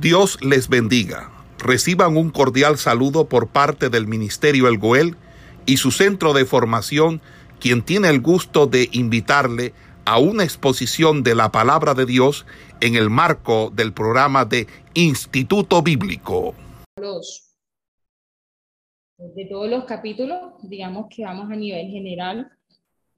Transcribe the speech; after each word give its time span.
Dios 0.00 0.38
les 0.44 0.68
bendiga. 0.68 1.30
Reciban 1.58 2.18
un 2.18 2.28
cordial 2.28 2.76
saludo 2.76 3.30
por 3.30 3.48
parte 3.48 3.88
del 3.88 4.06
Ministerio 4.06 4.68
El 4.68 4.76
Goel 4.76 5.16
y 5.64 5.78
su 5.78 5.90
centro 5.90 6.34
de 6.34 6.44
formación, 6.44 7.22
quien 7.60 7.82
tiene 7.82 8.10
el 8.10 8.20
gusto 8.20 8.66
de 8.66 8.90
invitarle 8.92 9.72
a 10.04 10.18
una 10.18 10.44
exposición 10.44 11.22
de 11.22 11.34
la 11.34 11.50
palabra 11.50 11.94
de 11.94 12.04
Dios 12.04 12.44
en 12.82 12.94
el 12.94 13.08
marco 13.08 13.70
del 13.74 13.94
programa 13.94 14.44
de 14.44 14.66
Instituto 14.92 15.80
Bíblico. 15.80 16.54
de 19.16 19.46
todos 19.46 19.70
los 19.70 19.84
capítulos, 19.84 20.38
digamos 20.62 21.06
que 21.08 21.24
vamos 21.24 21.50
a 21.50 21.56
nivel 21.56 21.88
general, 21.88 22.50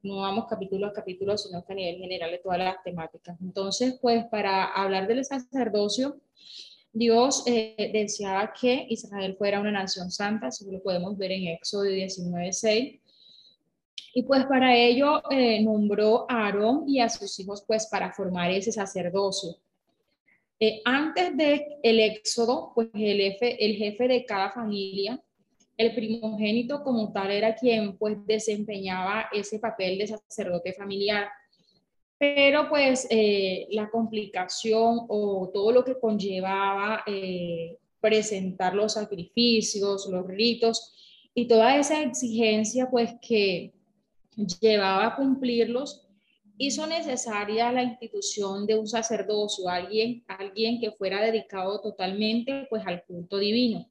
no 0.04 0.18
vamos 0.18 0.46
capítulo 0.48 0.86
a 0.86 0.92
capítulo, 0.92 1.36
sino 1.36 1.64
que 1.64 1.72
a 1.72 1.76
nivel 1.76 1.96
general 1.96 2.30
de 2.30 2.38
todas 2.38 2.60
las 2.60 2.82
temáticas. 2.84 3.36
Entonces, 3.40 3.98
pues 4.00 4.24
para 4.26 4.64
hablar 4.64 5.08
del 5.08 5.24
sacerdocio, 5.24 6.20
Dios 6.92 7.44
eh, 7.46 7.90
deseaba 7.92 8.52
que 8.52 8.86
Israel 8.88 9.36
fuera 9.36 9.60
una 9.60 9.70
nación 9.70 10.10
santa, 10.10 10.48
eso 10.48 10.70
lo 10.70 10.82
podemos 10.82 11.16
ver 11.16 11.32
en 11.32 11.48
Éxodo 11.48 11.84
19:6. 11.84 13.00
Y 14.14 14.22
pues 14.22 14.46
para 14.46 14.74
ello 14.74 15.22
eh, 15.30 15.62
nombró 15.62 16.26
a 16.28 16.46
Aarón 16.46 16.88
y 16.88 17.00
a 17.00 17.08
sus 17.08 17.38
hijos 17.38 17.62
pues 17.66 17.86
para 17.86 18.12
formar 18.12 18.50
ese 18.50 18.72
sacerdocio. 18.72 19.56
Eh, 20.58 20.80
antes 20.84 21.36
del 21.36 21.62
el 21.82 22.00
éxodo, 22.00 22.72
pues 22.74 22.88
el 22.94 23.20
jefe, 23.20 23.64
el 23.64 23.76
jefe 23.76 24.08
de 24.08 24.24
cada 24.24 24.50
familia, 24.50 25.22
el 25.76 25.94
primogénito 25.94 26.82
como 26.82 27.12
tal 27.12 27.30
era 27.30 27.54
quien 27.54 27.96
pues 27.96 28.16
desempeñaba 28.26 29.28
ese 29.32 29.60
papel 29.60 29.98
de 29.98 30.08
sacerdote 30.08 30.72
familiar 30.72 31.28
pero 32.18 32.68
pues 32.68 33.06
eh, 33.10 33.68
la 33.70 33.88
complicación 33.90 35.06
o 35.08 35.50
todo 35.54 35.70
lo 35.70 35.84
que 35.84 35.98
conllevaba 35.98 37.04
eh, 37.06 37.78
presentar 38.00 38.74
los 38.74 38.94
sacrificios, 38.94 40.08
los 40.10 40.26
ritos 40.26 40.94
y 41.32 41.46
toda 41.46 41.76
esa 41.76 42.02
exigencia 42.02 42.90
pues 42.90 43.12
que 43.22 43.72
llevaba 44.60 45.06
a 45.06 45.16
cumplirlos, 45.16 46.08
hizo 46.58 46.88
necesaria 46.88 47.70
la 47.70 47.84
institución 47.84 48.66
de 48.66 48.76
un 48.76 48.88
sacerdocio, 48.88 49.68
alguien, 49.68 50.24
alguien 50.26 50.80
que 50.80 50.90
fuera 50.90 51.22
dedicado 51.22 51.80
totalmente 51.80 52.66
pues 52.68 52.84
al 52.84 53.04
culto 53.04 53.38
divino. 53.38 53.88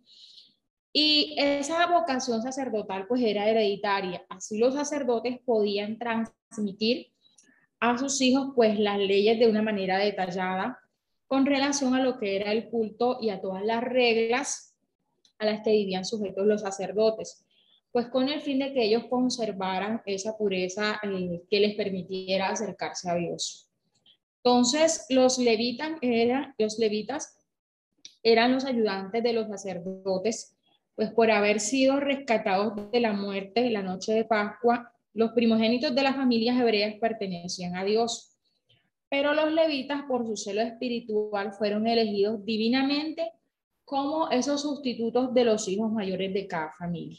Y 0.91 1.35
esa 1.37 1.85
vocación 1.87 2.41
sacerdotal 2.41 3.07
pues 3.07 3.21
era 3.21 3.47
hereditaria, 3.47 4.25
así 4.27 4.57
los 4.57 4.73
sacerdotes 4.73 5.39
podían 5.45 5.97
transmitir 5.97 7.11
a 7.79 7.97
sus 7.97 8.21
hijos 8.21 8.51
pues 8.55 8.79
las 8.79 8.97
leyes 8.97 9.39
de 9.39 9.47
una 9.47 9.61
manera 9.61 9.97
detallada 9.97 10.79
con 11.27 11.45
relación 11.45 11.93
a 11.93 12.01
lo 12.01 12.17
que 12.17 12.35
era 12.35 12.51
el 12.51 12.69
culto 12.69 13.17
y 13.21 13.29
a 13.29 13.41
todas 13.41 13.63
las 13.63 13.83
reglas 13.83 14.75
a 15.39 15.45
las 15.45 15.61
que 15.61 15.71
vivían 15.71 16.05
sujetos 16.05 16.47
los 16.47 16.61
sacerdotes, 16.61 17.45
pues 17.91 18.07
con 18.07 18.29
el 18.29 18.41
fin 18.41 18.59
de 18.59 18.73
que 18.73 18.83
ellos 18.83 19.05
conservaran 19.09 20.01
esa 20.05 20.37
pureza 20.37 20.99
eh, 21.03 21.43
que 21.49 21.59
les 21.59 21.75
permitiera 21.75 22.49
acercarse 22.49 23.09
a 23.09 23.15
Dios. 23.15 23.69
Entonces, 24.43 25.05
los 25.09 25.37
levitas, 25.37 25.91
eran, 26.01 26.55
los 26.57 26.79
levitas 26.79 27.37
eran 28.23 28.53
los 28.53 28.65
ayudantes 28.65 29.21
de 29.21 29.33
los 29.33 29.47
sacerdotes, 29.47 30.57
pues 30.95 31.11
por 31.11 31.29
haber 31.29 31.59
sido 31.59 31.99
rescatados 31.99 32.91
de 32.91 32.99
la 32.99 33.13
muerte 33.13 33.67
en 33.67 33.73
la 33.73 33.83
noche 33.83 34.13
de 34.13 34.25
Pascua 34.25 34.93
los 35.17 35.31
primogénitos 35.31 35.95
de 35.95 36.03
las 36.03 36.15
familias 36.15 36.59
hebreas 36.59 36.93
pertenecían 37.01 37.75
a 37.75 37.83
Dios, 37.83 38.37
pero 39.09 39.33
los 39.33 39.51
levitas, 39.51 40.03
por 40.07 40.27
su 40.27 40.37
celo 40.37 40.61
espiritual, 40.61 41.53
fueron 41.53 41.87
elegidos 41.87 42.45
divinamente 42.45 43.31
como 43.83 44.29
esos 44.29 44.61
sustitutos 44.61 45.33
de 45.33 45.43
los 45.43 45.67
hijos 45.67 45.91
mayores 45.91 46.35
de 46.35 46.45
cada 46.45 46.71
familia. 46.73 47.17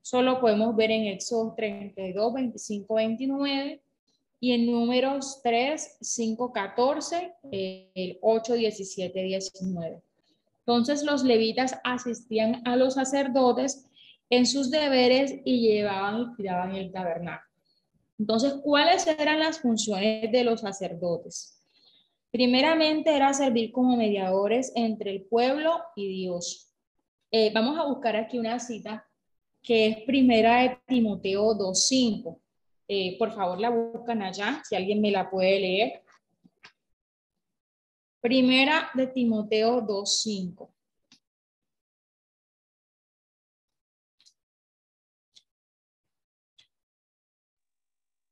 Solo 0.00 0.40
podemos 0.40 0.74
ver 0.76 0.92
en 0.92 1.08
Éxodo 1.08 1.52
32, 1.54 2.32
25, 2.32 2.94
29 2.94 3.82
y 4.40 4.52
en 4.52 4.64
Números 4.64 5.42
3, 5.42 5.98
5, 6.00 6.52
14, 6.54 7.34
el 7.52 8.18
8, 8.22 8.54
17, 8.54 9.22
19. 9.22 10.02
Entonces 10.60 11.02
los 11.02 11.22
levitas 11.22 11.78
asistían 11.84 12.66
a 12.66 12.76
los 12.76 12.94
sacerdotes 12.94 13.90
en 14.30 14.46
sus 14.46 14.70
deberes 14.70 15.34
y 15.44 15.60
llevaban 15.60 16.20
y 16.20 16.34
cuidaban 16.36 16.74
el 16.74 16.92
tabernáculo. 16.92 17.54
Entonces, 18.18 18.54
¿cuáles 18.62 19.06
eran 19.06 19.40
las 19.40 19.60
funciones 19.60 20.30
de 20.30 20.44
los 20.44 20.60
sacerdotes? 20.60 21.60
Primeramente 22.30 23.14
era 23.14 23.32
servir 23.32 23.70
como 23.72 23.96
mediadores 23.96 24.72
entre 24.74 25.10
el 25.10 25.22
pueblo 25.22 25.82
y 25.94 26.08
Dios. 26.08 26.72
Eh, 27.30 27.52
vamos 27.52 27.78
a 27.78 27.84
buscar 27.84 28.16
aquí 28.16 28.38
una 28.38 28.58
cita 28.58 29.06
que 29.62 29.86
es 29.86 29.96
primera 30.04 30.62
de 30.62 30.78
Timoteo 30.86 31.54
2.5. 31.54 32.38
Eh, 32.86 33.16
por 33.18 33.32
favor, 33.32 33.58
la 33.58 33.70
buscan 33.70 34.22
allá, 34.22 34.62
si 34.68 34.76
alguien 34.76 35.00
me 35.00 35.10
la 35.10 35.30
puede 35.30 35.58
leer. 35.58 36.02
Primera 38.20 38.90
de 38.94 39.06
Timoteo 39.06 39.80
2.5. 39.80 40.68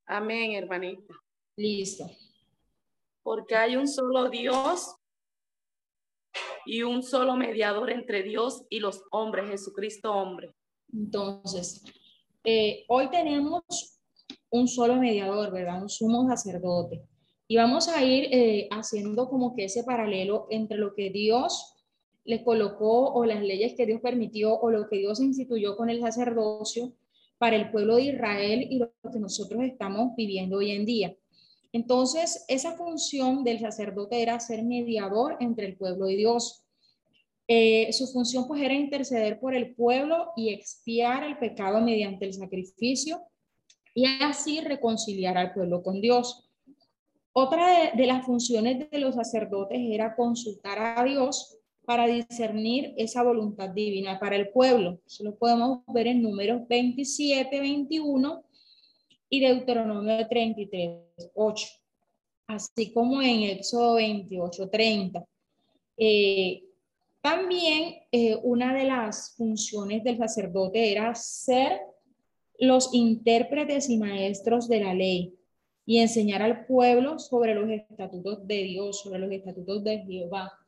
Amén, 0.07 0.53
hermanita. 0.53 1.15
Listo. 1.57 2.11
Porque 3.23 3.55
hay 3.55 3.77
un 3.77 3.87
solo 3.87 4.29
Dios 4.29 4.97
y 6.67 6.83
un 6.83 7.03
solo 7.03 7.37
mediador 7.37 7.91
entre 7.91 8.23
Dios 8.23 8.65
y 8.69 8.81
los 8.81 9.05
hombres, 9.11 9.49
Jesucristo 9.49 10.13
hombre. 10.13 10.55
Entonces, 10.93 11.85
eh, 12.45 12.85
hoy 12.89 13.09
tenemos 13.11 13.63
un 14.51 14.69
solo 14.69 14.97
mediador, 14.97 15.53
¿verdad? 15.53 15.83
Un 15.83 15.89
sumo 15.89 16.29
sacerdote. 16.29 17.03
Y 17.49 17.57
vamos 17.57 17.89
a 17.89 18.03
ir 18.03 18.29
eh, 18.33 18.69
haciendo 18.71 19.29
como 19.29 19.55
que 19.55 19.65
ese 19.65 19.85
paralelo 19.85 20.47
entre 20.51 20.79
lo 20.79 20.95
que 20.95 21.11
Dios 21.11 21.75
le 22.25 22.45
colocó 22.45 23.13
o 23.13 23.25
las 23.25 23.43
leyes 23.43 23.75
que 23.77 23.87
Dios 23.87 24.01
permitió 24.01 24.59
o 24.59 24.71
lo 24.71 24.89
que 24.89 24.99
Dios 24.99 25.21
instituyó 25.21 25.77
con 25.77 25.91
el 25.91 26.01
sacerdocio 26.01 26.93
para 27.43 27.57
el 27.57 27.73
pueblo 27.73 27.97
de 27.97 28.03
Israel 28.03 28.69
y 28.71 28.79
lo 28.79 28.93
que 29.13 29.19
nosotros 29.19 29.65
estamos 29.65 30.15
viviendo 30.15 30.59
hoy 30.59 30.71
en 30.71 30.87
día. 30.87 31.17
Entonces, 31.73 32.45
esa 32.47 32.77
función 32.77 33.43
del 33.43 33.59
sacerdote 33.59 34.23
era 34.23 34.39
ser 34.39 34.63
mediador 34.63 35.39
entre 35.41 35.67
el 35.67 35.77
pueblo 35.77 36.09
y 36.09 36.15
Dios. 36.15 36.65
Eh, 37.49 37.93
su 37.93 38.07
función 38.07 38.47
pues 38.47 38.63
era 38.63 38.75
interceder 38.75 39.41
por 39.41 39.57
el 39.57 39.75
pueblo 39.75 40.29
y 40.37 40.51
expiar 40.51 41.25
el 41.25 41.37
pecado 41.37 41.81
mediante 41.81 42.27
el 42.27 42.33
sacrificio 42.33 43.21
y 43.93 44.07
así 44.21 44.61
reconciliar 44.61 45.37
al 45.37 45.53
pueblo 45.53 45.83
con 45.83 46.01
Dios. 46.01 46.49
Otra 47.33 47.93
de 47.93 48.07
las 48.07 48.25
funciones 48.25 48.89
de 48.89 48.99
los 49.01 49.17
sacerdotes 49.17 49.81
era 49.81 50.15
consultar 50.15 50.79
a 50.79 51.03
Dios 51.03 51.59
para 51.93 52.07
discernir 52.07 52.95
esa 52.97 53.23
voluntad 53.23 53.69
divina 53.69 54.19
para 54.19 54.35
el 54.35 54.49
pueblo. 54.49 54.99
Eso 55.07 55.25
lo 55.25 55.37
podemos 55.37 55.81
ver 55.89 56.07
en 56.07 56.23
números 56.23 56.67
27, 56.67 57.61
21 57.61 58.43
y 59.29 59.41
Deuteronomio 59.41 60.27
33, 60.27 61.31
8, 61.35 61.69
así 62.47 62.95
como 62.95 63.21
en 63.21 63.43
Éxodo 63.43 63.97
28, 63.97 64.71
30. 64.71 65.23
Eh, 65.99 66.65
también 67.21 67.97
eh, 68.11 68.39
una 68.43 68.75
de 68.75 68.85
las 68.85 69.35
funciones 69.37 70.03
del 70.03 70.17
sacerdote 70.17 70.93
era 70.93 71.15
ser 71.15 71.79
los 72.59 72.95
intérpretes 72.95 73.91
y 73.91 73.99
maestros 73.99 74.67
de 74.67 74.81
la 74.81 74.95
ley 74.95 75.35
y 75.85 75.99
enseñar 75.99 76.41
al 76.41 76.65
pueblo 76.65 77.19
sobre 77.19 77.55
los 77.55 77.69
estatutos 77.69 78.47
de 78.47 78.63
Dios, 78.63 79.03
sobre 79.03 79.19
los 79.19 79.31
estatutos 79.31 79.85
de 79.85 79.99
Jehová. 80.07 80.59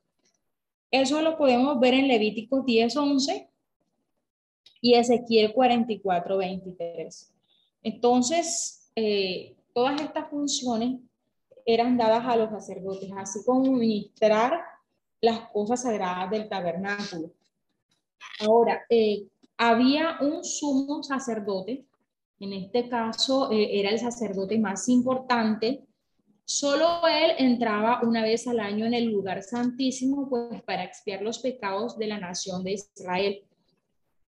Eso 0.94 1.20
lo 1.22 1.36
podemos 1.36 1.80
ver 1.80 1.92
en 1.94 2.06
Levítico 2.06 2.60
10, 2.60 2.96
11 2.96 3.50
y 4.80 4.94
Ezequiel 4.94 5.52
44, 5.52 6.36
23. 6.36 7.34
Entonces, 7.82 8.92
eh, 8.94 9.56
todas 9.72 10.00
estas 10.00 10.30
funciones 10.30 11.00
eran 11.66 11.96
dadas 11.96 12.24
a 12.26 12.36
los 12.36 12.50
sacerdotes, 12.50 13.10
así 13.16 13.40
como 13.44 13.72
ministrar 13.72 14.60
las 15.20 15.50
cosas 15.50 15.82
sagradas 15.82 16.30
del 16.30 16.48
tabernáculo. 16.48 17.32
Ahora, 18.38 18.84
eh, 18.88 19.26
había 19.56 20.18
un 20.20 20.44
sumo 20.44 21.02
sacerdote, 21.02 21.84
en 22.38 22.52
este 22.52 22.88
caso 22.88 23.50
eh, 23.50 23.80
era 23.80 23.90
el 23.90 23.98
sacerdote 23.98 24.60
más 24.60 24.88
importante, 24.88 25.82
Solo 26.46 27.00
él 27.08 27.32
entraba 27.38 28.00
una 28.02 28.22
vez 28.22 28.46
al 28.46 28.60
año 28.60 28.84
en 28.84 28.94
el 28.94 29.06
lugar 29.06 29.42
santísimo, 29.42 30.28
pues 30.28 30.62
para 30.62 30.84
expiar 30.84 31.22
los 31.22 31.38
pecados 31.38 31.96
de 31.96 32.06
la 32.06 32.18
nación 32.18 32.62
de 32.62 32.72
Israel. 32.72 33.42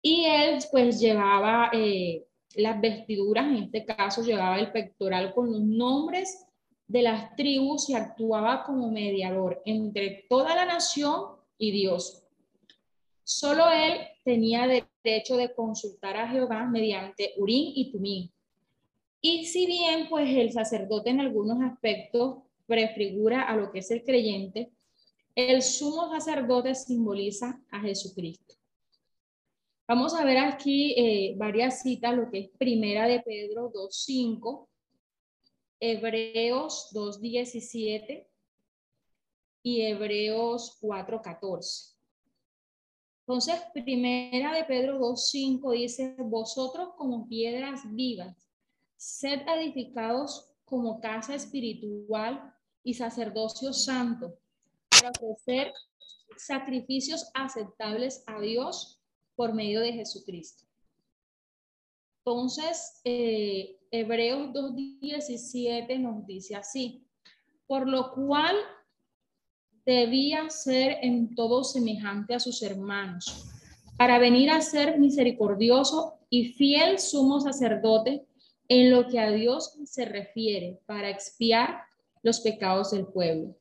Y 0.00 0.25
él 0.26 0.58
pues 0.70 1.00
llevaba 1.00 1.70
eh, 1.72 2.25
las 2.56 2.81
vestiduras, 2.81 3.46
en 3.46 3.64
este 3.64 3.84
caso 3.84 4.22
llevaba 4.22 4.58
el 4.61 4.70
pectoral 4.70 5.34
con 5.34 5.50
los 5.50 5.61
nombres 5.61 6.46
de 6.87 7.02
las 7.02 7.34
tribus 7.34 7.88
y 7.88 7.94
actuaba 7.94 8.62
como 8.64 8.90
mediador 8.90 9.60
entre 9.64 10.26
toda 10.28 10.55
la 10.55 10.67
nación 10.67 11.37
y 11.58 11.72
Dios. 11.72 12.22
Solo 13.25 13.70
él 13.70 13.94
tenía 14.22 14.67
derecho 14.67 15.37
de 15.37 15.52
consultar 15.55 16.17
a 16.17 16.28
Jehová 16.28 16.64
mediante 16.67 17.32
Urín 17.38 17.72
y 17.75 17.90
Tumín. 17.90 18.31
Y 19.26 19.47
si 19.47 19.65
bien 19.65 20.06
pues 20.11 20.29
el 20.37 20.53
sacerdote 20.53 21.09
en 21.09 21.19
algunos 21.19 21.56
aspectos 21.62 22.43
prefigura 22.67 23.41
a 23.44 23.56
lo 23.56 23.73
que 23.73 23.79
es 23.79 23.91
el 23.91 24.05
creyente, 24.05 24.71
el 25.35 25.62
sumo 25.62 26.11
sacerdote 26.11 26.75
simboliza 26.75 27.59
a 27.71 27.81
Jesucristo. 27.81 28.55
Vamos 29.88 30.12
a 30.15 30.26
ver 30.26 30.37
aquí 30.37 30.93
eh, 30.99 31.35
varias 31.38 31.81
citas, 31.81 32.15
lo 32.15 32.31
que 32.31 32.38
es 32.41 32.50
Primera 32.59 33.09
de 33.09 33.21
Pedro 33.21 33.73
2.5, 33.73 34.69
Hebreos 35.81 36.91
2.17 36.93 38.27
y 39.62 39.81
Hebreos 39.81 40.79
4.14. 40.82 41.94
Entonces, 43.20 43.59
Primera 43.73 44.53
de 44.53 44.65
Pedro 44.65 44.99
2.5 44.99 45.73
dice, 45.73 46.15
vosotros 46.19 46.91
como 46.99 47.27
piedras 47.27 47.81
vivas, 47.94 48.44
sed 49.05 49.43
edificados 49.47 50.51
como 50.65 50.99
casa 50.99 51.35
espiritual 51.35 52.55
y 52.83 52.95
sacerdocio 52.95 53.75
santo, 53.75 54.39
para 54.89 55.11
ofrecer 55.11 55.75
sacrificios 56.39 57.31
aceptables 57.35 58.25
a 58.27 58.41
Dios 58.41 59.03
por 59.37 59.53
medio 59.53 59.81
de 59.81 59.93
Jesucristo. 59.93 60.65
Entonces, 62.25 63.03
eh, 63.05 63.79
Hebreos 63.91 64.55
2.17 64.55 65.99
nos 65.99 66.27
dice 66.27 66.56
así, 66.56 67.06
por 67.67 67.87
lo 67.87 68.15
cual 68.15 68.56
debía 69.85 70.49
ser 70.49 70.97
en 71.03 71.35
todo 71.35 71.62
semejante 71.62 72.35
a 72.35 72.41
sus 72.41 72.62
hermanos, 72.62 73.51
para 73.99 74.19
venir 74.19 74.49
a 74.49 74.62
ser 74.62 74.99
misericordioso 74.99 76.21
y 76.31 76.55
fiel 76.55 76.99
sumo 76.99 77.39
sacerdote 77.39 78.27
en 78.69 78.90
lo 78.90 79.08
que 79.08 79.19
a 79.19 79.31
Dios 79.31 79.78
se 79.84 80.05
refiere, 80.05 80.78
para 80.87 81.11
expiar 81.11 81.82
los 82.22 82.40
pecados 82.40 82.93
del 82.93 83.06
pueblo. 83.06 83.55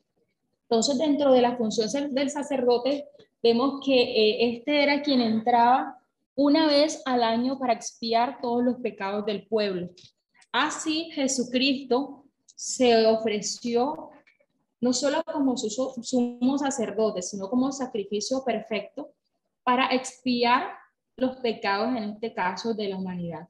Entonces, 0.63 0.97
dentro 0.97 1.31
de 1.31 1.41
la 1.41 1.57
función 1.57 2.13
del 2.13 2.29
sacerdote, 2.29 3.05
vemos 3.41 3.81
que 3.85 4.01
eh, 4.01 4.55
este 4.55 4.81
era 4.81 5.01
quien 5.01 5.21
entraba 5.21 5.99
una 6.35 6.67
vez 6.67 7.01
al 7.05 7.23
año 7.23 7.59
para 7.59 7.73
expiar 7.73 8.39
todos 8.41 8.63
los 8.63 8.77
pecados 8.77 9.25
del 9.25 9.45
pueblo. 9.45 9.89
Así, 10.51 11.11
Jesucristo 11.11 12.25
se 12.45 13.05
ofreció 13.05 14.11
no 14.79 14.93
solo 14.93 15.23
como 15.23 15.55
su 15.55 15.69
sumo 15.69 16.57
sacerdote, 16.57 17.21
sino 17.21 17.49
como 17.49 17.71
sacrificio 17.71 18.43
perfecto 18.43 19.13
para 19.63 19.87
expiar 19.93 20.73
los 21.15 21.37
pecados, 21.37 21.95
en 21.95 22.03
este 22.03 22.33
caso, 22.33 22.73
de 22.73 22.89
la 22.89 22.97
humanidad. 22.97 23.47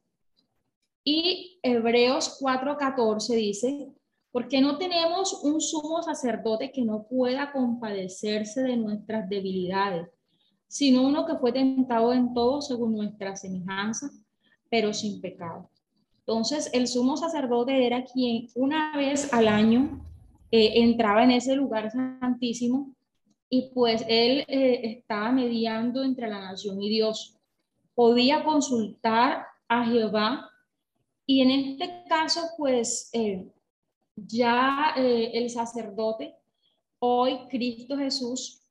Y 1.03 1.59
Hebreos 1.61 2.39
4:14 2.39 3.35
dice, 3.35 3.93
porque 4.31 4.61
no 4.61 4.77
tenemos 4.77 5.43
un 5.43 5.61
sumo 5.61 6.01
sacerdote 6.01 6.71
que 6.71 6.83
no 6.83 7.03
pueda 7.03 7.51
compadecerse 7.51 8.63
de 8.63 8.77
nuestras 8.77 9.29
debilidades, 9.29 10.09
sino 10.67 11.03
uno 11.03 11.25
que 11.25 11.35
fue 11.35 11.51
tentado 11.51 12.13
en 12.13 12.33
todo 12.33 12.61
según 12.61 12.95
nuestra 12.95 13.35
semejanza, 13.35 14.09
pero 14.69 14.91
sin 14.91 15.21
pecado. 15.21 15.69
Entonces, 16.19 16.69
el 16.73 16.87
sumo 16.87 17.15
sacerdote 17.15 17.85
era 17.85 18.05
quien 18.05 18.47
una 18.55 18.97
vez 18.97 19.31
al 19.33 19.49
año 19.49 20.03
eh, 20.49 20.81
entraba 20.81 21.23
en 21.23 21.31
ese 21.31 21.55
lugar 21.55 21.91
santísimo 21.91 22.95
y 23.49 23.69
pues 23.73 24.03
él 24.07 24.45
eh, 24.47 24.97
estaba 24.97 25.31
mediando 25.31 26.03
entre 26.03 26.27
la 26.27 26.39
nación 26.39 26.81
y 26.81 26.89
Dios. 26.89 27.37
Podía 27.93 28.43
consultar 28.43 29.45
a 29.67 29.85
Jehová 29.85 30.49
y 31.25 31.41
en 31.41 31.51
este 31.51 32.03
caso, 32.07 32.41
pues 32.57 33.09
eh, 33.13 33.47
ya 34.15 34.93
eh, 34.97 35.31
el 35.33 35.49
sacerdote, 35.49 36.35
hoy 36.99 37.47
Cristo 37.49 37.97
Jesús, 37.97 38.61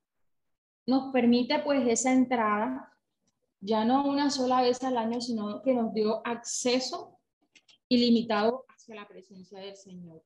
nos 0.87 1.13
permite 1.13 1.61
pues 1.61 1.87
esa 1.89 2.13
entrada, 2.13 2.93
ya 3.61 3.85
no 3.85 4.05
una 4.05 4.31
sola 4.31 4.61
vez 4.61 4.83
al 4.83 4.97
año, 4.97 5.21
sino 5.21 5.63
que 5.63 5.73
nos 5.73 5.95
dio 5.95 6.21
acceso 6.27 7.19
ilimitado 7.89 8.67
hacia 8.69 8.97
la 8.97 9.09
presencia 9.09 9.61
del 9.61 9.77
Señor. 9.77 10.23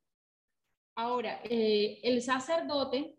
Ahora, 0.97 1.41
eh, 1.45 2.01
el 2.03 2.23
sacerdote 2.23 3.15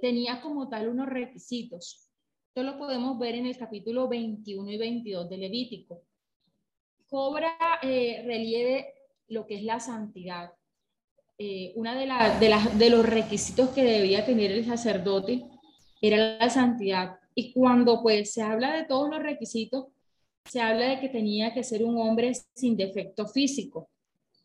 tenía 0.00 0.40
como 0.40 0.70
tal 0.70 0.88
unos 0.88 1.06
requisitos. 1.06 2.08
Esto 2.48 2.62
lo 2.62 2.78
podemos 2.78 3.18
ver 3.18 3.34
en 3.34 3.44
el 3.44 3.58
capítulo 3.58 4.08
21 4.08 4.70
y 4.70 4.78
22 4.78 5.28
de 5.28 5.36
Levítico 5.36 6.02
cobra 7.10 7.52
eh, 7.82 8.22
relieve 8.24 8.94
lo 9.28 9.46
que 9.46 9.56
es 9.56 9.64
la 9.64 9.80
santidad. 9.80 10.52
Eh, 11.38 11.72
una 11.74 11.94
de, 11.94 12.06
de, 12.38 12.54
de 12.78 12.90
los 12.90 13.04
requisitos 13.04 13.70
que 13.70 13.82
debía 13.82 14.24
tener 14.24 14.52
el 14.52 14.64
sacerdote 14.64 15.44
era 16.00 16.38
la 16.38 16.50
santidad. 16.50 17.18
Y 17.34 17.52
cuando 17.52 18.02
pues 18.02 18.32
se 18.32 18.42
habla 18.42 18.74
de 18.74 18.84
todos 18.84 19.10
los 19.10 19.22
requisitos, 19.22 19.86
se 20.44 20.60
habla 20.60 20.86
de 20.88 21.00
que 21.00 21.08
tenía 21.08 21.52
que 21.52 21.64
ser 21.64 21.84
un 21.84 21.98
hombre 21.98 22.32
sin 22.54 22.76
defecto 22.76 23.26
físico. 23.26 23.90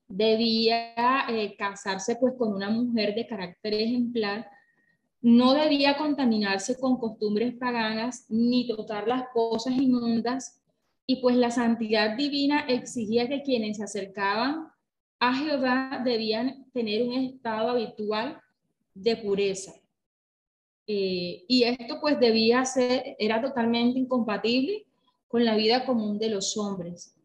Debía 0.07 1.25
eh, 1.29 1.55
casarse 1.57 2.15
pues 2.15 2.33
con 2.37 2.53
una 2.53 2.69
mujer 2.69 3.15
de 3.15 3.27
carácter 3.27 3.73
ejemplar. 3.73 4.49
No 5.21 5.53
debía 5.53 5.97
contaminarse 5.97 6.79
con 6.79 6.97
costumbres 6.97 7.55
paganas 7.55 8.25
ni 8.29 8.67
tocar 8.67 9.07
las 9.07 9.25
cosas 9.33 9.73
inmundas 9.73 10.61
y 11.07 11.17
pues 11.17 11.35
la 11.35 11.51
santidad 11.51 12.15
divina 12.17 12.61
exigía 12.67 13.27
que 13.27 13.43
quienes 13.43 13.77
se 13.77 13.83
acercaban 13.83 14.67
a 15.19 15.33
Jehová 15.33 16.01
debían 16.03 16.65
tener 16.73 17.03
un 17.03 17.13
estado 17.13 17.69
habitual 17.69 18.41
de 18.93 19.17
pureza. 19.17 19.73
Eh, 20.87 21.45
y 21.47 21.63
esto 21.63 21.99
pues 21.99 22.19
debía 22.19 22.63
ser, 22.65 23.15
era 23.17 23.41
totalmente 23.41 23.99
incompatible 23.99 24.85
con 25.27 25.43
la 25.45 25.55
vida 25.55 25.85
común 25.85 26.17
de 26.17 26.29
los 26.29 26.57
hombres. 26.57 27.15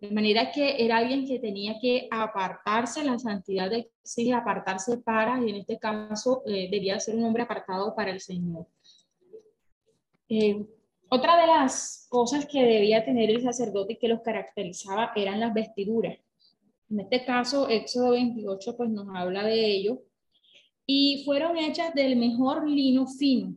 De 0.00 0.10
manera 0.10 0.50
que 0.50 0.82
era 0.82 0.96
alguien 0.96 1.26
que 1.26 1.38
tenía 1.38 1.78
que 1.78 2.08
apartarse, 2.10 3.04
la 3.04 3.18
santidad 3.18 3.70
exige 3.72 4.32
apartarse 4.32 4.96
para, 4.98 5.38
y 5.44 5.50
en 5.50 5.56
este 5.56 5.78
caso 5.78 6.42
eh, 6.46 6.68
debía 6.70 6.98
ser 6.98 7.16
un 7.16 7.24
hombre 7.24 7.42
apartado 7.42 7.94
para 7.94 8.10
el 8.10 8.20
Señor. 8.20 8.66
Eh, 10.28 10.64
otra 11.10 11.40
de 11.40 11.46
las 11.48 12.06
cosas 12.08 12.46
que 12.46 12.62
debía 12.62 13.04
tener 13.04 13.30
el 13.30 13.42
sacerdote 13.42 13.94
y 13.94 13.96
que 13.96 14.06
los 14.06 14.20
caracterizaba 14.20 15.10
eran 15.16 15.40
las 15.40 15.52
vestiduras. 15.52 16.16
En 16.88 17.00
este 17.00 17.24
caso, 17.24 17.68
Éxodo 17.68 18.12
28 18.12 18.76
pues 18.76 18.90
nos 18.90 19.08
habla 19.14 19.44
de 19.44 19.66
ello. 19.66 20.02
Y 20.86 21.22
fueron 21.24 21.56
hechas 21.58 21.94
del 21.94 22.16
mejor 22.16 22.68
lino 22.68 23.06
fino 23.06 23.54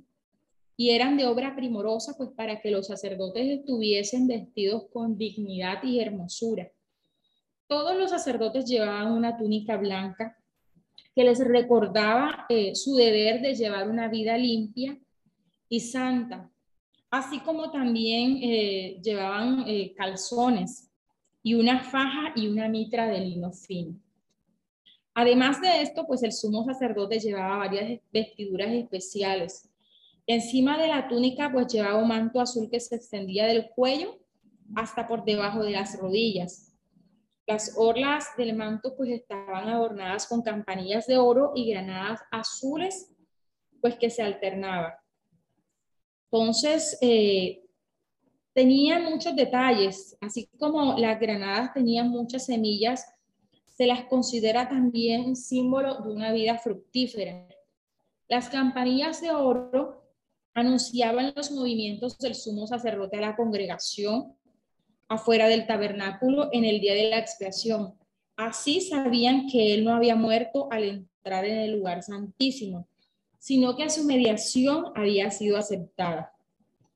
y 0.75 0.89
eran 0.89 1.15
de 1.15 1.27
obra 1.27 1.55
primorosa 1.55 2.15
pues 2.17 2.31
para 2.31 2.59
que 2.59 2.71
los 2.71 2.87
sacerdotes 2.87 3.59
estuviesen 3.59 4.27
vestidos 4.27 4.85
con 4.91 5.17
dignidad 5.17 5.83
y 5.83 5.99
hermosura. 5.99 6.71
Todos 7.67 7.95
los 7.95 8.09
sacerdotes 8.09 8.65
llevaban 8.65 9.11
una 9.11 9.37
túnica 9.37 9.77
blanca 9.77 10.37
que 11.15 11.23
les 11.23 11.39
recordaba 11.39 12.45
eh, 12.49 12.73
su 12.73 12.95
deber 12.95 13.41
de 13.41 13.53
llevar 13.53 13.89
una 13.89 14.07
vida 14.07 14.37
limpia 14.37 14.97
y 15.69 15.79
santa, 15.79 16.51
así 17.13 17.39
como 17.41 17.69
también 17.69 18.39
eh, 18.41 18.99
llevaban 19.03 19.65
eh, 19.67 19.93
calzones 19.95 20.89
y 21.43 21.53
una 21.53 21.83
faja 21.83 22.33
y 22.35 22.47
una 22.47 22.67
mitra 22.67 23.05
de 23.05 23.19
lino 23.19 23.51
fino. 23.51 23.99
Además 25.13 25.61
de 25.61 25.83
esto, 25.83 26.07
pues 26.07 26.23
el 26.23 26.31
sumo 26.31 26.65
sacerdote 26.65 27.19
llevaba 27.19 27.57
varias 27.57 28.01
vestiduras 28.11 28.71
especiales. 28.71 29.69
Encima 30.25 30.75
de 30.79 30.87
la 30.87 31.07
túnica, 31.07 31.51
pues 31.51 31.67
llevaba 31.71 32.01
un 32.01 32.07
manto 32.07 32.41
azul 32.41 32.67
que 32.67 32.79
se 32.79 32.95
extendía 32.95 33.45
del 33.45 33.69
cuello 33.75 34.17
hasta 34.75 35.07
por 35.07 35.23
debajo 35.23 35.61
de 35.61 35.69
las 35.69 35.99
rodillas. 35.99 36.73
Las 37.45 37.75
orlas 37.77 38.25
del 38.39 38.55
manto 38.55 38.95
pues 38.97 39.11
estaban 39.11 39.69
adornadas 39.69 40.25
con 40.25 40.41
campanillas 40.41 41.05
de 41.05 41.19
oro 41.19 41.51
y 41.53 41.69
granadas 41.69 42.21
azules, 42.31 43.13
pues 43.81 43.97
que 43.97 44.09
se 44.09 44.23
alternaban. 44.23 44.93
Entonces, 46.33 46.97
eh, 46.99 47.63
tenía 48.53 48.97
muchos 48.97 49.35
detalles, 49.35 50.17
así 50.19 50.49
como 50.57 50.97
las 50.97 51.19
granadas 51.19 51.75
tenían 51.75 52.09
muchas 52.09 52.47
semillas, 52.47 53.05
se 53.67 53.85
las 53.85 54.05
considera 54.05 54.67
también 54.67 55.35
símbolo 55.35 55.99
de 56.01 56.11
una 56.11 56.31
vida 56.31 56.57
fructífera. 56.57 57.47
Las 58.27 58.49
campanillas 58.49 59.21
de 59.21 59.29
oro 59.29 60.07
anunciaban 60.55 61.33
los 61.35 61.51
movimientos 61.51 62.17
del 62.17 62.33
sumo 62.33 62.65
sacerdote 62.65 63.17
a 63.17 63.21
la 63.21 63.35
congregación 63.35 64.35
afuera 65.07 65.47
del 65.47 65.67
tabernáculo 65.67 66.49
en 66.51 66.65
el 66.65 66.81
día 66.81 66.95
de 66.95 67.11
la 67.11 67.19
expiación. 67.19 67.93
Así 68.37 68.81
sabían 68.81 69.45
que 69.45 69.75
él 69.75 69.83
no 69.83 69.93
había 69.93 70.15
muerto 70.15 70.67
al 70.71 70.83
entrar 70.83 71.45
en 71.45 71.59
el 71.59 71.73
lugar 71.73 72.01
santísimo, 72.01 72.87
sino 73.43 73.75
que 73.75 73.89
su 73.89 74.05
mediación 74.05 74.85
había 74.95 75.29
sido 75.29 75.57
aceptada. 75.57 76.31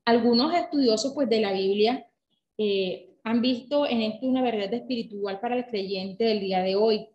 Algunos 0.06 0.54
estudiosos 0.54 1.12
pues, 1.12 1.28
de 1.28 1.42
la 1.42 1.52
Biblia 1.52 2.06
eh, 2.56 3.10
han 3.22 3.42
visto 3.42 3.86
en 3.86 4.00
esto 4.00 4.24
una 4.24 4.40
verdad 4.40 4.72
espiritual 4.72 5.40
para 5.40 5.56
el 5.58 5.66
creyente 5.66 6.24
del 6.24 6.40
día 6.40 6.62
de 6.62 6.74
hoy. 6.74 7.06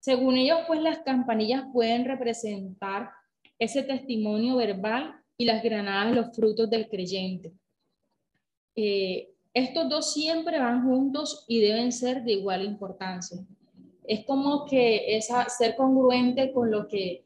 Según 0.00 0.38
ellos, 0.38 0.58
pues 0.66 0.82
las 0.82 0.98
campanillas 0.98 1.66
pueden 1.72 2.04
representar 2.04 3.10
ese 3.60 3.84
testimonio 3.84 4.56
verbal 4.56 5.14
y 5.36 5.44
las 5.44 5.62
granadas 5.62 6.16
los 6.16 6.34
frutos 6.34 6.68
del 6.68 6.88
creyente. 6.88 7.52
Eh, 8.74 9.28
estos 9.54 9.88
dos 9.88 10.12
siempre 10.12 10.58
van 10.58 10.82
juntos 10.82 11.44
y 11.46 11.60
deben 11.60 11.92
ser 11.92 12.24
de 12.24 12.32
igual 12.32 12.64
importancia. 12.64 13.38
Es 14.02 14.24
como 14.24 14.64
que 14.66 15.16
es 15.16 15.28
ser 15.56 15.76
congruente 15.76 16.52
con 16.52 16.72
lo 16.72 16.88
que 16.88 17.22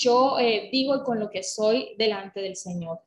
yo 0.00 0.38
eh, 0.38 0.70
digo 0.72 0.96
y 0.96 1.02
con 1.02 1.20
lo 1.20 1.30
que 1.30 1.42
soy 1.42 1.94
delante 1.98 2.40
del 2.40 2.56
Señor. 2.56 3.00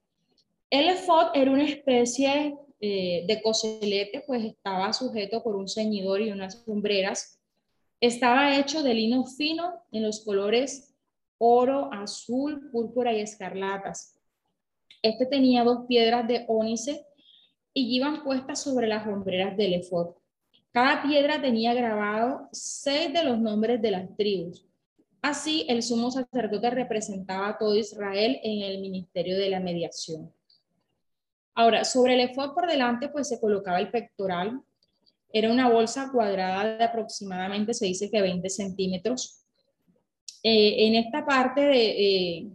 El 0.69 0.89
efod 0.89 1.31
era 1.33 1.51
una 1.51 1.65
especie 1.65 2.55
eh, 2.79 3.25
de 3.27 3.41
coselete, 3.41 4.23
pues 4.25 4.45
estaba 4.45 4.93
sujeto 4.93 5.41
por 5.43 5.55
un 5.55 5.67
ceñidor 5.67 6.21
y 6.21 6.31
unas 6.31 6.63
sombreras. 6.63 7.39
Estaba 7.99 8.57
hecho 8.57 8.83
de 8.83 8.93
lino 8.93 9.25
fino 9.25 9.73
en 9.91 10.03
los 10.03 10.23
colores 10.23 10.93
oro, 11.37 11.89
azul, 11.91 12.69
púrpura 12.71 13.11
y 13.13 13.21
escarlatas. 13.21 14.17
Este 15.01 15.25
tenía 15.25 15.63
dos 15.63 15.85
piedras 15.87 16.27
de 16.27 16.45
ónice 16.47 17.05
y 17.73 17.95
iban 17.95 18.23
puestas 18.23 18.61
sobre 18.61 18.87
las 18.87 19.05
hombreras 19.07 19.57
del 19.57 19.73
efod. 19.73 20.15
Cada 20.71 21.03
piedra 21.03 21.41
tenía 21.41 21.73
grabado 21.73 22.47
seis 22.51 23.11
de 23.11 23.23
los 23.23 23.39
nombres 23.39 23.81
de 23.81 23.91
las 23.91 24.15
tribus. 24.15 24.65
Así, 25.23 25.65
el 25.69 25.81
sumo 25.81 26.11
sacerdote 26.11 26.69
representaba 26.69 27.47
a 27.47 27.57
todo 27.57 27.77
Israel 27.77 28.41
en 28.43 28.61
el 28.61 28.81
ministerio 28.81 29.37
de 29.37 29.49
la 29.49 29.61
mediación. 29.61 30.33
Ahora, 31.55 31.85
sobre 31.85 32.15
el 32.15 32.19
efod 32.19 32.53
por 32.53 32.67
delante, 32.67 33.07
pues 33.07 33.29
se 33.29 33.39
colocaba 33.39 33.79
el 33.79 33.89
pectoral. 33.89 34.61
Era 35.31 35.49
una 35.49 35.69
bolsa 35.69 36.11
cuadrada 36.11 36.77
de 36.77 36.83
aproximadamente, 36.83 37.73
se 37.73 37.85
dice 37.85 38.11
que 38.11 38.21
20 38.21 38.49
centímetros. 38.49 39.45
Eh, 40.43 40.87
en 40.87 40.95
esta 40.95 41.25
parte 41.25 41.61
de, 41.61 41.85
eh, 41.87 42.47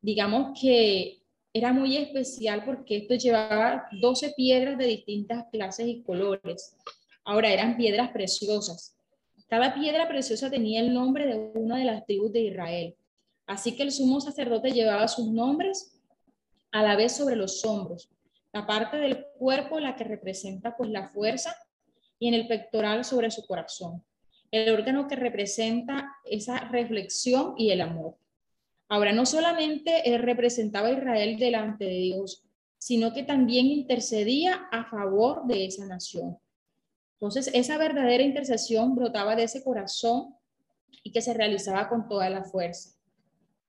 digamos 0.00 0.58
que 0.58 1.18
era 1.52 1.74
muy 1.74 1.98
especial 1.98 2.64
porque 2.64 2.96
esto 2.96 3.16
llevaba 3.16 3.86
12 4.00 4.32
piedras 4.34 4.78
de 4.78 4.86
distintas 4.86 5.44
clases 5.52 5.88
y 5.88 6.02
colores. 6.02 6.74
Ahora 7.22 7.52
eran 7.52 7.76
piedras 7.76 8.12
preciosas. 8.12 8.95
Cada 9.48 9.74
piedra 9.74 10.08
preciosa 10.08 10.50
tenía 10.50 10.80
el 10.80 10.92
nombre 10.92 11.26
de 11.26 11.52
una 11.54 11.78
de 11.78 11.84
las 11.84 12.04
tribus 12.04 12.32
de 12.32 12.42
Israel. 12.42 12.96
Así 13.46 13.76
que 13.76 13.84
el 13.84 13.92
sumo 13.92 14.20
sacerdote 14.20 14.72
llevaba 14.72 15.06
sus 15.06 15.28
nombres 15.28 16.02
a 16.72 16.82
la 16.82 16.96
vez 16.96 17.12
sobre 17.12 17.36
los 17.36 17.64
hombros. 17.64 18.10
La 18.52 18.66
parte 18.66 18.96
del 18.96 19.24
cuerpo 19.38 19.78
la 19.78 19.94
que 19.94 20.04
representa 20.04 20.76
pues 20.76 20.90
la 20.90 21.08
fuerza 21.10 21.54
y 22.18 22.28
en 22.28 22.34
el 22.34 22.48
pectoral 22.48 23.04
sobre 23.04 23.30
su 23.30 23.46
corazón. 23.46 24.04
El 24.50 24.74
órgano 24.74 25.06
que 25.06 25.16
representa 25.16 26.12
esa 26.24 26.58
reflexión 26.68 27.54
y 27.56 27.70
el 27.70 27.82
amor. 27.82 28.16
Ahora, 28.88 29.12
no 29.12 29.26
solamente 29.26 30.08
él 30.08 30.22
representaba 30.22 30.88
a 30.88 30.92
Israel 30.92 31.38
delante 31.38 31.84
de 31.84 31.98
Dios, 31.98 32.44
sino 32.78 33.12
que 33.12 33.24
también 33.24 33.66
intercedía 33.66 34.68
a 34.70 34.84
favor 34.88 35.46
de 35.46 35.66
esa 35.66 35.86
nación. 35.86 36.38
Entonces, 37.16 37.50
esa 37.54 37.78
verdadera 37.78 38.22
intercesión 38.22 38.94
brotaba 38.94 39.36
de 39.36 39.44
ese 39.44 39.64
corazón 39.64 40.34
y 41.02 41.12
que 41.12 41.22
se 41.22 41.34
realizaba 41.34 41.88
con 41.88 42.08
toda 42.08 42.28
la 42.30 42.44
fuerza. 42.44 42.90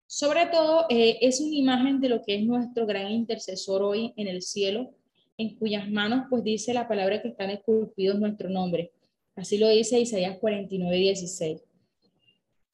Sobre 0.05 0.45
todo, 0.47 0.85
eh, 0.89 1.17
es 1.21 1.41
una 1.41 1.55
imagen 1.55 1.99
de 1.99 2.09
lo 2.09 2.21
que 2.23 2.35
es 2.35 2.43
nuestro 2.43 2.85
gran 2.85 3.11
intercesor 3.11 3.81
hoy 3.83 4.13
en 4.17 4.27
el 4.27 4.41
cielo, 4.41 4.93
en 5.37 5.55
cuyas 5.55 5.89
manos, 5.89 6.25
pues 6.29 6.43
dice 6.43 6.73
la 6.73 6.87
palabra 6.87 7.21
que 7.21 7.29
están 7.29 7.49
esculpidos 7.49 8.19
nuestro 8.19 8.49
nombre. 8.49 8.91
Así 9.35 9.57
lo 9.57 9.69
dice 9.69 9.99
Isaías 9.99 10.37
49, 10.39 10.95
16. 10.95 11.61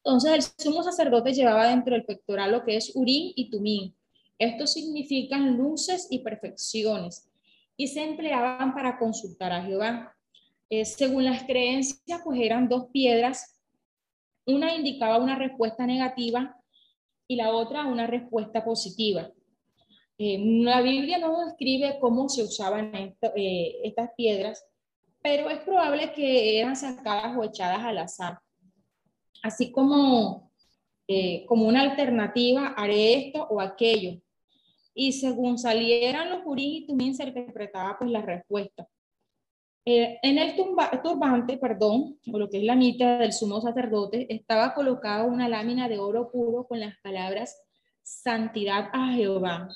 Entonces 0.05 0.31
el 0.31 0.63
sumo 0.63 0.83
sacerdote 0.83 1.33
llevaba 1.33 1.67
dentro 1.67 1.93
del 1.93 2.05
pectoral 2.05 2.51
lo 2.51 2.63
que 2.63 2.77
es 2.77 2.95
Urín 2.95 3.33
y 3.35 3.49
Tumín. 3.49 3.95
Estos 4.37 4.73
significan 4.73 5.57
luces 5.57 6.07
y 6.09 6.19
perfecciones 6.19 7.29
y 7.77 7.87
se 7.87 8.03
empleaban 8.03 8.73
para 8.73 8.97
consultar 8.97 9.51
a 9.51 9.63
Jehová. 9.63 10.12
Eh, 10.75 10.85
según 10.85 11.23
las 11.23 11.43
creencias, 11.43 12.21
pues 12.23 12.39
eran 12.39 12.67
dos 12.67 12.87
piedras. 12.91 13.61
Una 14.47 14.73
indicaba 14.73 15.19
una 15.19 15.35
respuesta 15.35 15.85
negativa 15.85 16.57
y 17.27 17.35
la 17.35 17.51
otra 17.51 17.85
una 17.85 18.07
respuesta 18.07 18.65
positiva. 18.65 19.29
Eh, 20.17 20.39
la 20.39 20.81
Biblia 20.81 21.19
no 21.19 21.45
describe 21.45 21.99
cómo 22.01 22.27
se 22.27 22.41
usaban 22.41 22.91
eh, 22.95 23.81
estas 23.83 24.09
piedras, 24.17 24.65
pero 25.21 25.47
es 25.51 25.59
probable 25.59 26.11
que 26.11 26.59
eran 26.59 26.75
sacadas 26.75 27.37
o 27.37 27.43
echadas 27.43 27.83
al 27.83 27.99
azar 27.99 28.39
así 29.43 29.71
como, 29.71 30.51
como 31.47 31.67
una 31.67 31.81
alternativa, 31.81 32.73
haré 32.77 33.27
esto 33.27 33.45
o 33.49 33.59
aquello. 33.59 34.21
Y 34.95 35.11
según 35.11 35.57
salieran 35.59 36.29
los 36.29 36.43
tumín, 36.43 37.13
se 37.13 37.25
interpretaba 37.25 37.97
pues 37.99 38.09
la 38.09 38.21
respuesta. 38.21 38.87
Eh, 39.85 40.17
en 40.23 40.37
el 40.37 40.55
turbante, 40.55 41.57
perdón, 41.57 42.17
o 42.31 42.39
lo 42.39 42.49
que 42.49 42.59
es 42.59 42.63
la 42.63 42.75
mitad 42.75 43.19
del 43.19 43.33
sumo 43.33 43.59
sacerdote, 43.59 44.33
estaba 44.33 44.73
colocada 44.73 45.23
una 45.23 45.49
lámina 45.49 45.89
de 45.89 45.99
oro 45.99 46.31
puro 46.31 46.65
con 46.67 46.79
las 46.79 46.97
palabras 46.99 47.61
santidad 48.01 48.89
a 48.93 49.13
Jehová, 49.13 49.69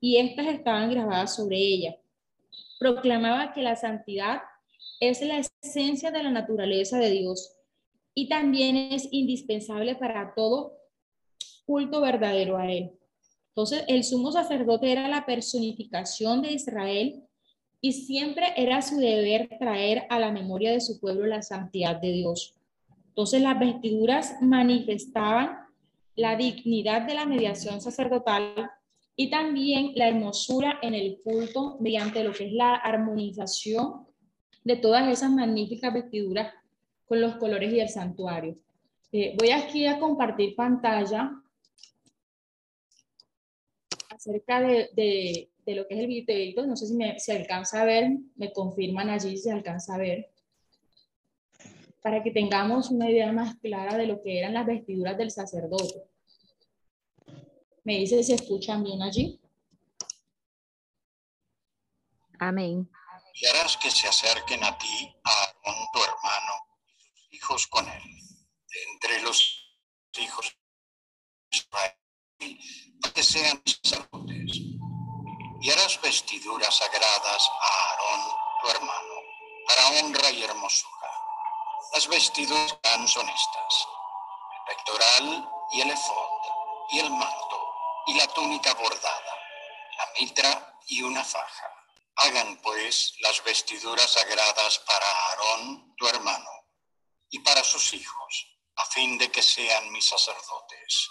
y 0.00 0.18
estas 0.18 0.46
estaban 0.48 0.90
grabadas 0.90 1.36
sobre 1.36 1.56
ella. 1.56 1.96
Proclamaba 2.78 3.54
que 3.54 3.62
la 3.62 3.76
santidad 3.76 4.42
es 5.00 5.22
la 5.22 5.42
esencia 5.62 6.10
de 6.10 6.22
la 6.22 6.30
naturaleza 6.30 6.98
de 6.98 7.10
Dios 7.10 7.52
y 8.14 8.28
también 8.28 8.76
es 8.76 9.08
indispensable 9.10 9.94
para 9.94 10.34
todo 10.34 10.74
culto 11.66 12.00
verdadero 12.00 12.56
a 12.56 12.70
Él. 12.70 12.92
Entonces, 13.48 13.84
el 13.88 14.04
sumo 14.04 14.32
sacerdote 14.32 14.92
era 14.92 15.08
la 15.08 15.24
personificación 15.24 16.42
de 16.42 16.52
Israel 16.52 17.25
y 17.80 17.92
siempre 17.92 18.46
era 18.56 18.82
su 18.82 18.96
deber 18.96 19.56
traer 19.58 20.06
a 20.10 20.18
la 20.18 20.32
memoria 20.32 20.72
de 20.72 20.80
su 20.80 20.98
pueblo 20.98 21.26
la 21.26 21.42
santidad 21.42 21.96
de 22.00 22.12
Dios. 22.12 22.54
Entonces, 23.08 23.42
las 23.42 23.58
vestiduras 23.58 24.36
manifestaban 24.42 25.58
la 26.16 26.36
dignidad 26.36 27.02
de 27.02 27.14
la 27.14 27.26
mediación 27.26 27.80
sacerdotal 27.80 28.70
y 29.14 29.30
también 29.30 29.92
la 29.94 30.08
hermosura 30.08 30.78
en 30.82 30.94
el 30.94 31.20
culto 31.22 31.76
mediante 31.80 32.24
lo 32.24 32.32
que 32.32 32.46
es 32.46 32.52
la 32.52 32.74
armonización 32.74 34.06
de 34.64 34.76
todas 34.76 35.08
esas 35.08 35.30
magníficas 35.30 35.94
vestiduras 35.94 36.52
con 37.06 37.20
los 37.20 37.36
colores 37.36 37.72
y 37.72 37.80
el 37.80 37.88
santuario. 37.88 38.56
Eh, 39.12 39.34
voy 39.38 39.50
aquí 39.50 39.86
a 39.86 39.98
compartir 39.98 40.56
pantalla 40.56 41.32
acerca 44.10 44.60
de, 44.60 44.90
de, 44.94 45.48
lo 45.74 45.86
que 45.86 45.94
es 45.94 46.00
el 46.00 46.06
videito. 46.06 46.66
No 46.66 46.76
sé 46.76 46.86
si 46.86 46.94
me, 46.94 47.18
se 47.18 47.32
alcanza 47.32 47.82
a 47.82 47.84
ver, 47.84 48.10
me 48.36 48.52
confirman 48.52 49.08
allí 49.10 49.36
si 49.36 49.44
se 49.44 49.52
alcanza 49.52 49.94
a 49.94 49.98
ver. 49.98 50.30
Para 52.02 52.22
que 52.22 52.30
tengamos 52.30 52.90
una 52.90 53.10
idea 53.10 53.32
más 53.32 53.56
clara 53.56 53.96
de 53.96 54.06
lo 54.06 54.22
que 54.22 54.38
eran 54.38 54.54
las 54.54 54.66
vestiduras 54.66 55.18
del 55.18 55.30
sacerdote. 55.30 56.04
Me 57.84 57.98
dice 57.98 58.22
si 58.22 58.32
escuchan 58.32 58.82
bien 58.84 59.02
allí. 59.02 59.40
Amén. 62.38 62.88
Y 63.34 63.46
harás 63.46 63.76
que 63.76 63.90
se 63.90 64.08
acerquen 64.08 64.62
a 64.64 64.76
ti, 64.78 65.14
Aarón, 65.24 65.86
tu 65.92 65.98
hermano, 66.02 66.52
hijos 67.30 67.66
con 67.66 67.86
él. 67.86 68.02
entre 68.92 69.22
los 69.22 69.78
hijos 70.18 70.56
de 71.50 71.56
Israel, 71.56 71.92
para 73.00 73.14
que 73.14 73.22
sean 73.22 73.62
sacerdotes. 73.64 74.75
Y 75.66 75.70
harás 75.72 76.00
vestiduras 76.00 76.76
sagradas 76.76 77.50
a 77.60 77.66
Aarón, 77.66 78.36
tu 78.62 78.68
hermano, 78.68 79.14
para 79.66 79.88
honra 79.98 80.30
y 80.30 80.44
hermosura. 80.44 81.10
Las 81.92 82.06
vestiduras 82.06 83.10
son 83.10 83.28
estas, 83.28 83.88
el 84.54 84.76
pectoral 84.76 85.50
y 85.72 85.80
el 85.80 85.90
efod, 85.90 86.40
y 86.90 87.00
el 87.00 87.10
manto, 87.10 87.74
y 88.06 88.14
la 88.14 88.28
túnica 88.28 88.74
bordada, 88.74 89.34
la 89.96 90.06
mitra 90.20 90.78
y 90.86 91.02
una 91.02 91.24
faja. 91.24 91.68
Hagan 92.14 92.58
pues 92.62 93.14
las 93.18 93.42
vestiduras 93.42 94.08
sagradas 94.08 94.78
para 94.86 95.04
Aarón, 95.04 95.96
tu 95.96 96.06
hermano, 96.06 96.50
y 97.28 97.40
para 97.40 97.64
sus 97.64 97.92
hijos, 97.92 98.46
a 98.76 98.84
fin 98.84 99.18
de 99.18 99.32
que 99.32 99.42
sean 99.42 99.90
mis 99.90 100.04
sacerdotes. 100.04 101.10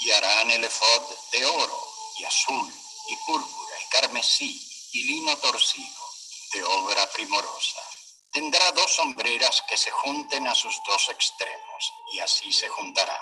Y 0.00 0.10
harán 0.10 0.50
el 0.50 0.64
efod 0.64 1.02
de 1.30 1.46
oro 1.46 1.88
y 2.18 2.24
azul 2.24 2.83
y 3.08 3.16
púrpura 3.26 3.74
y 3.80 3.88
carmesí 3.90 4.88
y 4.92 5.04
lino 5.04 5.36
torcido, 5.38 6.04
de 6.52 6.64
obra 6.64 7.10
primorosa. 7.10 7.80
Tendrá 8.32 8.70
dos 8.72 8.92
sombreras 8.94 9.62
que 9.68 9.76
se 9.76 9.90
junten 9.90 10.46
a 10.46 10.54
sus 10.54 10.80
dos 10.86 11.08
extremos, 11.08 11.92
y 12.12 12.20
así 12.20 12.52
se 12.52 12.68
juntará. 12.68 13.20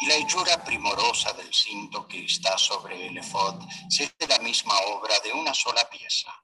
Y 0.00 0.06
la 0.06 0.16
hechura 0.16 0.62
primorosa 0.64 1.32
del 1.34 1.52
cinto 1.54 2.06
que 2.08 2.24
está 2.24 2.58
sobre 2.58 3.06
el 3.06 3.18
efod 3.18 3.62
será 3.88 4.12
la 4.28 4.38
misma 4.38 4.78
obra 4.86 5.20
de 5.20 5.32
una 5.32 5.54
sola 5.54 5.88
pieza, 5.88 6.34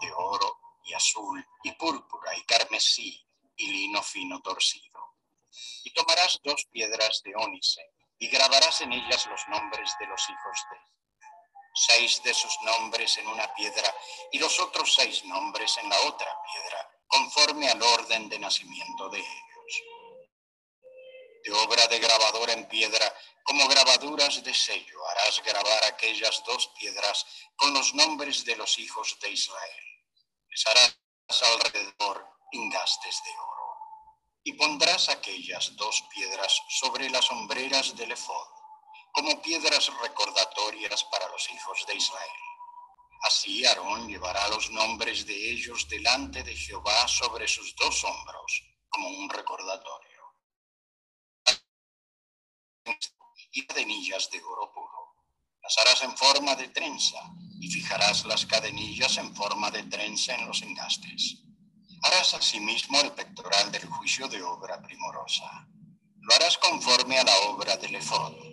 de 0.00 0.12
oro 0.12 0.58
y 0.84 0.94
azul 0.94 1.44
y 1.64 1.72
púrpura 1.72 2.36
y 2.36 2.42
carmesí 2.44 3.26
y 3.56 3.66
lino 3.66 4.02
fino 4.02 4.40
torcido. 4.40 5.16
Y 5.84 5.90
tomarás 5.92 6.38
dos 6.44 6.64
piedras 6.70 7.22
de 7.24 7.34
ónice 7.34 7.82
y 8.18 8.28
grabarás 8.28 8.80
en 8.82 8.92
ellas 8.92 9.26
los 9.26 9.48
nombres 9.48 9.94
de 9.98 10.06
los 10.06 10.22
hijos 10.28 10.58
de 10.70 10.78
seis 11.74 12.22
de 12.22 12.34
sus 12.34 12.56
nombres 12.62 13.16
en 13.18 13.26
una 13.28 13.52
piedra 13.54 13.94
y 14.32 14.38
los 14.38 14.58
otros 14.60 14.94
seis 14.94 15.24
nombres 15.24 15.76
en 15.78 15.88
la 15.88 16.00
otra 16.02 16.36
piedra, 16.50 16.90
conforme 17.06 17.68
al 17.68 17.82
orden 17.82 18.28
de 18.28 18.38
nacimiento 18.38 19.08
de 19.08 19.18
ellos. 19.18 19.82
De 21.44 21.52
obra 21.52 21.86
de 21.86 21.98
grabador 21.98 22.50
en 22.50 22.68
piedra, 22.68 23.14
como 23.44 23.66
grabaduras 23.68 24.42
de 24.42 24.54
sello, 24.54 25.06
harás 25.08 25.42
grabar 25.42 25.84
aquellas 25.84 26.42
dos 26.44 26.68
piedras 26.78 27.26
con 27.56 27.72
los 27.72 27.94
nombres 27.94 28.44
de 28.44 28.56
los 28.56 28.78
hijos 28.78 29.16
de 29.20 29.30
Israel. 29.30 29.84
Les 30.48 30.66
harás 30.66 30.98
alrededor 31.42 32.28
ingastes 32.52 33.22
de 33.24 33.30
oro. 33.30 33.76
Y 34.42 34.52
pondrás 34.54 35.08
aquellas 35.08 35.74
dos 35.76 36.02
piedras 36.14 36.60
sobre 36.68 37.08
las 37.08 37.26
sombreras 37.26 37.96
del 37.96 38.12
efod 38.12 38.59
como 39.12 39.40
piedras 39.42 39.90
recordatorias 40.02 41.04
para 41.04 41.28
los 41.28 41.50
hijos 41.50 41.84
de 41.86 41.94
Israel. 41.94 42.40
Así 43.22 43.64
Aarón 43.66 44.08
llevará 44.08 44.48
los 44.48 44.70
nombres 44.70 45.26
de 45.26 45.50
ellos 45.50 45.86
delante 45.88 46.42
de 46.42 46.56
Jehová 46.56 47.06
sobre 47.06 47.46
sus 47.46 47.74
dos 47.76 48.02
hombros, 48.04 48.62
como 48.88 49.08
un 49.08 49.28
recordatorio. 49.28 50.20
Y 53.52 53.66
cadenillas 53.66 54.30
de 54.30 54.42
oro 54.42 54.72
puro. 54.72 55.16
Las 55.62 55.76
harás 55.78 56.02
en 56.02 56.16
forma 56.16 56.54
de 56.54 56.68
trenza 56.68 57.18
y 57.60 57.68
fijarás 57.68 58.24
las 58.24 58.46
cadenillas 58.46 59.18
en 59.18 59.34
forma 59.34 59.70
de 59.70 59.82
trenza 59.84 60.34
en 60.34 60.46
los 60.46 60.62
engastes. 60.62 61.42
Harás 62.02 62.32
asimismo 62.34 63.00
el 63.00 63.12
pectoral 63.12 63.70
del 63.70 63.86
juicio 63.86 64.28
de 64.28 64.42
obra 64.42 64.80
primorosa. 64.80 65.68
Lo 66.22 66.34
harás 66.34 66.56
conforme 66.56 67.18
a 67.18 67.24
la 67.24 67.36
obra 67.50 67.76
del 67.76 67.96
efod 67.96 68.49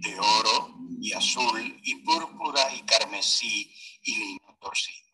de 0.00 0.18
oro 0.18 0.74
y 1.00 1.12
azul 1.12 1.80
y 1.82 1.94
púrpura 1.96 2.72
y 2.74 2.82
carmesí 2.82 3.74
y 4.02 4.16
lino 4.16 4.56
torcido. 4.60 5.10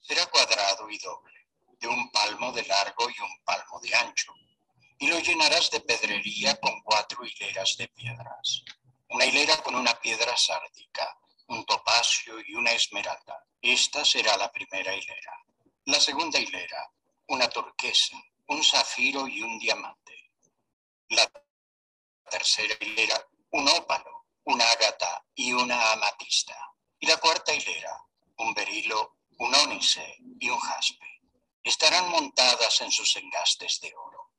Será 0.00 0.26
cuadrado 0.26 0.90
y 0.90 0.98
doble, 0.98 1.48
de 1.80 1.88
un 1.88 2.10
palmo 2.10 2.52
de 2.52 2.64
largo 2.64 3.08
y 3.08 3.20
un 3.20 3.44
palmo 3.44 3.80
de 3.80 3.94
ancho, 3.94 4.32
y 4.98 5.06
lo 5.06 5.18
llenarás 5.18 5.70
de 5.70 5.80
pedrería 5.80 6.60
con 6.60 6.80
cuatro 6.82 7.24
hileras 7.24 7.76
de 7.78 7.88
piedras. 7.88 8.62
Una 9.08 9.24
hilera 9.24 9.56
con 9.62 9.74
una 9.74 9.94
piedra 10.00 10.36
sárdica, 10.36 11.18
un 11.48 11.64
topacio 11.64 12.40
y 12.46 12.54
una 12.54 12.72
esmeralda. 12.72 13.46
Esta 13.60 14.04
será 14.04 14.36
la 14.36 14.50
primera 14.52 14.94
hilera. 14.94 15.44
La 15.86 16.00
segunda 16.00 16.38
hilera, 16.38 16.90
una 17.28 17.48
turquesa, 17.48 18.16
un 18.48 18.62
zafiro 18.62 19.26
y 19.26 19.42
un 19.42 19.58
diamante. 19.58 20.30
La 21.08 21.30
tercera 22.30 22.74
hilera, 22.80 23.26
un 23.54 23.68
ópalo, 23.68 24.26
un 24.44 24.60
ágata 24.60 25.24
y 25.34 25.52
una 25.52 25.92
amatista. 25.92 26.56
Y 26.98 27.06
la 27.06 27.18
cuarta 27.18 27.54
hilera, 27.54 27.96
un 28.38 28.52
berilo, 28.52 29.18
un 29.38 29.54
ónice 29.54 30.16
y 30.40 30.50
un 30.50 30.58
jaspe. 30.58 31.20
Estarán 31.62 32.08
montadas 32.10 32.80
en 32.80 32.90
sus 32.90 33.14
engastes 33.16 33.80
de 33.80 33.94
oro. 33.94 34.32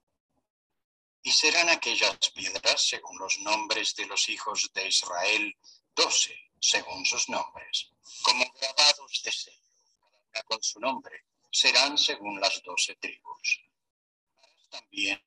Y 1.23 1.31
serán 1.31 1.69
aquellas 1.69 2.17
piedras, 2.31 2.87
según 2.87 3.17
los 3.17 3.39
nombres 3.39 3.95
de 3.95 4.05
los 4.05 4.27
hijos 4.27 4.69
de 4.73 4.87
Israel, 4.87 5.57
doce, 5.95 6.37
según 6.59 7.05
sus 7.05 7.29
nombres, 7.29 7.89
como 8.21 8.45
grabados 8.59 9.21
de 9.23 9.31
sello, 9.31 10.43
con 10.45 10.61
su 10.61 10.79
nombre, 10.79 11.23
serán 11.49 11.97
según 11.97 12.39
las 12.41 12.61
doce 12.63 12.95
tribus. 12.95 13.61
También 14.69 15.23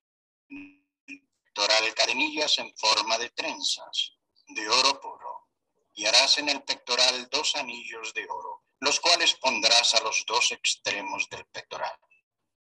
pectoral 1.59 1.95
cadenillas 1.95 2.59
en 2.59 2.73
forma 2.77 3.19
de 3.19 3.31
trenzas, 3.31 4.13
de 4.47 4.69
oro 4.69 5.01
puro, 5.01 5.49
y 5.93 6.07
harás 6.07 6.39
en 6.39 6.49
el 6.49 6.63
pectoral 6.63 7.29
dos 7.31 7.57
anillos 7.57 8.15
de 8.15 8.25
oro, 8.31 8.63
los 8.79 9.01
cuales 9.01 9.35
pondrás 9.35 9.93
a 9.95 10.01
los 10.01 10.25
dos 10.25 10.53
extremos 10.53 11.29
del 11.29 11.45
pectoral. 11.47 11.99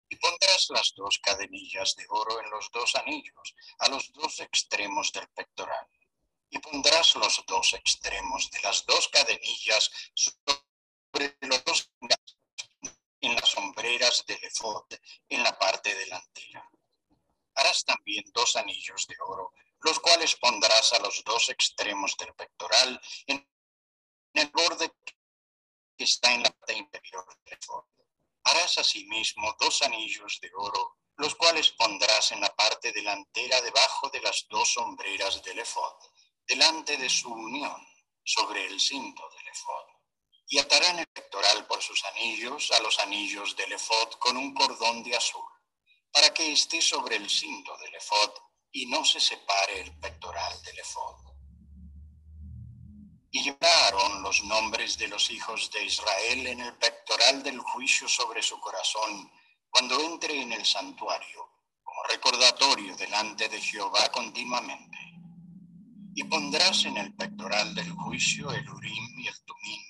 Y 0.09 0.14
pondrás 0.14 0.68
las 0.70 0.92
dos 0.94 1.18
cadenillas 1.18 1.96
de 1.96 2.07
oro 2.11 2.40
en 2.40 2.49
los 2.49 2.70
dos 2.70 2.94
anillos, 2.94 3.57
a 3.81 3.88
los 3.88 4.12
dos 4.12 4.38
extremos 4.38 5.11
del 5.11 5.29
pectoral. 5.31 5.88
Y 6.49 6.61
pondrás 6.61 7.16
los 7.16 7.42
dos 7.44 7.72
extremos 7.72 8.49
de 8.53 8.61
las 8.61 8.87
dos 8.87 9.09
cadenillas 9.09 9.90
sobre 10.14 11.37
los 11.40 11.64
dos 11.64 11.90
en 13.20 13.35
las 13.35 13.49
sombreras 13.49 14.25
del 14.27 14.44
efod 14.44 14.87
en 15.29 15.42
la 15.42 15.59
parte 15.59 15.92
delantera 15.92 16.70
harás 17.57 17.85
también 17.85 18.25
dos 18.33 18.57
anillos 18.57 19.07
de 19.07 19.16
oro, 19.27 19.53
los 19.81 19.99
cuales 20.01 20.37
pondrás 20.37 20.92
a 20.92 20.99
los 21.01 21.25
dos 21.25 21.49
extremos 21.49 22.16
del 22.19 22.35
pectoral 22.35 23.01
en 23.27 23.49
el 24.35 24.49
borde 24.49 24.92
que 25.97 26.05
está 26.05 26.33
en 26.33 26.42
la 26.42 26.51
parte 26.51 26.75
interior 26.75 27.27
del 27.45 27.55
efod. 27.55 27.85
Harás 28.45 28.79
asimismo 28.79 29.57
dos 29.59 29.83
anillos 29.83 30.38
de 30.40 30.51
oro, 30.55 30.99
los 31.16 31.35
cuales 31.35 31.71
pondrás 31.71 32.33
en 32.33 32.40
la 32.40 32.55
parte 32.55 32.92
delantera 32.92 33.61
debajo 33.62 34.11
de 34.11 34.21
las 34.21 34.47
dos 34.49 34.75
sombreras 34.75 35.42
del 35.42 35.59
efod, 35.59 35.97
delante 36.47 36.97
de 36.99 37.09
su 37.09 37.33
unión, 37.33 37.75
sobre 38.23 38.66
el 38.66 38.79
cinto 38.79 39.29
del 39.31 39.49
efod. 39.49 39.87
Y 40.49 40.59
atarán 40.59 40.99
el 40.99 41.07
pectoral 41.07 41.66
por 41.66 41.83
sus 41.83 42.05
anillos 42.05 42.71
a 42.73 42.81
los 42.81 42.99
anillos 43.01 43.57
del 43.57 43.73
efod 43.73 44.12
con 44.19 44.37
un 44.37 44.53
cordón 44.55 45.03
de 45.03 45.16
azul 45.16 45.42
para 46.16 46.33
que 46.33 46.50
esté 46.50 46.81
sobre 46.81 47.16
el 47.16 47.29
cinto 47.29 47.76
del 47.76 47.94
efod 47.94 48.31
y 48.72 48.87
no 48.87 49.05
se 49.05 49.20
separe 49.20 49.83
el 49.83 49.92
pectoral 49.98 50.62
del 50.62 50.79
efod. 50.79 51.14
Y 53.33 53.42
llevaron 53.42 54.22
los 54.22 54.42
nombres 54.44 54.96
de 54.96 55.09
los 55.09 55.31
hijos 55.31 55.70
de 55.72 55.85
Israel 55.85 56.46
en 56.46 56.61
el 56.61 56.72
pectoral 56.79 57.42
del 57.42 57.59
juicio 57.59 58.09
sobre 58.09 58.42
su 58.42 58.59
corazón 58.61 59.31
cuando 59.68 60.00
entre 60.00 60.40
en 60.40 60.52
el 60.52 60.64
santuario, 60.64 61.50
como 61.85 62.02
recordatorio 62.05 62.96
delante 62.96 63.50
de 63.50 63.61
Jehová 63.61 64.11
continuamente. 64.11 64.96
Y 66.14 66.24
pondrás 66.24 66.87
en 66.87 66.96
el 66.96 67.14
pectoral 67.14 67.74
del 67.74 67.92
juicio 67.92 68.50
el 68.52 68.66
Urim 68.66 69.20
y 69.20 69.29
el 69.29 69.44
Tumim, 69.44 69.83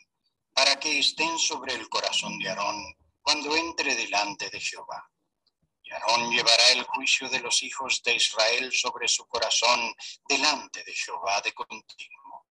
para 0.53 0.81
que 0.81 0.99
estén 0.99 1.39
sobre 1.39 1.75
el 1.75 1.89
corazón 1.89 2.37
de 2.41 2.49
Aarón 2.49 2.83
cuando 3.23 3.55
entre 3.55 3.95
delante 3.95 4.51
de 4.51 4.59
Jehová 4.59 5.09
y 5.87 5.93
Aarón 5.93 6.31
llevará 6.31 6.69
el 6.71 6.83
juicio 6.83 7.29
de 7.29 7.39
los 7.39 7.63
hijos 7.63 8.03
de 8.03 8.17
Israel 8.17 8.73
sobre 8.73 9.07
su 9.07 9.25
corazón 9.29 9.95
delante 10.29 10.83
de 10.83 10.93
Jehová 10.93 11.41
de 11.43 11.55
continuo. 11.55 12.47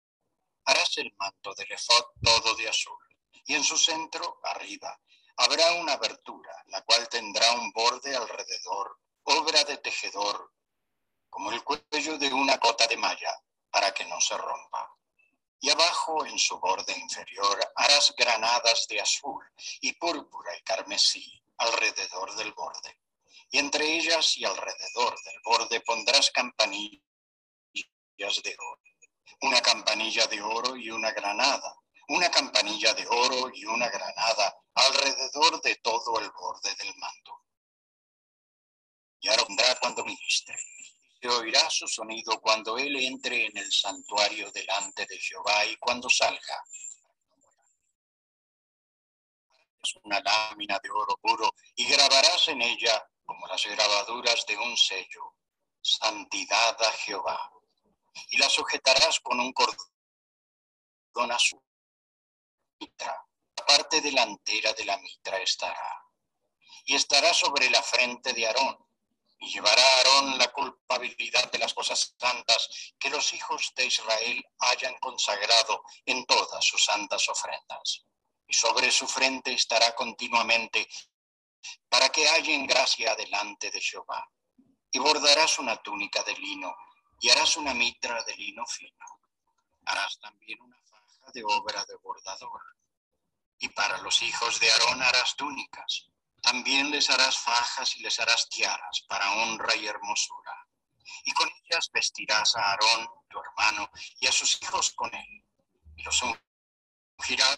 Harás 0.64 0.98
el 0.98 1.14
manto 1.16 1.54
del 1.54 1.70
efod 1.70 2.06
todo 2.20 2.54
de 2.56 2.68
azul, 2.68 2.98
y 3.46 3.54
en 3.54 3.62
su 3.62 3.78
centro, 3.78 4.40
arriba, 4.42 5.00
habrá 5.36 5.72
una 5.74 5.92
abertura, 5.92 6.52
la 6.66 6.82
cual 6.82 7.08
tendrá 7.08 7.52
un 7.52 7.70
borde 7.70 8.14
alrededor, 8.16 8.98
obra 9.22 9.62
de 9.62 9.76
tejedor, 9.78 10.52
como 11.28 11.52
el 11.52 11.62
cuello 11.62 12.18
de 12.18 12.32
una 12.32 12.58
cota 12.58 12.88
de 12.88 12.96
malla, 12.96 13.32
para 13.70 13.94
que 13.94 14.04
no 14.06 14.20
se 14.20 14.36
rompa. 14.36 14.92
Y 15.60 15.70
abajo, 15.70 16.26
en 16.26 16.38
su 16.38 16.58
borde 16.58 16.98
inferior, 16.98 17.60
harás 17.76 18.12
granadas 18.16 18.88
de 18.88 19.00
azul 19.00 19.44
y 19.82 19.92
púrpura 19.92 20.56
y 20.56 20.62
carmesí 20.62 21.40
alrededor 21.58 22.34
del 22.34 22.52
borde 22.54 22.98
y 23.50 23.58
entre 23.58 23.96
ellas 23.96 24.36
y 24.36 24.44
alrededor 24.44 25.20
del 25.24 25.40
borde 25.44 25.80
pondrás 25.80 26.30
campanillas 26.30 27.02
de 28.42 28.56
oro. 28.58 28.82
Una 29.42 29.60
campanilla 29.60 30.26
de 30.26 30.40
oro 30.42 30.76
y 30.76 30.90
una 30.90 31.10
granada, 31.12 31.74
una 32.08 32.30
campanilla 32.30 32.94
de 32.94 33.06
oro 33.08 33.50
y 33.52 33.64
una 33.64 33.88
granada 33.88 34.56
alrededor 34.74 35.60
de 35.62 35.76
todo 35.76 36.20
el 36.20 36.30
borde 36.30 36.74
del 36.76 36.94
manto. 36.96 37.44
Y 39.20 39.28
ahora 39.28 39.44
vendrá 39.48 39.74
cuando 39.80 40.04
ministre. 40.04 40.56
Se 41.20 41.28
oirá 41.28 41.68
su 41.68 41.86
sonido 41.86 42.40
cuando 42.40 42.78
él 42.78 42.96
entre 42.96 43.46
en 43.46 43.56
el 43.58 43.70
santuario 43.70 44.50
delante 44.52 45.06
de 45.06 45.18
Jehová 45.18 45.66
y 45.66 45.76
cuando 45.76 46.08
salga. 46.08 46.64
Es 49.82 49.94
una 50.02 50.20
lámina 50.20 50.78
de 50.82 50.90
oro 50.90 51.18
puro 51.20 51.54
y 51.74 51.86
grabarás 51.86 52.48
en 52.48 52.62
ella 52.62 53.09
como 53.30 53.46
las 53.46 53.64
grabaduras 53.64 54.44
de 54.44 54.58
un 54.58 54.76
sello, 54.76 55.36
santidad 55.80 56.76
a 56.82 56.90
Jehová, 56.90 57.52
y 58.28 58.38
la 58.38 58.50
sujetarás 58.50 59.20
con 59.20 59.38
un 59.38 59.52
cordón 59.52 59.78
azul. 61.30 61.62
Mitra, 62.80 63.24
la 63.56 63.64
parte 63.64 64.00
delantera 64.00 64.72
de 64.72 64.84
la 64.84 64.98
mitra 64.98 65.38
estará. 65.38 66.04
y 66.86 66.96
estará 66.96 67.32
sobre 67.32 67.70
la 67.70 67.80
frente 67.84 68.32
de 68.32 68.48
Aarón. 68.48 68.76
Y 69.38 69.48
llevará 69.52 69.80
a 69.80 69.96
Aarón 69.98 70.36
la 70.36 70.50
culpabilidad 70.50 71.52
de 71.52 71.58
las 71.58 71.72
cosas 71.72 72.16
santas 72.18 72.68
que 72.98 73.10
los 73.10 73.32
hijos 73.32 73.72
de 73.76 73.86
Israel 73.86 74.44
hayan 74.58 74.98
consagrado 74.98 75.84
en 76.04 76.26
todas 76.26 76.64
sus 76.64 76.84
santas 76.84 77.28
ofrendas. 77.28 78.04
Y 78.48 78.54
sobre 78.54 78.90
su 78.90 79.06
frente 79.06 79.52
estará 79.52 79.94
continuamente 79.94 80.88
para 81.88 82.08
que 82.08 82.28
hallen 82.28 82.66
gracia 82.66 83.14
delante 83.16 83.70
de 83.70 83.80
Jehová. 83.80 84.28
Y 84.92 84.98
bordarás 84.98 85.58
una 85.58 85.76
túnica 85.76 86.22
de 86.24 86.34
lino 86.36 86.74
y 87.20 87.30
harás 87.30 87.56
una 87.56 87.74
mitra 87.74 88.22
de 88.24 88.36
lino 88.36 88.66
fino. 88.66 89.06
Harás 89.84 90.18
también 90.20 90.60
una 90.62 90.78
faja 90.82 91.30
de 91.32 91.44
obra 91.44 91.84
de 91.84 91.96
bordador. 91.96 92.62
Y 93.58 93.68
para 93.68 93.98
los 93.98 94.22
hijos 94.22 94.58
de 94.58 94.70
Aarón 94.70 95.02
harás 95.02 95.36
túnicas. 95.36 96.06
También 96.42 96.90
les 96.90 97.10
harás 97.10 97.38
fajas 97.38 97.96
y 97.96 98.00
les 98.00 98.18
harás 98.18 98.48
tiaras 98.48 99.04
para 99.06 99.30
honra 99.32 99.76
y 99.76 99.86
hermosura. 99.86 100.66
Y 101.24 101.32
con 101.32 101.48
ellas 101.48 101.90
vestirás 101.92 102.56
a 102.56 102.70
Aarón, 102.70 103.08
tu 103.28 103.38
hermano, 103.38 103.90
y 104.20 104.26
a 104.26 104.32
sus 104.32 104.60
hijos 104.62 104.92
con 104.92 105.14
él. 105.14 105.44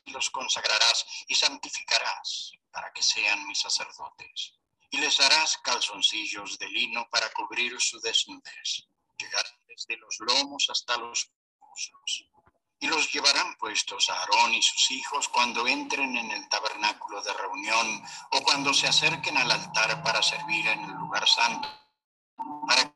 Y 0.05 0.11
los 0.11 0.31
consagrarás 0.31 1.07
y 1.29 1.35
santificarás 1.35 2.53
para 2.71 2.93
que 2.93 3.03
sean 3.03 3.47
mis 3.47 3.61
sacerdotes. 3.61 4.55
Y 4.91 4.99
les 4.99 5.19
harás 5.21 5.59
calzoncillos 5.59 6.59
de 6.59 6.69
lino 6.69 7.09
para 7.11 7.31
cubrir 7.33 7.81
su 7.81 8.01
desnudez. 8.01 8.87
Llegarán 9.19 9.53
desde 9.69 9.97
los 9.97 10.17
lomos 10.21 10.69
hasta 10.69 10.97
los 10.99 11.31
muslos 11.61 12.25
y 12.81 12.89
los 12.89 13.13
llevarán 13.13 13.57
puestos 13.59 14.11
a 14.11 14.19
Aarón 14.19 14.53
y 14.55 14.63
sus 14.63 14.91
hijos 14.91 15.29
cuando 15.29 15.67
entren 15.69 16.17
en 16.17 16.31
el 16.33 16.49
tabernáculo 16.49 17.23
de 17.23 17.33
reunión 17.33 18.05
o 18.33 18.43
cuando 18.43 18.75
se 18.75 18.89
acerquen 18.89 19.37
al 19.39 19.51
altar 19.51 20.03
para 20.03 20.21
servir 20.21 20.67
en 20.67 20.81
el 20.85 20.91
lugar 20.91 21.29
santo. 21.29 21.69
Para 22.67 22.93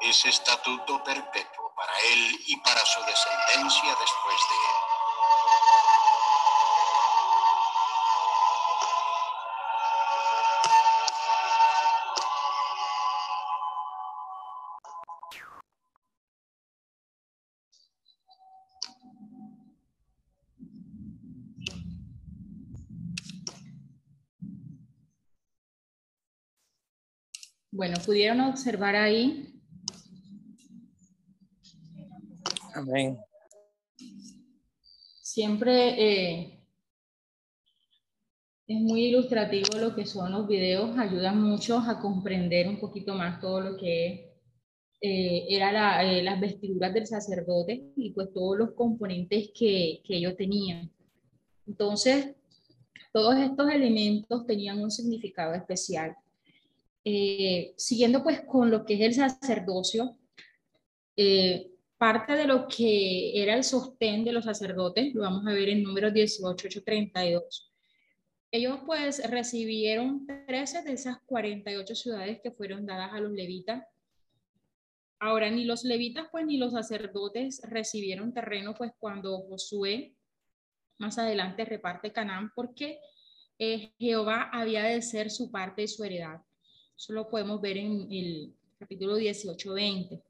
es 0.00 0.24
estatuto 0.24 1.04
perpetuo 1.04 1.59
para 1.80 1.98
él 2.12 2.38
y 2.46 2.56
para 2.58 2.84
su 2.84 3.00
descendencia 3.00 3.88
después 3.88 4.36
de 4.50 4.56
él. 4.56 4.90
Bueno, 27.72 27.96
pudieron 28.04 28.42
observar 28.42 28.96
ahí. 28.96 29.49
Siempre 35.22 35.94
eh, 35.98 36.60
es 38.66 38.80
muy 38.80 39.06
ilustrativo 39.06 39.78
lo 39.78 39.94
que 39.94 40.06
son 40.06 40.32
los 40.32 40.48
videos, 40.48 40.96
ayudan 40.98 41.40
mucho 41.40 41.78
a 41.78 42.00
comprender 42.00 42.68
un 42.68 42.80
poquito 42.80 43.14
más 43.14 43.40
todo 43.40 43.60
lo 43.60 43.76
que 43.76 44.30
eh, 45.00 45.46
era 45.48 45.72
la, 45.72 46.04
eh, 46.04 46.22
las 46.22 46.40
vestiduras 46.40 46.92
del 46.92 47.06
sacerdote 47.06 47.92
y 47.96 48.10
pues 48.12 48.32
todos 48.32 48.58
los 48.58 48.72
componentes 48.72 49.50
que, 49.54 50.02
que 50.04 50.16
ellos 50.16 50.36
tenían. 50.36 50.90
Entonces, 51.66 52.34
todos 53.12 53.36
estos 53.38 53.70
elementos 53.70 54.46
tenían 54.46 54.80
un 54.80 54.90
significado 54.90 55.54
especial. 55.54 56.16
Eh, 57.04 57.72
siguiendo 57.76 58.22
pues 58.22 58.42
con 58.42 58.70
lo 58.70 58.84
que 58.84 58.94
es 58.94 59.00
el 59.00 59.14
sacerdocio, 59.14 60.18
eh, 61.16 61.69
parte 62.00 62.32
de 62.32 62.46
lo 62.46 62.66
que 62.66 63.42
era 63.42 63.54
el 63.54 63.62
sostén 63.62 64.24
de 64.24 64.32
los 64.32 64.46
sacerdotes, 64.46 65.14
lo 65.14 65.20
vamos 65.20 65.46
a 65.46 65.52
ver 65.52 65.68
en 65.68 65.82
número 65.82 66.10
18832. 66.10 67.70
Ellos 68.50 68.78
pues 68.86 69.22
recibieron 69.30 70.26
13 70.46 70.82
de 70.82 70.92
esas 70.92 71.18
48 71.26 71.94
ciudades 71.94 72.40
que 72.42 72.52
fueron 72.52 72.86
dadas 72.86 73.12
a 73.12 73.20
los 73.20 73.32
levitas. 73.32 73.84
Ahora, 75.18 75.50
ni 75.50 75.64
los 75.64 75.84
levitas 75.84 76.28
pues 76.32 76.46
ni 76.46 76.56
los 76.56 76.72
sacerdotes 76.72 77.60
recibieron 77.64 78.32
terreno 78.32 78.74
pues 78.74 78.92
cuando 78.98 79.38
Josué 79.42 80.16
más 80.96 81.18
adelante 81.18 81.66
reparte 81.66 82.14
Canaán 82.14 82.50
porque 82.54 82.98
eh, 83.58 83.92
Jehová 83.98 84.48
había 84.54 84.84
de 84.84 85.02
ser 85.02 85.30
su 85.30 85.50
parte 85.50 85.82
y 85.82 85.88
su 85.88 86.02
heredad. 86.02 86.40
Eso 86.96 87.12
lo 87.12 87.28
podemos 87.28 87.60
ver 87.60 87.76
en 87.76 88.10
el 88.10 88.54
capítulo 88.78 89.16
18, 89.16 89.74
20. 89.74 90.29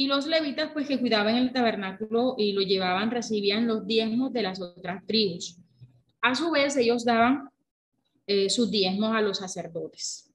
Y 0.00 0.06
los 0.06 0.28
levitas, 0.28 0.70
pues 0.72 0.86
que 0.86 1.00
cuidaban 1.00 1.34
el 1.34 1.52
tabernáculo 1.52 2.36
y 2.38 2.52
lo 2.52 2.62
llevaban, 2.62 3.10
recibían 3.10 3.66
los 3.66 3.84
diezmos 3.84 4.32
de 4.32 4.42
las 4.42 4.60
otras 4.60 5.04
tribus. 5.04 5.56
A 6.22 6.36
su 6.36 6.52
vez, 6.52 6.76
ellos 6.76 7.04
daban 7.04 7.50
eh, 8.24 8.48
sus 8.48 8.70
diezmos 8.70 9.12
a 9.12 9.20
los 9.20 9.38
sacerdotes. 9.38 10.32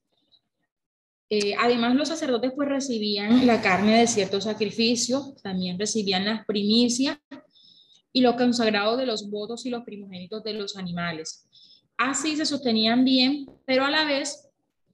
Eh, 1.30 1.56
además, 1.58 1.96
los 1.96 2.10
sacerdotes 2.10 2.52
pues 2.54 2.68
recibían 2.68 3.48
la 3.48 3.62
carne 3.62 4.00
de 4.00 4.08
ciertos 4.08 4.44
sacrificios, 4.44 5.42
también 5.42 5.80
recibían 5.80 6.26
las 6.26 6.46
primicias 6.46 7.18
y 8.12 8.20
lo 8.20 8.36
consagrado 8.36 8.98
de 8.98 9.06
los 9.06 9.30
votos 9.30 9.66
y 9.66 9.70
los 9.70 9.86
primogénitos 9.86 10.44
de 10.44 10.56
los 10.56 10.76
animales. 10.76 11.48
Así 11.98 12.36
se 12.36 12.46
sostenían 12.46 13.06
bien, 13.06 13.46
pero 13.66 13.86
a 13.86 13.90
la 13.90 14.04
vez 14.04 14.50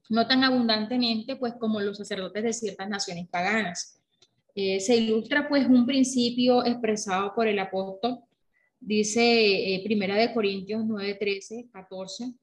no 0.10 0.28
tan 0.28 0.44
abundantemente 0.44 1.36
pues 1.36 1.56
como 1.60 1.82
los 1.82 1.98
sacerdotes 1.98 2.44
de 2.44 2.54
ciertas 2.54 2.88
naciones 2.88 3.28
paganas. 3.30 3.99
Eh, 4.62 4.82
se 4.82 4.98
ilustra 4.98 5.48
pues 5.48 5.66
un 5.68 5.86
principio 5.86 6.66
expresado 6.66 7.34
por 7.34 7.48
el 7.48 7.58
apóstol, 7.60 8.20
dice 8.78 9.22
eh, 9.22 9.82
Primera 9.86 10.18
de 10.18 10.34
Corintios 10.34 10.84
9, 10.86 11.16
13, 11.18 11.70
14, 11.72 12.34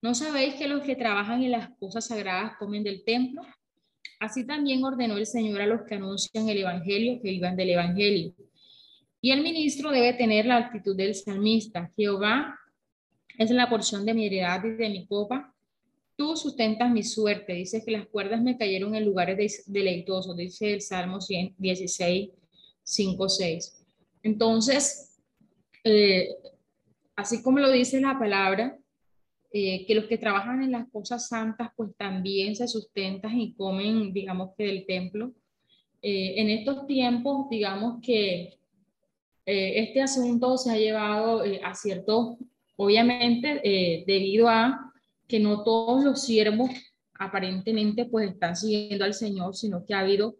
¿no 0.00 0.14
sabéis 0.14 0.54
que 0.54 0.66
los 0.66 0.82
que 0.82 0.96
trabajan 0.96 1.42
en 1.42 1.50
las 1.50 1.68
cosas 1.78 2.06
sagradas 2.06 2.56
comen 2.58 2.82
del 2.82 3.04
templo? 3.04 3.42
Así 4.18 4.46
también 4.46 4.82
ordenó 4.82 5.18
el 5.18 5.26
Señor 5.26 5.60
a 5.60 5.66
los 5.66 5.82
que 5.82 5.96
anuncian 5.96 6.48
el 6.48 6.56
Evangelio 6.56 7.20
que 7.20 7.28
vivan 7.28 7.54
del 7.54 7.68
Evangelio. 7.68 8.34
Y 9.20 9.30
el 9.32 9.42
ministro 9.42 9.90
debe 9.90 10.14
tener 10.14 10.46
la 10.46 10.56
actitud 10.56 10.96
del 10.96 11.14
salmista. 11.14 11.92
Jehová 11.94 12.58
es 13.36 13.50
la 13.50 13.68
porción 13.68 14.06
de 14.06 14.14
mi 14.14 14.24
heredad 14.24 14.64
y 14.64 14.70
de 14.70 14.88
mi 14.88 15.06
copa 15.06 15.51
Tú 16.22 16.36
sustentas 16.36 16.88
mi 16.88 17.02
suerte. 17.02 17.52
Dice 17.52 17.82
que 17.84 17.90
las 17.90 18.06
cuerdas 18.06 18.40
me 18.40 18.56
cayeron 18.56 18.94
en 18.94 19.04
lugares 19.04 19.64
deleitosos, 19.66 20.36
dice 20.36 20.72
el 20.72 20.80
Salmo 20.80 21.20
116, 21.20 22.30
5, 22.84 23.28
6. 23.28 23.84
Entonces, 24.22 25.18
eh, 25.82 26.28
así 27.16 27.42
como 27.42 27.58
lo 27.58 27.72
dice 27.72 28.00
la 28.00 28.16
palabra, 28.20 28.78
eh, 29.52 29.84
que 29.84 29.96
los 29.96 30.04
que 30.04 30.16
trabajan 30.16 30.62
en 30.62 30.70
las 30.70 30.88
cosas 30.90 31.26
santas, 31.26 31.70
pues 31.76 31.90
también 31.96 32.54
se 32.54 32.68
sustentan 32.68 33.40
y 33.40 33.54
comen, 33.54 34.12
digamos 34.12 34.50
que 34.56 34.62
del 34.62 34.86
templo. 34.86 35.32
Eh, 36.02 36.34
en 36.36 36.50
estos 36.50 36.86
tiempos, 36.86 37.50
digamos 37.50 38.00
que 38.00 38.58
este 39.44 40.00
asunto 40.00 40.56
se 40.56 40.70
ha 40.70 40.78
llevado 40.78 41.42
a 41.64 41.74
cierto, 41.74 42.38
obviamente, 42.76 44.04
debido 44.06 44.48
a 44.48 44.91
que 45.32 45.40
no 45.40 45.64
todos 45.64 46.04
los 46.04 46.20
siervos 46.20 46.68
aparentemente 47.14 48.04
pues 48.04 48.32
están 48.32 48.54
siguiendo 48.54 49.06
al 49.06 49.14
Señor, 49.14 49.56
sino 49.56 49.82
que 49.82 49.94
ha 49.94 50.00
habido 50.00 50.36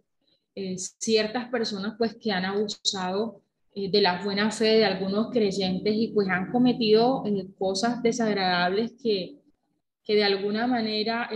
eh, 0.54 0.76
ciertas 0.76 1.48
personas 1.48 1.94
pues 1.96 2.14
que 2.16 2.30
han 2.30 2.44
abusado 2.44 3.40
eh, 3.74 3.90
de 3.90 4.02
la 4.02 4.22
buena 4.22 4.50
fe 4.50 4.76
de 4.76 4.84
algunos 4.84 5.30
creyentes 5.30 5.94
y 5.96 6.08
pues 6.08 6.28
han 6.28 6.52
cometido 6.52 7.24
eh, 7.24 7.46
cosas 7.58 8.02
desagradables 8.02 8.92
que, 9.02 9.38
que 10.04 10.14
de 10.14 10.24
alguna 10.24 10.66
manera 10.66 11.30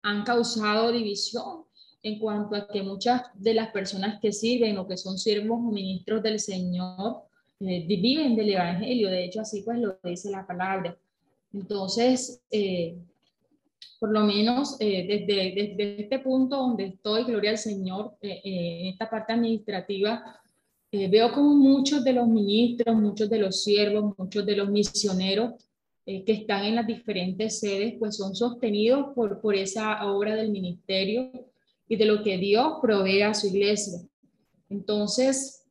han 0.00 0.24
causado 0.24 0.92
división 0.92 1.66
en 2.02 2.20
cuanto 2.20 2.56
a 2.56 2.68
que 2.68 2.82
muchas 2.82 3.20
de 3.34 3.52
las 3.52 3.70
personas 3.70 4.18
que 4.18 4.32
sirven 4.32 4.78
o 4.78 4.88
que 4.88 4.96
son 4.96 5.18
siervos 5.18 5.58
o 5.58 5.70
ministros 5.70 6.22
del 6.22 6.40
Señor 6.40 7.24
viven 7.60 8.34
del 8.34 8.48
Evangelio. 8.48 9.10
De 9.10 9.26
hecho, 9.26 9.42
así 9.42 9.60
pues 9.60 9.78
lo 9.78 9.98
dice 10.02 10.30
la 10.30 10.46
palabra. 10.46 10.96
Entonces, 11.54 12.42
eh, 12.50 12.96
por 14.00 14.10
lo 14.10 14.24
menos 14.24 14.76
eh, 14.80 15.06
desde, 15.08 15.54
desde, 15.54 16.02
este 16.02 16.18
punto 16.18 16.56
donde 16.56 16.86
estoy, 16.86 17.24
gloria 17.24 17.50
al 17.50 17.58
Señor, 17.58 18.16
eh, 18.20 18.40
en 18.44 18.86
esta 18.88 19.08
parte 19.08 19.32
administrativa, 19.32 20.22
veo 20.92 21.32
como 21.32 21.56
muchos 21.56 22.04
de 22.04 22.12
los 22.12 22.28
ministros, 22.28 22.94
muchos 22.94 23.28
de 23.28 23.38
los 23.40 23.64
siervos, 23.64 24.14
muchos 24.16 24.46
de 24.46 24.54
los 24.54 24.70
misioneros 24.70 25.54
que 26.06 26.22
están 26.28 26.66
en 26.66 26.76
las 26.76 26.86
diferentes 26.86 27.58
sedes, 27.58 27.94
pues 27.98 28.16
son 28.16 28.36
sostenidos 28.36 29.12
por, 29.12 29.40
por 29.40 29.56
esa 29.56 30.06
obra 30.06 30.36
del 30.36 30.52
ministerio 30.52 31.32
y 31.88 31.96
de 31.96 32.04
lo 32.04 32.22
que 32.22 32.38
Dios 32.38 32.74
provee 32.80 33.22
a 33.22 33.34
su 33.34 33.48
iglesia. 33.48 34.02
Entonces, 34.68 35.64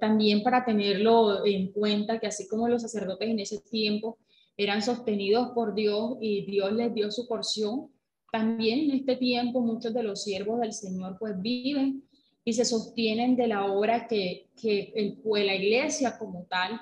también 0.00 0.42
para 0.42 0.64
tenerlo 0.64 1.44
en 1.44 1.70
cuenta 1.72 2.18
que 2.18 2.26
así 2.26 2.48
como 2.48 2.66
los 2.66 2.80
sacerdotes 2.80 3.28
en 3.28 3.40
ese 3.40 3.60
tiempo 3.60 4.16
eran 4.56 4.82
sostenidos 4.82 5.50
por 5.50 5.74
Dios 5.74 6.16
y 6.20 6.44
Dios 6.46 6.72
les 6.72 6.94
dio 6.94 7.10
su 7.10 7.26
porción, 7.26 7.90
también 8.30 8.90
en 8.90 8.96
este 8.96 9.16
tiempo 9.16 9.60
muchos 9.60 9.94
de 9.94 10.02
los 10.02 10.24
siervos 10.24 10.60
del 10.60 10.72
Señor 10.72 11.16
pues 11.18 11.40
viven 11.40 12.02
y 12.44 12.52
se 12.52 12.64
sostienen 12.64 13.36
de 13.36 13.46
la 13.46 13.66
obra 13.66 14.06
que, 14.06 14.48
que 14.60 14.92
el, 14.94 15.18
pues, 15.22 15.46
la 15.46 15.54
iglesia 15.54 16.18
como 16.18 16.44
tal 16.44 16.80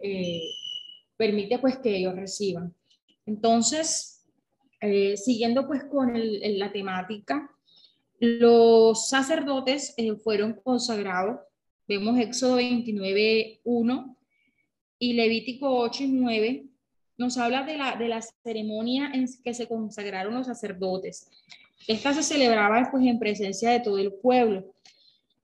eh, 0.00 0.42
permite 1.16 1.58
pues 1.58 1.78
que 1.78 1.96
ellos 1.96 2.14
reciban. 2.16 2.74
Entonces, 3.24 4.26
eh, 4.80 5.16
siguiendo 5.16 5.66
pues 5.66 5.84
con 5.84 6.12
la 6.14 6.72
temática, 6.72 7.50
los 8.18 9.08
sacerdotes 9.08 9.94
eh, 9.96 10.16
fueron 10.16 10.54
consagrados, 10.54 11.40
vemos 11.86 12.18
Éxodo 12.18 12.56
29, 12.56 13.60
1 13.64 14.16
y 14.98 15.12
Levítico 15.12 15.78
8 15.78 16.04
y 16.04 16.08
9, 16.08 16.66
nos 17.18 17.38
habla 17.38 17.62
de 17.62 17.76
la, 17.76 17.96
de 17.96 18.08
la 18.08 18.20
ceremonia 18.22 19.10
en 19.12 19.26
que 19.42 19.54
se 19.54 19.66
consagraron 19.66 20.34
los 20.34 20.46
sacerdotes. 20.46 21.30
Esta 21.88 22.12
se 22.12 22.22
celebraba 22.22 22.88
pues 22.90 23.04
en 23.06 23.18
presencia 23.18 23.70
de 23.70 23.80
todo 23.80 23.98
el 23.98 24.12
pueblo. 24.12 24.74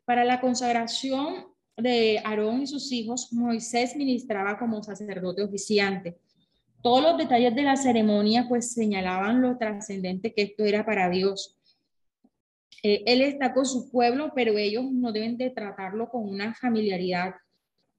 Para 0.05 0.25
la 0.25 0.41
consagración 0.41 1.47
de 1.77 2.21
Aarón 2.25 2.63
y 2.63 2.67
sus 2.67 2.93
hijos, 2.93 3.33
Moisés 3.33 3.97
ministraba 3.97 4.59
como 4.59 4.83
sacerdote 4.83 5.43
oficiante. 5.43 6.19
Todos 6.83 7.03
los 7.03 7.17
detalles 7.17 7.55
de 7.55 7.63
la 7.63 7.77
ceremonia 7.77 8.47
pues 8.49 8.73
señalaban 8.73 9.41
lo 9.41 9.57
trascendente 9.57 10.35
que 10.35 10.43
esto 10.43 10.65
era 10.65 10.85
para 10.85 11.09
Dios. 11.09 11.57
Eh, 12.83 13.05
él 13.07 13.23
está 13.23 13.55
con 13.55 13.65
su 13.65 13.91
pueblo, 13.91 14.33
pero 14.35 14.59
ellos 14.59 14.91
no 14.91 15.13
deben 15.13 15.37
de 15.37 15.51
tratarlo 15.51 16.09
con 16.09 16.29
una 16.29 16.55
familiaridad. 16.55 17.35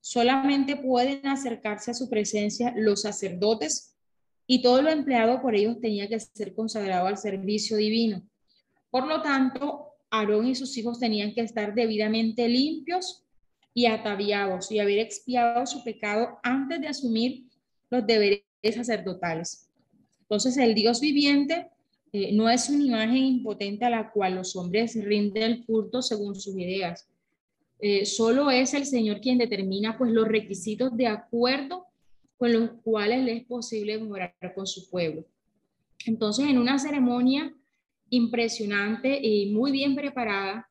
Solamente 0.05 0.75
pueden 0.75 1.25
acercarse 1.25 1.91
a 1.91 1.93
su 1.93 2.09
presencia 2.09 2.73
los 2.75 3.03
sacerdotes 3.03 3.95
y 4.45 4.61
todo 4.61 4.81
lo 4.81 4.89
empleado 4.89 5.41
por 5.41 5.55
ellos 5.55 5.79
tenía 5.79 6.09
que 6.09 6.19
ser 6.19 6.53
consagrado 6.53 7.07
al 7.07 7.17
servicio 7.17 7.77
divino. 7.77 8.21
Por 8.89 9.07
lo 9.07 9.21
tanto, 9.21 9.93
Aarón 10.11 10.47
y 10.47 10.55
sus 10.55 10.77
hijos 10.77 10.99
tenían 10.99 11.33
que 11.33 11.39
estar 11.39 11.73
debidamente 11.73 12.49
limpios 12.49 13.23
y 13.73 13.85
ataviados 13.85 14.69
y 14.73 14.79
haber 14.79 14.99
expiado 14.99 15.65
su 15.65 15.85
pecado 15.85 16.37
antes 16.43 16.81
de 16.81 16.89
asumir 16.89 17.45
los 17.89 18.05
deberes 18.05 18.43
sacerdotales. 18.75 19.69
Entonces, 20.23 20.57
el 20.57 20.75
Dios 20.75 20.99
viviente 20.99 21.69
eh, 22.11 22.33
no 22.33 22.49
es 22.49 22.67
una 22.67 22.83
imagen 22.83 23.23
impotente 23.23 23.85
a 23.85 23.89
la 23.89 24.11
cual 24.11 24.35
los 24.35 24.53
hombres 24.57 25.01
rinden 25.01 25.43
el 25.43 25.65
culto 25.65 26.01
según 26.01 26.35
sus 26.35 26.57
ideas. 26.57 27.07
Eh, 27.79 28.05
solo 28.05 28.49
es 28.49 28.73
el 28.73 28.85
Señor 28.85 29.19
quien 29.19 29.37
determina 29.37 29.97
pues 29.97 30.11
los 30.11 30.27
requisitos 30.27 30.95
de 30.95 31.07
acuerdo 31.07 31.85
con 32.37 32.53
los 32.53 32.71
cuales 32.83 33.23
le 33.23 33.37
es 33.37 33.45
posible 33.45 33.97
morar 33.97 34.35
con 34.55 34.67
su 34.67 34.89
pueblo. 34.89 35.25
Entonces, 36.05 36.47
en 36.47 36.57
una 36.57 36.79
ceremonia 36.79 37.53
impresionante 38.09 39.19
y 39.21 39.51
muy 39.51 39.71
bien 39.71 39.95
preparada, 39.95 40.69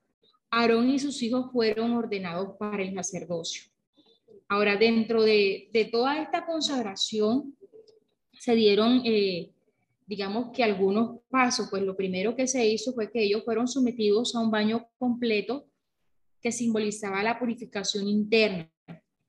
Aarón 0.51 0.91
y 0.91 0.99
sus 0.99 1.23
hijos 1.23 1.51
fueron 1.51 1.93
ordenados 1.93 2.57
para 2.59 2.83
el 2.83 2.95
sacerdocio. 2.95 3.65
Ahora, 4.49 4.77
dentro 4.77 5.23
de, 5.23 5.71
toda 5.91 6.21
esta 6.21 6.45
consagración, 6.45 7.57
se 8.39 8.55
dieron, 8.55 9.01
eh, 9.05 9.51
digamos 10.07 10.51
que 10.53 10.63
algunos 10.63 11.21
pasos, 11.31 11.69
pues 11.71 11.83
lo 11.83 11.97
primero 11.97 12.37
que 12.37 12.47
se 12.47 12.67
hizo 12.67 12.93
fue 12.93 13.11
que 13.11 13.23
ellos 13.23 13.45
fueron 13.45 13.67
sometidos 13.67 14.35
a 14.35 14.41
un 14.41 14.51
baño 14.51 14.87
completo 14.99 15.67
que 16.43 16.53
simbolizaba 16.53 17.23
la 17.23 17.39
purificación 17.39 18.09
interna, 18.09 18.69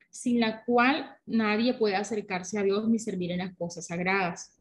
sin 0.09 0.39
la 0.39 0.63
cual 0.65 1.15
nadie 1.25 1.75
puede 1.75 1.95
acercarse 1.95 2.57
a 2.57 2.63
Dios 2.63 2.89
ni 2.89 2.99
servir 2.99 3.31
en 3.31 3.39
las 3.39 3.55
cosas 3.55 3.87
sagradas. 3.87 4.59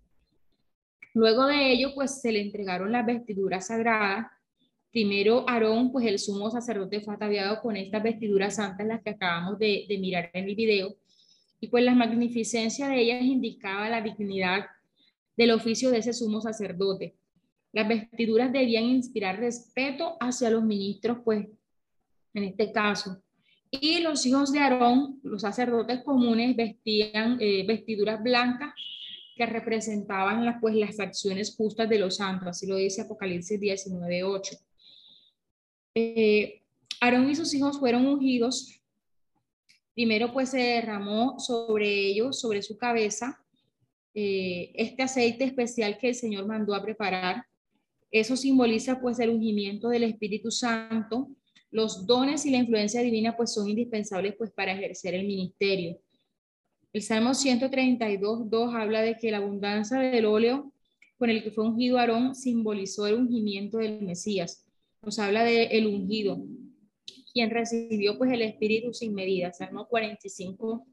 Luego 1.14 1.46
de 1.46 1.72
ello, 1.72 1.92
pues 1.94 2.20
se 2.20 2.32
le 2.32 2.40
entregaron 2.40 2.92
las 2.92 3.04
vestiduras 3.04 3.66
sagradas. 3.66 4.26
Primero 4.90 5.48
Aarón, 5.48 5.92
pues 5.92 6.06
el 6.06 6.18
sumo 6.18 6.50
sacerdote 6.50 7.00
fue 7.00 7.14
ataviado 7.14 7.60
con 7.60 7.76
estas 7.76 8.02
vestiduras 8.02 8.56
santas, 8.56 8.86
las 8.86 9.02
que 9.02 9.10
acabamos 9.10 9.58
de, 9.58 9.86
mirar 10.00 10.30
en 10.32 10.48
el 10.48 10.54
video. 10.54 10.94
Y 11.60 11.68
pues 11.68 11.84
la 11.84 11.94
magnificencia 11.94 12.88
de 12.88 13.00
ellas 13.00 13.22
indicaba 13.22 13.88
la 13.88 14.00
dignidad 14.00 14.66
del 15.36 15.52
oficio 15.52 15.90
de 15.90 15.98
ese 15.98 16.12
sumo 16.12 16.40
sacerdote. 16.40 17.14
Las 17.72 17.88
vestiduras 17.88 18.52
debían 18.52 18.84
inspirar 18.84 19.38
respeto 19.38 20.16
hacia 20.20 20.50
los 20.50 20.62
ministros, 20.62 21.18
pues 21.24 21.46
en 22.34 22.44
este 22.44 22.72
caso. 22.72 23.22
Y 23.70 24.00
los 24.00 24.26
hijos 24.26 24.52
de 24.52 24.58
Aarón, 24.58 25.20
los 25.22 25.42
sacerdotes 25.42 26.02
comunes, 26.02 26.54
vestían 26.54 27.38
eh, 27.40 27.64
vestiduras 27.66 28.22
blancas 28.22 28.74
que 29.34 29.46
representaban 29.46 30.44
las, 30.44 30.60
pues, 30.60 30.74
las 30.74 31.00
acciones 31.00 31.56
justas 31.56 31.88
de 31.88 31.98
los 31.98 32.16
santos, 32.16 32.48
así 32.48 32.66
lo 32.66 32.76
dice 32.76 33.02
Apocalipsis 33.02 33.58
19, 33.58 34.24
8. 34.24 34.56
Eh, 35.94 36.62
Aarón 37.00 37.30
y 37.30 37.34
sus 37.34 37.52
hijos 37.54 37.78
fueron 37.78 38.06
ungidos. 38.06 38.78
Primero 39.94 40.32
pues 40.32 40.50
se 40.50 40.58
derramó 40.58 41.38
sobre 41.38 41.88
ellos, 42.06 42.40
sobre 42.40 42.62
su 42.62 42.78
cabeza, 42.78 43.42
eh, 44.14 44.72
este 44.74 45.02
aceite 45.02 45.44
especial 45.44 45.98
que 45.98 46.08
el 46.08 46.14
Señor 46.14 46.46
mandó 46.46 46.74
a 46.74 46.82
preparar. 46.82 47.44
Eso 48.10 48.36
simboliza 48.36 49.00
pues 49.00 49.18
el 49.18 49.30
ungimiento 49.30 49.88
del 49.88 50.04
Espíritu 50.04 50.50
Santo. 50.50 51.28
Los 51.72 52.06
dones 52.06 52.44
y 52.44 52.50
la 52.50 52.58
influencia 52.58 53.00
divina 53.00 53.34
pues 53.36 53.54
son 53.54 53.68
indispensables 53.68 54.34
pues 54.36 54.52
para 54.52 54.74
ejercer 54.74 55.14
el 55.14 55.26
ministerio. 55.26 55.98
El 56.92 57.02
Salmo 57.02 57.32
132, 57.32 58.50
2 58.50 58.74
habla 58.74 59.00
de 59.00 59.16
que 59.16 59.30
la 59.30 59.38
abundancia 59.38 59.98
del 59.98 60.26
óleo 60.26 60.72
con 61.16 61.30
el 61.30 61.42
que 61.42 61.50
fue 61.50 61.64
ungido 61.64 61.98
Aarón 61.98 62.34
simbolizó 62.34 63.06
el 63.06 63.14
ungimiento 63.14 63.78
del 63.78 64.02
Mesías. 64.02 64.66
Nos 65.00 65.18
habla 65.18 65.44
de 65.44 65.64
el 65.64 65.86
ungido, 65.86 66.44
quien 67.32 67.48
recibió 67.48 68.18
pues 68.18 68.30
el 68.32 68.42
Espíritu 68.42 68.92
sin 68.92 69.14
medida. 69.14 69.50
Salmo 69.54 69.88
45, 69.88 70.86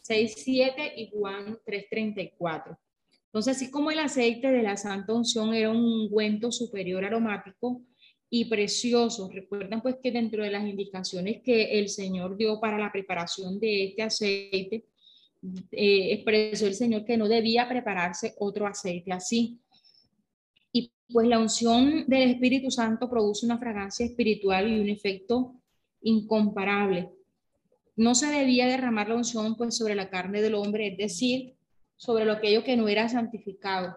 6, 0.00 0.34
7 0.34 0.92
y 0.96 1.10
Juan 1.10 1.58
3, 1.66 1.86
34. 1.90 2.78
Entonces, 3.26 3.56
así 3.56 3.70
como 3.70 3.90
el 3.90 3.98
aceite 3.98 4.50
de 4.50 4.62
la 4.62 4.78
santa 4.78 5.12
unción 5.12 5.52
era 5.52 5.70
un 5.70 5.84
ungüento 5.84 6.50
superior 6.50 7.04
aromático 7.04 7.82
y 8.34 8.46
precioso, 8.46 9.28
recuerdan 9.28 9.82
pues 9.82 9.96
que 10.02 10.10
dentro 10.10 10.42
de 10.42 10.50
las 10.50 10.66
indicaciones 10.66 11.42
que 11.42 11.78
el 11.78 11.90
Señor 11.90 12.34
dio 12.38 12.58
para 12.58 12.78
la 12.78 12.90
preparación 12.90 13.60
de 13.60 13.84
este 13.84 14.02
aceite, 14.02 14.86
eh, 15.70 16.14
expresó 16.14 16.66
el 16.66 16.72
Señor 16.74 17.04
que 17.04 17.18
no 17.18 17.28
debía 17.28 17.68
prepararse 17.68 18.34
otro 18.38 18.66
aceite 18.66 19.12
así. 19.12 19.60
Y 20.72 20.90
pues 21.12 21.28
la 21.28 21.38
unción 21.38 22.06
del 22.06 22.30
Espíritu 22.30 22.70
Santo 22.70 23.10
produce 23.10 23.44
una 23.44 23.58
fragancia 23.58 24.06
espiritual 24.06 24.66
y 24.72 24.80
un 24.80 24.88
efecto 24.88 25.60
incomparable. 26.00 27.10
No 27.96 28.14
se 28.14 28.28
debía 28.28 28.66
derramar 28.66 29.10
la 29.10 29.16
unción 29.16 29.58
pues 29.58 29.76
sobre 29.76 29.94
la 29.94 30.08
carne 30.08 30.40
del 30.40 30.54
hombre, 30.54 30.86
es 30.86 30.96
decir, 30.96 31.52
sobre 31.96 32.24
lo 32.24 32.32
aquello 32.32 32.64
que 32.64 32.78
no 32.78 32.88
era 32.88 33.10
santificado. 33.10 33.94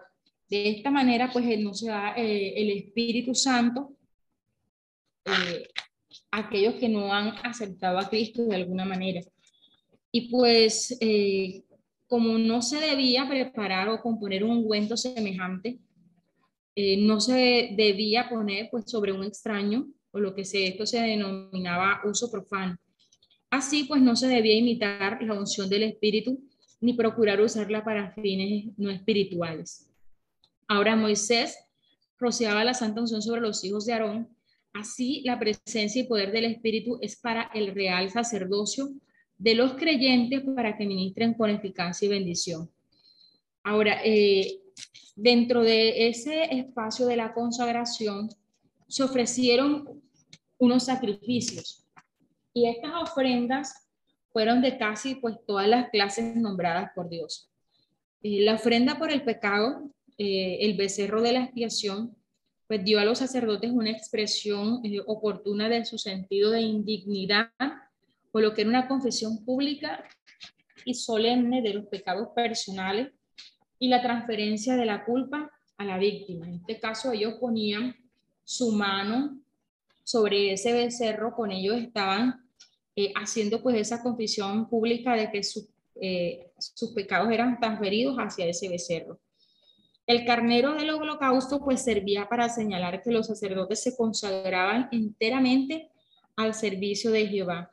De 0.50 0.68
esta 0.68 0.90
manera 0.90 1.30
pues 1.32 1.58
no 1.58 1.72
se 1.72 1.88
da 1.88 2.12
eh, 2.18 2.52
el 2.54 2.68
Espíritu 2.68 3.34
Santo 3.34 3.95
eh, 5.26 5.68
aquellos 6.30 6.74
que 6.74 6.88
no 6.88 7.12
han 7.12 7.28
aceptado 7.44 7.98
a 7.98 8.08
Cristo 8.08 8.44
de 8.44 8.56
alguna 8.56 8.84
manera. 8.84 9.20
Y 10.12 10.30
pues, 10.30 10.96
eh, 11.00 11.64
como 12.06 12.38
no 12.38 12.62
se 12.62 12.78
debía 12.78 13.28
preparar 13.28 13.88
o 13.88 14.00
componer 14.00 14.44
un 14.44 14.50
ungüento 14.58 14.96
semejante, 14.96 15.78
eh, 16.74 16.98
no 16.98 17.20
se 17.20 17.70
debía 17.76 18.28
poner 18.28 18.68
pues 18.70 18.84
sobre 18.86 19.12
un 19.12 19.24
extraño, 19.24 19.88
o 20.12 20.20
lo 20.20 20.34
que 20.34 20.44
se, 20.44 20.66
esto 20.68 20.86
se 20.86 21.00
denominaba 21.00 22.00
uso 22.04 22.30
profano. 22.30 22.76
Así 23.50 23.84
pues 23.84 24.02
no 24.02 24.16
se 24.16 24.26
debía 24.26 24.56
imitar 24.56 25.22
la 25.22 25.34
unción 25.34 25.68
del 25.68 25.84
Espíritu 25.84 26.40
ni 26.80 26.92
procurar 26.92 27.40
usarla 27.40 27.84
para 27.84 28.12
fines 28.12 28.72
no 28.76 28.90
espirituales. 28.90 29.90
Ahora 30.68 30.96
Moisés 30.96 31.58
rociaba 32.18 32.64
la 32.64 32.74
santa 32.74 33.00
unción 33.00 33.22
sobre 33.22 33.40
los 33.40 33.64
hijos 33.64 33.86
de 33.86 33.92
Aarón. 33.94 34.35
Así 34.78 35.22
la 35.24 35.38
presencia 35.38 36.02
y 36.02 36.06
poder 36.06 36.32
del 36.32 36.44
Espíritu 36.44 36.98
es 37.00 37.16
para 37.16 37.50
el 37.54 37.74
real 37.74 38.10
sacerdocio 38.10 38.90
de 39.38 39.54
los 39.54 39.74
creyentes 39.74 40.42
para 40.54 40.76
que 40.76 40.86
ministren 40.86 41.34
con 41.34 41.50
eficacia 41.50 42.06
y 42.06 42.10
bendición. 42.10 42.70
Ahora, 43.62 44.00
eh, 44.04 44.60
dentro 45.14 45.62
de 45.62 46.08
ese 46.08 46.54
espacio 46.54 47.06
de 47.06 47.16
la 47.16 47.32
consagración, 47.32 48.28
se 48.86 49.02
ofrecieron 49.02 50.02
unos 50.58 50.84
sacrificios 50.84 51.84
y 52.52 52.68
estas 52.68 52.92
ofrendas 53.02 53.88
fueron 54.30 54.60
de 54.60 54.76
casi 54.76 55.14
pues 55.14 55.36
todas 55.46 55.68
las 55.68 55.88
clases 55.90 56.36
nombradas 56.36 56.90
por 56.94 57.08
Dios. 57.08 57.50
Eh, 58.22 58.42
la 58.42 58.54
ofrenda 58.54 58.98
por 58.98 59.10
el 59.10 59.24
pecado, 59.24 59.90
eh, 60.18 60.58
el 60.60 60.76
becerro 60.76 61.22
de 61.22 61.32
la 61.32 61.44
expiación, 61.44 62.14
pues 62.68 62.84
dio 62.84 62.98
a 62.98 63.04
los 63.04 63.18
sacerdotes 63.18 63.70
una 63.70 63.90
expresión 63.90 64.82
oportuna 65.06 65.68
de 65.68 65.84
su 65.84 65.98
sentido 65.98 66.50
de 66.50 66.62
indignidad 66.62 67.50
o 68.32 68.40
lo 68.40 68.54
que 68.54 68.62
era 68.62 68.70
una 68.70 68.88
confesión 68.88 69.44
pública 69.44 70.04
y 70.84 70.94
solemne 70.94 71.62
de 71.62 71.74
los 71.74 71.86
pecados 71.86 72.28
personales 72.34 73.12
y 73.78 73.88
la 73.88 74.02
transferencia 74.02 74.76
de 74.76 74.86
la 74.86 75.04
culpa 75.04 75.50
a 75.76 75.84
la 75.84 75.98
víctima. 75.98 76.46
En 76.46 76.54
este 76.54 76.80
caso 76.80 77.12
ellos 77.12 77.34
ponían 77.40 77.94
su 78.44 78.72
mano 78.72 79.38
sobre 80.04 80.52
ese 80.52 80.72
becerro, 80.72 81.34
con 81.34 81.50
ellos 81.50 81.76
estaban 81.76 82.48
eh, 82.94 83.12
haciendo 83.14 83.62
pues 83.62 83.76
esa 83.76 84.02
confesión 84.02 84.68
pública 84.68 85.14
de 85.14 85.30
que 85.30 85.40
eh, 86.00 86.52
sus 86.58 86.92
pecados 86.92 87.30
eran 87.30 87.58
transferidos 87.58 88.16
hacia 88.16 88.46
ese 88.46 88.68
becerro. 88.68 89.18
El 90.06 90.24
carnero 90.24 90.74
del 90.74 90.90
holocausto 90.90 91.58
pues 91.64 91.82
servía 91.82 92.28
para 92.28 92.48
señalar 92.48 93.02
que 93.02 93.10
los 93.10 93.26
sacerdotes 93.26 93.82
se 93.82 93.96
consagraban 93.96 94.88
enteramente 94.92 95.90
al 96.36 96.54
servicio 96.54 97.10
de 97.10 97.26
Jehová. 97.26 97.72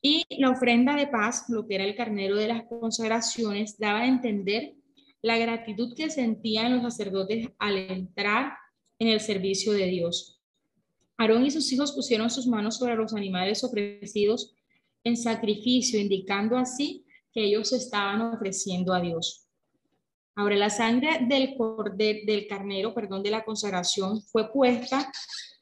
Y 0.00 0.24
la 0.38 0.50
ofrenda 0.50 0.94
de 0.94 1.08
paz, 1.08 1.46
lo 1.48 1.66
que 1.66 1.74
era 1.76 1.84
el 1.84 1.96
carnero 1.96 2.36
de 2.36 2.48
las 2.48 2.64
consagraciones, 2.64 3.78
daba 3.78 4.00
a 4.00 4.06
entender 4.06 4.74
la 5.20 5.38
gratitud 5.38 5.94
que 5.94 6.10
sentían 6.10 6.74
los 6.74 6.82
sacerdotes 6.82 7.48
al 7.58 7.76
entrar 7.76 8.54
en 8.98 9.08
el 9.08 9.20
servicio 9.20 9.72
de 9.72 9.86
Dios. 9.86 10.40
Aarón 11.16 11.44
y 11.44 11.50
sus 11.50 11.72
hijos 11.72 11.92
pusieron 11.92 12.30
sus 12.30 12.46
manos 12.46 12.78
sobre 12.78 12.96
los 12.96 13.14
animales 13.14 13.62
ofrecidos 13.64 14.54
en 15.04 15.16
sacrificio, 15.16 16.00
indicando 16.00 16.56
así 16.56 17.04
que 17.32 17.44
ellos 17.44 17.72
estaban 17.72 18.20
ofreciendo 18.22 18.92
a 18.92 19.00
Dios. 19.00 19.48
Ahora, 20.34 20.56
la 20.56 20.70
sangre 20.70 21.20
del, 21.26 21.56
del 22.26 22.46
carnero, 22.46 22.94
perdón, 22.94 23.22
de 23.22 23.30
la 23.30 23.44
consagración 23.44 24.22
fue 24.22 24.50
puesta 24.50 25.12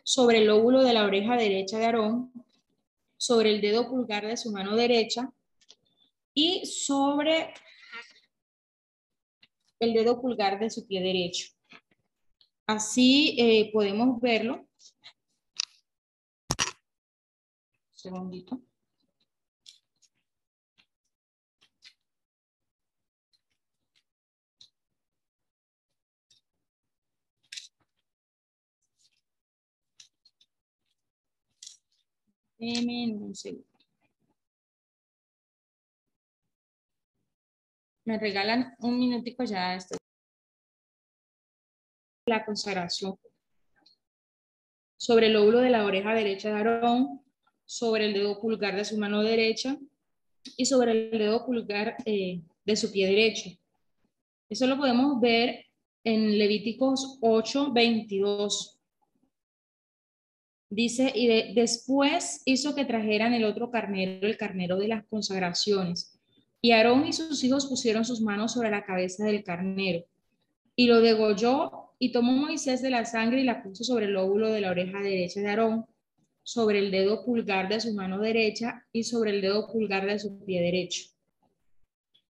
sobre 0.05 0.39
el 0.39 0.47
lóbulo 0.47 0.83
de 0.83 0.93
la 0.93 1.05
oreja 1.05 1.37
derecha 1.37 1.79
de 1.79 1.87
Aarón, 1.87 2.33
sobre 3.17 3.51
el 3.51 3.61
dedo 3.61 3.89
pulgar 3.89 4.27
de 4.27 4.37
su 4.37 4.51
mano 4.53 4.77
derecha 4.77 5.33
y 6.33 6.65
sobre 6.67 7.53
el 9.81 9.93
dedo 9.93 10.21
pulgar 10.21 10.59
de 10.61 10.71
su 10.71 10.87
pie 10.87 11.01
derecho. 11.01 11.49
Así 12.67 13.35
eh, 13.39 13.71
podemos 13.73 14.21
verlo. 14.21 14.67
segundito. 17.93 18.70
Un 32.61 33.35
segundo. 33.35 33.67
Me 38.05 38.19
regalan 38.19 38.75
un 38.81 38.99
minutico 38.99 39.45
ya 39.45 39.75
esto. 39.75 39.97
La 42.27 42.45
consagración. 42.45 43.19
Sobre 44.97 45.27
el 45.27 45.33
lóbulo 45.33 45.61
de 45.61 45.71
la 45.71 45.85
oreja 45.85 46.13
derecha 46.15 46.51
de 46.51 46.57
Aarón, 46.57 47.23
sobre 47.65 48.07
el 48.07 48.15
dedo 48.15 48.41
pulgar 48.41 48.77
de 48.77 48.85
su 48.85 48.99
mano 48.99 49.23
derecha 49.23 49.79
y 50.57 50.67
sobre 50.67 50.93
el 50.93 51.19
dedo 51.19 51.47
pulgar 51.47 51.97
eh, 52.05 52.43
de 52.65 52.77
su 52.77 52.91
pie 52.93 53.07
derecho. 53.07 53.51
Eso 54.49 54.67
lo 54.67 54.77
podemos 54.77 55.21
ver 55.21 55.67
en 56.05 56.39
Levíticos 56.39 57.19
8, 57.23 57.73
22. 57.73 58.80
Dice, 60.73 61.13
y 61.13 61.53
después 61.53 62.43
hizo 62.45 62.77
que 62.77 62.85
trajeran 62.85 63.35
el 63.35 63.45
otro 63.45 63.73
carnero, 63.73 64.25
el 64.25 64.37
carnero 64.37 64.77
de 64.77 64.87
las 64.87 65.05
consagraciones. 65.07 66.17
Y 66.63 66.71
Aarón 66.71 67.09
y 67.09 67.13
sus 67.13 67.43
hijos 67.43 67.67
pusieron 67.67 68.05
sus 68.05 68.21
manos 68.21 68.53
sobre 68.53 68.71
la 68.71 68.85
cabeza 68.85 69.25
del 69.25 69.43
carnero. 69.43 70.05
Y 70.77 70.87
lo 70.87 71.01
degolló 71.01 71.91
y 71.99 72.13
tomó 72.13 72.33
Moisés 72.33 72.83
de 72.83 72.91
la 72.91 73.05
sangre 73.05 73.41
y 73.41 73.45
la 73.45 73.65
puso 73.65 73.83
sobre 73.83 74.07
el 74.07 74.13
lóbulo 74.13 74.49
de 74.49 74.61
la 74.61 74.71
oreja 74.71 75.01
derecha 75.01 75.41
de 75.41 75.49
Aarón, 75.49 75.87
sobre 76.45 76.79
el 76.79 76.93
dedo 76.93 77.25
pulgar 77.25 77.69
de 77.69 77.81
su 77.81 77.93
mano 77.93 78.21
derecha 78.21 78.87
y 78.93 79.03
sobre 79.03 79.33
el 79.33 79.41
dedo 79.41 79.67
pulgar 79.73 80.07
de 80.07 80.21
su 80.21 80.45
pie 80.45 80.63
derecho. 80.63 81.11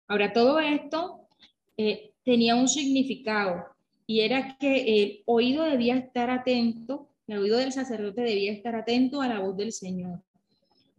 Ahora, 0.08 0.32
todo 0.32 0.58
esto 0.58 1.28
eh, 1.76 2.12
tenía 2.24 2.56
un 2.56 2.66
significado 2.66 3.64
y 4.08 4.20
era 4.20 4.56
que 4.58 5.02
el 5.02 5.22
oído 5.24 5.62
debía 5.64 5.96
estar 5.96 6.30
atento 6.30 7.13
el 7.26 7.38
oído 7.38 7.58
del 7.58 7.72
sacerdote 7.72 8.22
debía 8.22 8.52
estar 8.52 8.74
atento 8.74 9.22
a 9.22 9.28
la 9.28 9.40
voz 9.40 9.56
del 9.56 9.72
Señor. 9.72 10.22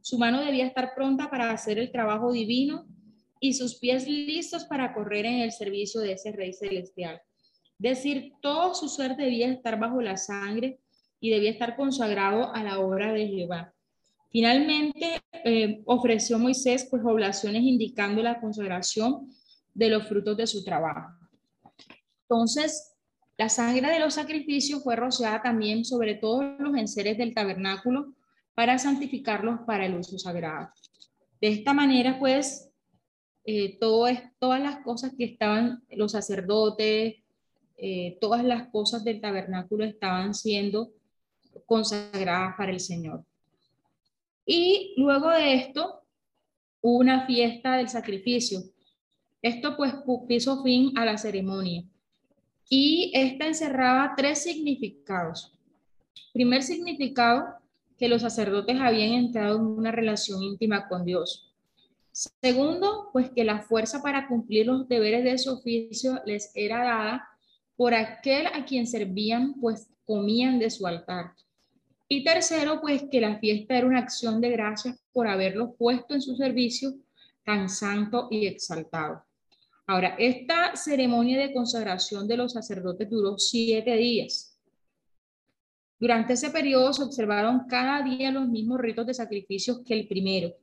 Su 0.02 0.18
mano 0.18 0.42
debía 0.42 0.66
estar 0.66 0.94
pronta 0.96 1.30
para 1.30 1.52
hacer 1.52 1.78
el 1.80 1.92
trabajo 1.92 2.32
divino 2.32 2.86
y 3.40 3.54
sus 3.54 3.76
pies 3.76 4.08
listos 4.08 4.66
para 4.66 4.94
correr 4.94 5.26
en 5.26 5.40
el 5.40 5.52
servicio 5.52 6.02
de 6.02 6.14
ese 6.14 6.32
Rey 6.32 6.54
Celestial. 6.54 7.22
Decir, 7.78 8.34
todo 8.42 8.74
su 8.74 8.88
ser 8.88 9.16
debía 9.18 9.52
estar 9.52 9.80
bajo 9.80 10.02
la 10.02 10.18
sangre 10.18 10.80
y 11.20 11.30
debía 11.30 11.52
estar 11.52 11.76
consagrado 11.76 12.54
a 12.54 12.64
la 12.64 12.80
obra 12.80 13.14
de 13.14 13.28
Jehová. 13.28 13.74
Finalmente, 14.32 15.22
eh, 15.44 15.82
ofreció 15.86 16.40
Moisés 16.40 16.88
pues 16.90 17.04
oblaciones 17.06 17.64
indicando 17.64 18.22
la 18.22 18.40
consagración 18.40 19.30
de 19.74 19.90
los 19.90 20.08
frutos 20.08 20.38
de 20.38 20.48
su 20.48 20.64
trabajo. 20.64 21.12
Entonces, 22.22 22.95
la 23.38 23.50
sangre 23.50 23.90
de 23.90 24.00
los 24.00 24.14
sacrificios 24.14 24.82
fue 24.84 24.96
rociada 24.96 25.42
también 25.42 25.84
sobre 25.84 26.16
todos 26.16 26.46
los 26.58 26.76
enseres 26.78 27.18
del 27.18 27.34
tabernáculo 27.34 28.14
para 28.54 28.78
santificarlos 28.78 29.60
para 29.68 29.86
el 29.86 29.96
uso 29.96 30.18
sagrado. 30.18 30.70
De 31.42 31.50
esta 31.50 31.74
manera, 31.74 32.18
pues, 32.18 32.72
eh, 33.44 33.78
todas 33.78 34.24
las 34.40 34.78
cosas 34.84 35.14
que 35.18 35.26
estaban, 35.26 35.84
los 35.90 36.14
sacerdotes, 36.14 37.16
eh, 37.78 38.18
todas 38.22 38.44
las 38.44 38.70
cosas 38.70 39.04
del 39.04 39.20
tabernáculo 39.20 39.84
estaban 39.84 40.34
siendo 40.34 40.94
consagradas 41.66 42.56
para 42.58 42.72
el 42.72 42.80
Señor. 42.80 43.26
Y 44.46 44.94
luego 44.96 45.30
de 45.30 45.56
esto, 45.56 46.04
hubo 46.80 47.00
una 47.00 47.26
fiesta 47.26 47.76
del 47.76 47.90
sacrificio. 47.90 48.62
Esto 49.42 49.76
pues 49.76 49.94
puso 50.06 50.64
fin 50.64 50.98
a 50.98 51.04
la 51.04 51.18
ceremonia 51.18 51.84
y 52.70 53.12
esta 53.14 53.48
encerraba 53.48 54.14
tres 54.16 54.44
significados. 54.44 55.52
Primer 56.34 56.64
significado, 56.64 57.46
que 57.98 58.10
los 58.10 58.22
sacerdotes 58.22 58.78
habían 58.80 59.14
entrado 59.14 59.58
en 59.58 59.66
una 59.66 59.92
relación 59.92 60.44
íntima 60.44 60.88
con 60.88 61.06
Dios. 61.06 61.54
Segundo, 62.42 63.10
pues 63.12 63.30
que 63.30 63.44
la 63.44 63.62
fuerza 63.62 64.02
para 64.02 64.28
cumplir 64.28 64.68
los 64.68 64.88
deberes 64.88 65.24
de 65.24 65.38
su 65.38 65.54
oficio 65.54 66.22
les 66.26 66.52
era 66.56 66.84
dada 66.84 67.28
por 67.76 67.94
aquel 67.94 68.48
a 68.48 68.66
quien 68.66 68.88
servían, 68.88 69.54
pues 69.60 69.90
comían 70.06 70.60
de 70.60 70.70
su 70.70 70.88
altar. 70.88 71.34
Y 72.08 72.24
tercero, 72.24 72.80
pues 72.82 73.04
que 73.12 73.20
la 73.20 73.40
fiesta 73.40 73.78
era 73.78 73.88
una 73.88 74.00
acción 74.00 74.40
de 74.40 74.52
gracias 74.52 74.98
por 75.12 75.28
haberlos 75.28 75.72
puesto 75.78 76.14
en 76.14 76.22
su 76.22 76.36
servicio 76.36 76.94
tan 77.44 77.68
santo 77.68 78.28
y 78.32 78.48
exaltado. 78.48 79.25
Ahora, 79.88 80.16
esta 80.18 80.76
ceremonia 80.76 81.40
de 81.40 81.54
consagración 81.54 82.28
de 82.28 82.38
los 82.38 82.54
sacerdotes 82.54 83.10
duró 83.10 83.38
siete 83.38 83.96
días. 83.96 84.60
Durante 86.00 86.34
ese 86.34 86.50
periodo 86.50 86.92
se 86.92 87.04
observaron 87.04 87.68
cada 87.68 88.02
día 88.02 88.32
los 88.32 88.48
mismos 88.48 88.80
ritos 88.80 89.06
de 89.06 89.14
sacrificios 89.14 89.82
que 89.86 89.94
el 89.94 90.08
primero. 90.08 90.54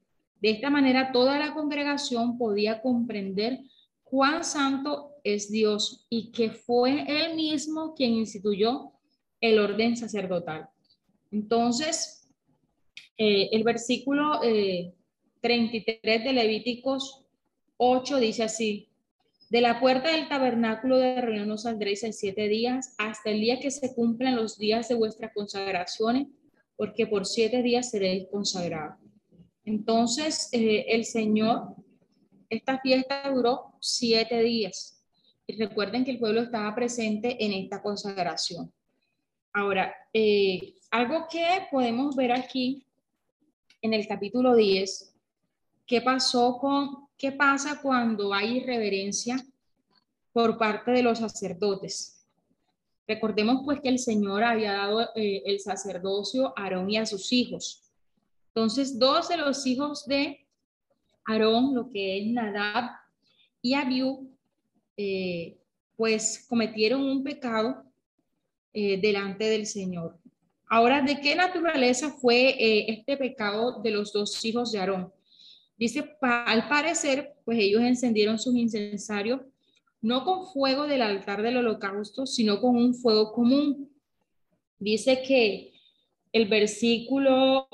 De 0.40 0.50
esta 0.50 0.70
manera, 0.70 1.12
toda 1.12 1.38
la 1.38 1.54
congregación 1.54 2.36
podía 2.36 2.82
comprender 2.82 3.60
cuán 4.02 4.44
santo 4.44 5.12
es 5.22 5.50
Dios 5.50 6.04
y 6.10 6.32
que 6.32 6.50
fue 6.50 7.04
Él 7.06 7.36
mismo 7.36 7.94
quien 7.94 8.14
instituyó 8.14 8.92
el 9.40 9.58
orden 9.58 9.96
sacerdotal. 9.96 10.68
Entonces, 11.30 12.28
eh, 13.16 13.48
el 13.52 13.62
versículo 13.62 14.40
33 15.40 15.98
eh, 16.02 16.18
de 16.24 16.32
Levíticos 16.32 17.24
8 17.76 18.18
dice 18.18 18.42
así, 18.42 18.91
de 19.52 19.60
la 19.60 19.80
puerta 19.80 20.10
del 20.10 20.30
tabernáculo 20.30 20.96
de 20.96 21.20
reunión 21.20 21.46
no 21.46 21.58
saldréis 21.58 22.02
en 22.04 22.14
siete 22.14 22.48
días, 22.48 22.94
hasta 22.96 23.28
el 23.28 23.38
día 23.38 23.60
que 23.60 23.70
se 23.70 23.94
cumplan 23.94 24.34
los 24.34 24.56
días 24.56 24.88
de 24.88 24.94
vuestras 24.94 25.30
consagraciones, 25.34 26.28
porque 26.74 27.06
por 27.06 27.26
siete 27.26 27.62
días 27.62 27.90
seréis 27.90 28.28
consagrados. 28.30 28.96
Entonces, 29.66 30.48
eh, 30.52 30.86
el 30.88 31.04
Señor, 31.04 31.76
esta 32.48 32.80
fiesta 32.80 33.30
duró 33.30 33.74
siete 33.78 34.42
días. 34.42 35.04
Y 35.46 35.56
recuerden 35.56 36.06
que 36.06 36.12
el 36.12 36.18
pueblo 36.18 36.40
estaba 36.40 36.74
presente 36.74 37.44
en 37.44 37.52
esta 37.52 37.82
consagración. 37.82 38.72
Ahora, 39.52 39.94
eh, 40.14 40.76
algo 40.90 41.26
que 41.30 41.44
podemos 41.70 42.16
ver 42.16 42.32
aquí 42.32 42.86
en 43.82 43.92
el 43.92 44.08
capítulo 44.08 44.56
10, 44.56 45.14
¿qué 45.86 46.00
pasó 46.00 46.56
con 46.58 47.01
¿Qué 47.16 47.32
pasa 47.32 47.80
cuando 47.80 48.34
hay 48.34 48.58
irreverencia 48.58 49.44
por 50.32 50.58
parte 50.58 50.90
de 50.90 51.02
los 51.02 51.18
sacerdotes? 51.18 52.22
Recordemos 53.06 53.62
pues 53.64 53.80
que 53.80 53.88
el 53.88 53.98
Señor 53.98 54.44
había 54.44 54.72
dado 54.72 55.02
eh, 55.14 55.42
el 55.44 55.60
sacerdocio 55.60 56.54
a 56.56 56.64
Aarón 56.64 56.88
y 56.90 56.96
a 56.96 57.06
sus 57.06 57.32
hijos. 57.32 57.82
Entonces, 58.48 58.98
dos 58.98 59.28
de 59.28 59.36
los 59.36 59.66
hijos 59.66 60.06
de 60.06 60.46
Aarón, 61.26 61.74
lo 61.74 61.90
que 61.90 62.18
es 62.18 62.26
Nadab 62.28 62.90
y 63.60 63.74
Abiú, 63.74 64.30
eh, 64.96 65.58
pues 65.96 66.46
cometieron 66.48 67.02
un 67.02 67.22
pecado 67.22 67.84
eh, 68.72 69.00
delante 69.00 69.44
del 69.44 69.66
Señor. 69.66 70.16
Ahora, 70.68 71.02
¿de 71.02 71.20
qué 71.20 71.34
naturaleza 71.34 72.10
fue 72.10 72.56
este 72.90 73.16
pecado 73.16 73.82
de 73.82 73.90
los 73.90 74.12
dos 74.12 74.42
hijos 74.44 74.72
de 74.72 74.78
Aarón? 74.78 75.12
Dice, 75.82 76.16
al 76.20 76.68
parecer, 76.68 77.34
pues 77.44 77.58
ellos 77.58 77.82
encendieron 77.82 78.38
sus 78.38 78.54
incensarios 78.54 79.40
no 80.00 80.24
con 80.24 80.46
fuego 80.46 80.86
del 80.86 81.02
altar 81.02 81.42
del 81.42 81.56
holocausto, 81.56 82.24
sino 82.24 82.60
con 82.60 82.76
un 82.76 82.94
fuego 82.94 83.32
común. 83.32 83.90
Dice 84.78 85.22
que 85.26 85.72
el 86.30 86.46
versículo 86.46 87.66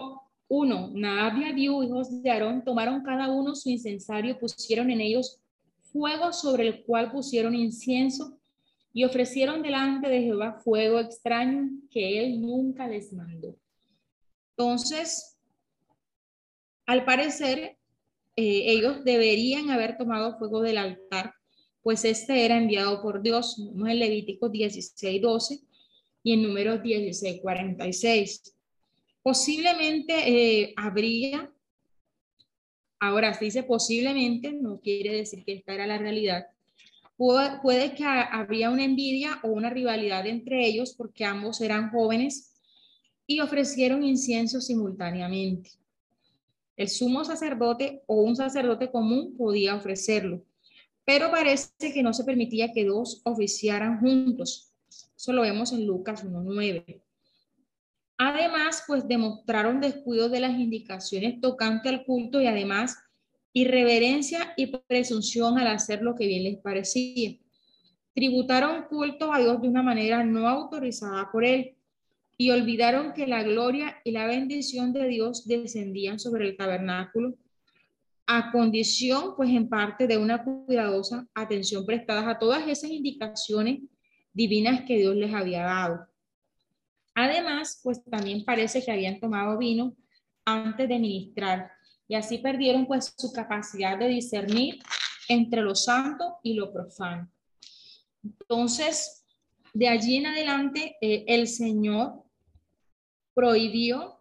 1, 0.48 0.92
Nadab 0.94 1.38
y 1.38 1.44
Abiú, 1.44 1.82
hijos 1.82 2.22
de 2.22 2.30
Aarón, 2.30 2.64
tomaron 2.64 3.02
cada 3.02 3.30
uno 3.30 3.54
su 3.54 3.68
incensario, 3.68 4.38
pusieron 4.38 4.90
en 4.90 5.02
ellos 5.02 5.42
fuego 5.92 6.32
sobre 6.32 6.66
el 6.66 6.84
cual 6.84 7.12
pusieron 7.12 7.54
incienso 7.54 8.38
y 8.94 9.04
ofrecieron 9.04 9.61
delante 9.61 10.09
de 10.09 10.22
Jehová 10.22 10.54
fuego 10.64 10.98
extraño 10.98 11.68
que 11.90 12.24
él 12.24 12.40
nunca 12.40 12.88
les 12.88 13.12
mandó. 13.12 13.54
Entonces, 14.56 15.36
al 16.86 17.04
parecer, 17.04 17.78
eh, 18.39 18.72
ellos 18.72 19.05
deberían 19.05 19.70
haber 19.70 19.97
tomado 19.97 20.39
fuego 20.39 20.62
del 20.62 20.78
altar 20.78 21.34
pues 21.89 22.05
este 22.05 22.45
era 22.45 22.59
enviado 22.59 23.01
por 23.01 23.22
Dios, 23.22 23.57
en 23.59 23.99
Levítico 23.99 24.51
16, 24.51 25.22
12 25.22 25.61
y 26.22 26.32
en 26.34 26.43
Números 26.43 26.82
16, 26.82 27.41
46. 27.41 28.55
Posiblemente 29.22 30.12
eh, 30.26 30.74
habría, 30.76 31.51
ahora 33.01 33.32
se 33.32 33.47
dice 33.47 33.62
posiblemente, 33.62 34.53
no 34.53 34.80
quiere 34.82 35.14
decir 35.14 35.45
que 35.47 35.55
esta 35.55 35.72
era 35.72 35.86
la 35.86 35.97
realidad, 35.97 36.49
puede, 37.16 37.95
que 37.95 38.05
habría 38.05 38.68
una 38.68 38.84
envidia 38.84 39.41
o 39.43 39.49
una 39.49 39.70
rivalidad 39.70 40.26
entre 40.26 40.66
ellos 40.66 40.95
porque 40.95 41.24
ambos 41.24 41.61
eran 41.62 41.91
jóvenes 41.91 42.55
y 43.26 43.41
ofrecieron 43.41 44.05
incienso 44.05 44.61
simultáneamente. 44.61 45.70
El 46.79 46.89
sumo 46.89 47.24
sacerdote 47.24 48.05
o 48.07 48.22
un 48.22 48.37
sacerdote 48.37 48.89
común 48.93 49.35
podía 49.37 49.74
ofrecerlo, 49.74 50.45
pero 51.05 51.29
parece 51.29 51.93
que 51.93 52.05
no 52.05 52.14
se 52.14 52.22
permitía 52.22 52.72
que 52.72 52.85
dos 52.85 53.20
oficiaran 53.24 53.99
juntos. 53.99 54.72
Eso 55.16 55.33
lo 55.33 55.43
vemos 55.43 55.72
en 55.72 55.85
Lucas 55.85 56.24
1.9. 56.24 57.03
Además, 58.16 58.85
pues 58.87 59.09
demostraron 59.09 59.81
descuido 59.81 60.29
de 60.29 60.39
las 60.39 60.53
indicaciones 60.53 61.41
tocante 61.41 61.89
al 61.89 62.05
culto 62.05 62.41
y 62.41 62.47
además 62.47 62.97
irreverencia 63.53 64.55
y 64.57 64.66
presunción 64.66 65.59
al 65.59 65.66
hacer 65.66 66.03
lo 66.03 66.14
que 66.14 66.29
bien 66.29 66.45
les 66.45 66.59
parecía. 66.59 67.39
Tributaron 68.14 68.85
culto 68.85 69.33
a 69.33 69.41
Dios 69.41 69.61
de 69.61 69.68
una 69.68 69.83
manera 69.83 70.22
no 70.22 70.49
autorizada 70.49 71.29
por 71.33 71.45
él 71.45 71.74
y 72.41 72.53
olvidaron 72.53 73.12
que 73.12 73.26
la 73.26 73.43
gloria 73.43 74.01
y 74.05 74.12
la 74.12 74.26
bendición 74.26 74.93
de 74.93 75.09
Dios 75.09 75.47
descendían 75.47 76.20
sobre 76.20 76.49
el 76.49 76.57
tabernáculo 76.57 77.34
a 78.28 78.53
condición, 78.53 79.34
pues 79.36 79.51
en 79.51 79.68
parte, 79.68 80.07
de 80.07 80.18
una 80.18 80.45
cuidadosa 80.45 81.26
atención 81.34 81.84
prestada 81.84 82.30
a 82.30 82.39
todas 82.39 82.66
esas 82.68 82.91
indicaciones 82.91 83.80
divinas 84.32 84.82
que 84.82 84.99
Dios 84.99 85.16
les 85.16 85.34
había 85.34 85.64
dado. 85.64 86.07
Además, 87.14 87.80
pues 87.82 88.05
también 88.05 88.45
parece 88.45 88.84
que 88.84 88.93
habían 88.93 89.18
tomado 89.18 89.59
vino 89.59 89.97
antes 90.45 90.89
de 90.89 90.99
ministrar 90.99 91.72
y 92.07 92.14
así 92.14 92.39
perdieron 92.39 92.86
pues 92.86 93.12
su 93.16 93.32
capacidad 93.32 93.99
de 93.99 94.09
discernir 94.09 94.78
entre 95.28 95.62
lo 95.62 95.74
santo 95.74 96.36
y 96.45 96.55
lo 96.55 96.72
profano. 96.72 97.28
Entonces, 98.22 99.24
de 99.74 99.89
allí 99.89 100.16
en 100.16 100.26
adelante, 100.26 100.97
eh, 101.01 101.24
el 101.26 101.49
Señor 101.49 102.28
prohibió 103.39 104.18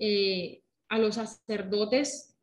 eh, 0.00 0.64
a 0.88 0.98
los 0.98 1.14
sacerdotes 1.14 2.36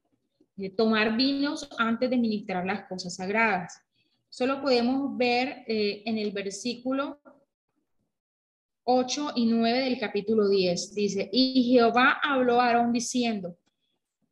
tomar 0.77 1.17
vinos 1.17 1.67
antes 1.77 2.09
de 2.09 2.15
ministrar 2.15 2.65
las 2.65 2.87
cosas 2.87 3.17
sagradas. 3.17 3.81
Solo 4.29 4.61
podemos 4.61 5.17
ver 5.17 5.65
eh, 5.67 6.03
en 6.05 6.17
el 6.17 6.31
versículo 6.31 7.19
8 8.85 9.33
y 9.35 9.45
9 9.47 9.79
del 9.79 9.99
capítulo 9.99 10.47
10. 10.47 10.95
Dice, 10.95 11.29
y 11.33 11.73
Jehová 11.73 12.21
habló 12.23 12.61
a 12.61 12.67
Aarón 12.67 12.93
diciendo, 12.93 13.57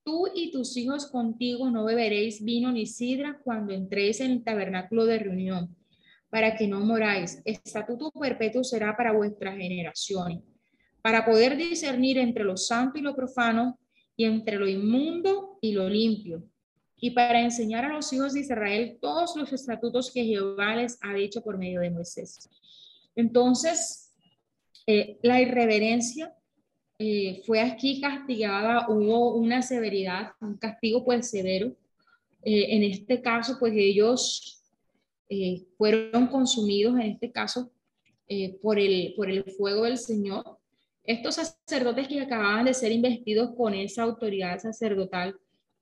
tú 0.06 0.30
y 0.34 0.52
tus 0.52 0.78
hijos 0.78 1.08
contigo 1.08 1.70
no 1.70 1.84
beberéis 1.84 2.46
vino 2.46 2.72
ni 2.72 2.86
sidra 2.86 3.42
cuando 3.44 3.74
entréis 3.74 4.22
en 4.22 4.32
el 4.32 4.44
tabernáculo 4.46 5.06
de 5.06 5.20
reunión, 5.20 5.76
para 6.30 6.56
que 6.56 6.66
no 6.66 6.80
moráis. 6.80 7.42
Estatuto 7.44 8.10
perpetuo 8.12 8.64
será 8.64 8.96
para 8.96 9.12
vuestras 9.12 9.58
generaciones, 9.58 10.44
para 11.04 11.26
poder 11.26 11.58
discernir 11.58 12.18
entre 12.18 12.46
lo 12.46 12.56
santo 12.56 12.98
y 12.98 13.02
lo 13.02 13.14
profano, 13.14 13.78
y 14.16 14.24
entre 14.24 14.58
lo 14.58 14.68
inmundo 14.68 15.58
y 15.60 15.74
lo 15.74 15.90
limpio, 15.90 16.44
y 16.96 17.12
para 17.12 17.42
enseñar 17.42 17.84
a 17.84 17.94
los 17.94 18.14
hijos 18.14 18.34
de 18.34 18.40
Israel 18.40 18.98
todos 19.02 19.36
los 19.36 19.52
estatutos 19.52 20.12
que 20.14 20.24
Jehová 20.24 20.78
les 20.78 20.98
ha 21.02 21.14
dicho 21.14 21.44
por 21.44 21.58
medio 21.58 21.82
de 21.82 21.90
Moisés. 21.90 22.50
Entonces, 23.18 24.14
eh, 24.88 25.20
la 25.24 25.42
irreverencia 25.42 26.34
eh, 26.98 27.42
fue 27.46 27.60
aquí 27.60 28.00
castigada, 28.00 28.88
hubo 28.88 29.36
una 29.36 29.62
severidad, 29.62 30.32
un 30.40 30.58
castigo 30.58 31.04
pues 31.04 31.30
severo. 31.30 31.76
Eh, 32.44 32.78
en 32.78 32.84
este 32.84 33.22
caso, 33.22 33.58
pues 33.60 33.74
ellos 33.76 34.62
fueron 35.78 36.28
consumidos, 36.28 36.94
en 36.96 37.14
este 37.14 37.32
caso, 37.32 37.72
por, 38.62 38.78
el, 38.78 39.14
por 39.18 39.30
el 39.30 39.44
fuego 39.44 39.84
del 39.84 39.98
Señor 39.98 40.60
estos 41.04 41.36
sacerdotes 41.36 42.08
que 42.08 42.22
acababan 42.22 42.66
de 42.66 42.74
ser 42.74 42.92
investidos 42.92 43.52
con 43.56 43.74
esa 43.74 44.04
autoridad 44.04 44.60
sacerdotal 44.60 45.36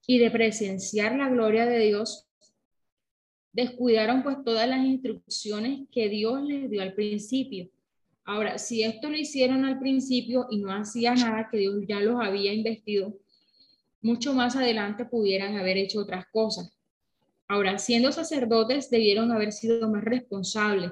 y 0.08 0.18
de 0.18 0.32
presenciar 0.32 1.16
la 1.16 1.30
gloria 1.30 1.66
de 1.66 1.80
Dios, 1.80 2.28
descuidaron 3.54 4.24
pues 4.24 4.38
todas 4.44 4.68
las 4.68 4.84
instrucciones 4.86 5.88
que 5.92 6.10
Dios 6.10 6.42
les 6.42 6.70
dio 6.70 6.82
al 6.82 6.94
principio. 6.94 7.70
Ahora, 8.24 8.58
si 8.58 8.84
esto 8.84 9.10
lo 9.10 9.18
hicieron 9.18 9.66
al 9.66 9.80
principio 9.80 10.48
y 10.50 10.60
no 10.60 10.72
hacía 10.74 11.14
nada 11.14 11.50
que 11.52 11.58
Dios 11.58 11.84
ya 11.88 12.00
los 12.00 12.20
había 12.20 12.54
investido, 12.54 13.18
mucho 14.02 14.34
más 14.34 14.56
adelante 14.56 15.06
pudieran 15.06 15.58
haber 15.58 15.78
hecho 15.78 16.00
otras 16.00 16.26
cosas. 16.32 16.76
Ahora, 17.48 17.78
siendo 17.78 18.12
sacerdotes, 18.12 18.90
debieron 18.90 19.32
haber 19.32 19.52
sido 19.52 19.88
más 19.90 20.04
responsables 20.04 20.92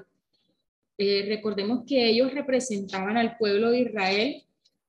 eh, 1.01 1.23
recordemos 1.29 1.85
que 1.87 2.09
ellos 2.09 2.33
representaban 2.33 3.15
al 3.15 3.37
pueblo 3.37 3.71
de 3.71 3.79
Israel 3.79 4.43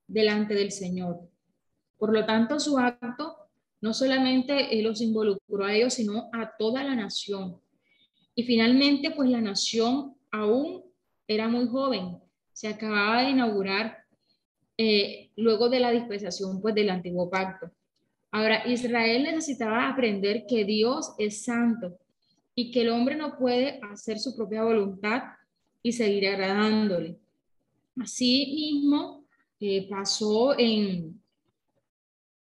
delante 0.09 0.55
del 0.55 0.73
Señor. 0.73 1.21
Por 1.99 2.13
lo 2.13 2.27
tanto, 2.27 2.59
su 2.59 2.79
acto 2.79 3.37
no 3.81 3.95
solamente 3.95 4.77
eh, 4.77 4.83
los 4.83 5.01
involucró 5.01 5.65
a 5.65 5.73
ellos, 5.73 5.95
sino 5.95 6.29
a 6.33 6.51
toda 6.59 6.83
la 6.83 6.97
nación. 6.97 7.61
Y 8.35 8.43
finalmente, 8.43 9.13
pues 9.13 9.31
la 9.31 9.41
nación 9.41 10.17
aún 10.33 10.83
era 11.29 11.47
muy 11.47 11.69
joven, 11.69 12.19
se 12.53 12.67
acababa 12.67 13.23
de 13.23 13.31
inaugurar 13.31 13.99
eh, 14.77 15.31
luego 15.37 15.69
de 15.69 15.79
la 15.79 15.93
dispensación 15.93 16.61
pues, 16.61 16.75
del 16.75 16.91
antiguo 16.91 17.31
pacto. 17.31 17.71
Ahora, 18.33 18.67
Israel 18.67 19.23
necesitaba 19.23 19.89
aprender 19.89 20.45
que 20.49 20.65
Dios 20.65 21.15
es 21.19 21.45
santo 21.45 22.01
y 22.57 22.73
que 22.73 22.83
el 22.83 22.89
hombre 22.89 23.15
no 23.15 23.39
puede 23.39 23.79
hacer 23.93 24.19
su 24.19 24.35
propia 24.35 24.65
voluntad 24.65 25.23
y 25.83 25.93
seguir 25.93 26.29
agradándole. 26.29 27.19
Así 28.01 28.53
mismo 28.55 29.27
eh, 29.59 29.89
pasó 29.89 30.59
en, 30.59 31.21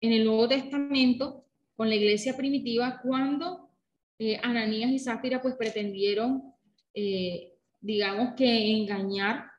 en 0.00 0.12
el 0.12 0.24
Nuevo 0.24 0.48
Testamento 0.48 1.44
con 1.76 1.88
la 1.88 1.96
iglesia 1.96 2.36
primitiva 2.36 3.00
cuando 3.02 3.70
eh, 4.18 4.38
Ananías 4.42 4.90
y 4.90 4.98
Zafira 4.98 5.40
pues 5.40 5.54
pretendieron, 5.54 6.54
eh, 6.94 7.54
digamos 7.80 8.34
que 8.34 8.72
engañar 8.72 9.50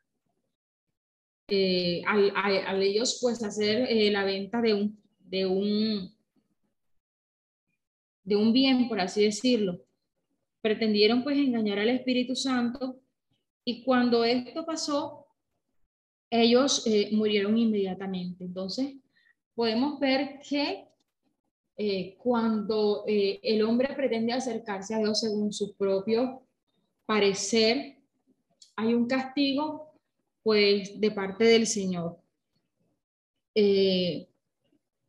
a, 1.51 2.75
ellos 2.77 3.17
pues 3.21 3.43
hacer 3.43 3.89
la 4.11 4.23
venta 4.23 4.61
de 4.61 4.73
un, 4.75 5.01
de 5.19 5.47
un, 5.47 6.13
de 8.23 8.36
un 8.36 8.53
bien, 8.53 8.88
por 8.88 8.99
así 8.99 9.23
decirlo. 9.23 9.82
Pretendieron 10.61 11.23
pues 11.23 11.38
engañar 11.38 11.80
al 11.80 11.89
Espíritu 11.89 12.36
Santo 12.36 13.01
y 13.70 13.84
cuando 13.84 14.24
esto 14.24 14.65
pasó, 14.65 15.28
ellos 16.28 16.88
eh, 16.88 17.09
murieron 17.11 17.55
inmediatamente. 17.55 18.43
Entonces, 18.43 18.95
podemos 19.53 19.99
ver 19.99 20.39
que 20.39 20.88
eh, 21.78 22.17
cuando 22.17 23.03
eh, 23.07 23.39
el 23.43 23.61
hombre 23.61 23.93
pretende 23.93 24.34
acercarse 24.34 24.95
a 24.95 24.97
Dios 24.97 25.20
según 25.20 25.53
su 25.53 25.76
propio 25.76 26.41
parecer, 27.05 27.99
hay 28.76 28.95
un 28.95 29.05
castigo, 29.05 29.93
pues, 30.41 30.99
de 30.99 31.11
parte 31.11 31.43
del 31.43 31.67
Señor. 31.67 32.17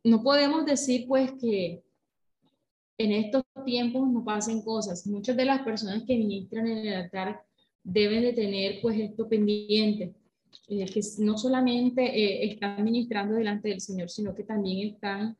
no 0.03 0.21
podemos 0.21 0.65
decir 0.67 1.07
pues 1.07 1.31
que 1.41 1.83
en 2.99 3.11
estos 3.11 3.43
tiempos 3.65 4.07
no 4.07 4.23
pasen 4.23 4.61
cosas. 4.61 5.07
Muchas 5.07 5.35
de 5.35 5.45
las 5.45 5.63
personas 5.63 6.03
que 6.05 6.15
ministran 6.15 6.67
en 6.67 6.77
el 6.77 6.93
altar 6.93 7.41
deben 7.83 8.21
de 8.21 8.33
tener 8.33 8.79
pues 8.81 8.99
esto 8.99 9.27
pendiente, 9.27 10.13
eh, 10.67 10.85
que 10.85 11.01
no 11.19 11.37
solamente 11.37 12.03
eh, 12.03 12.51
están 12.51 12.83
ministrando 12.83 13.35
delante 13.35 13.69
del 13.69 13.81
Señor, 13.81 14.09
sino 14.09 14.35
que 14.35 14.43
también 14.43 14.93
están 14.93 15.37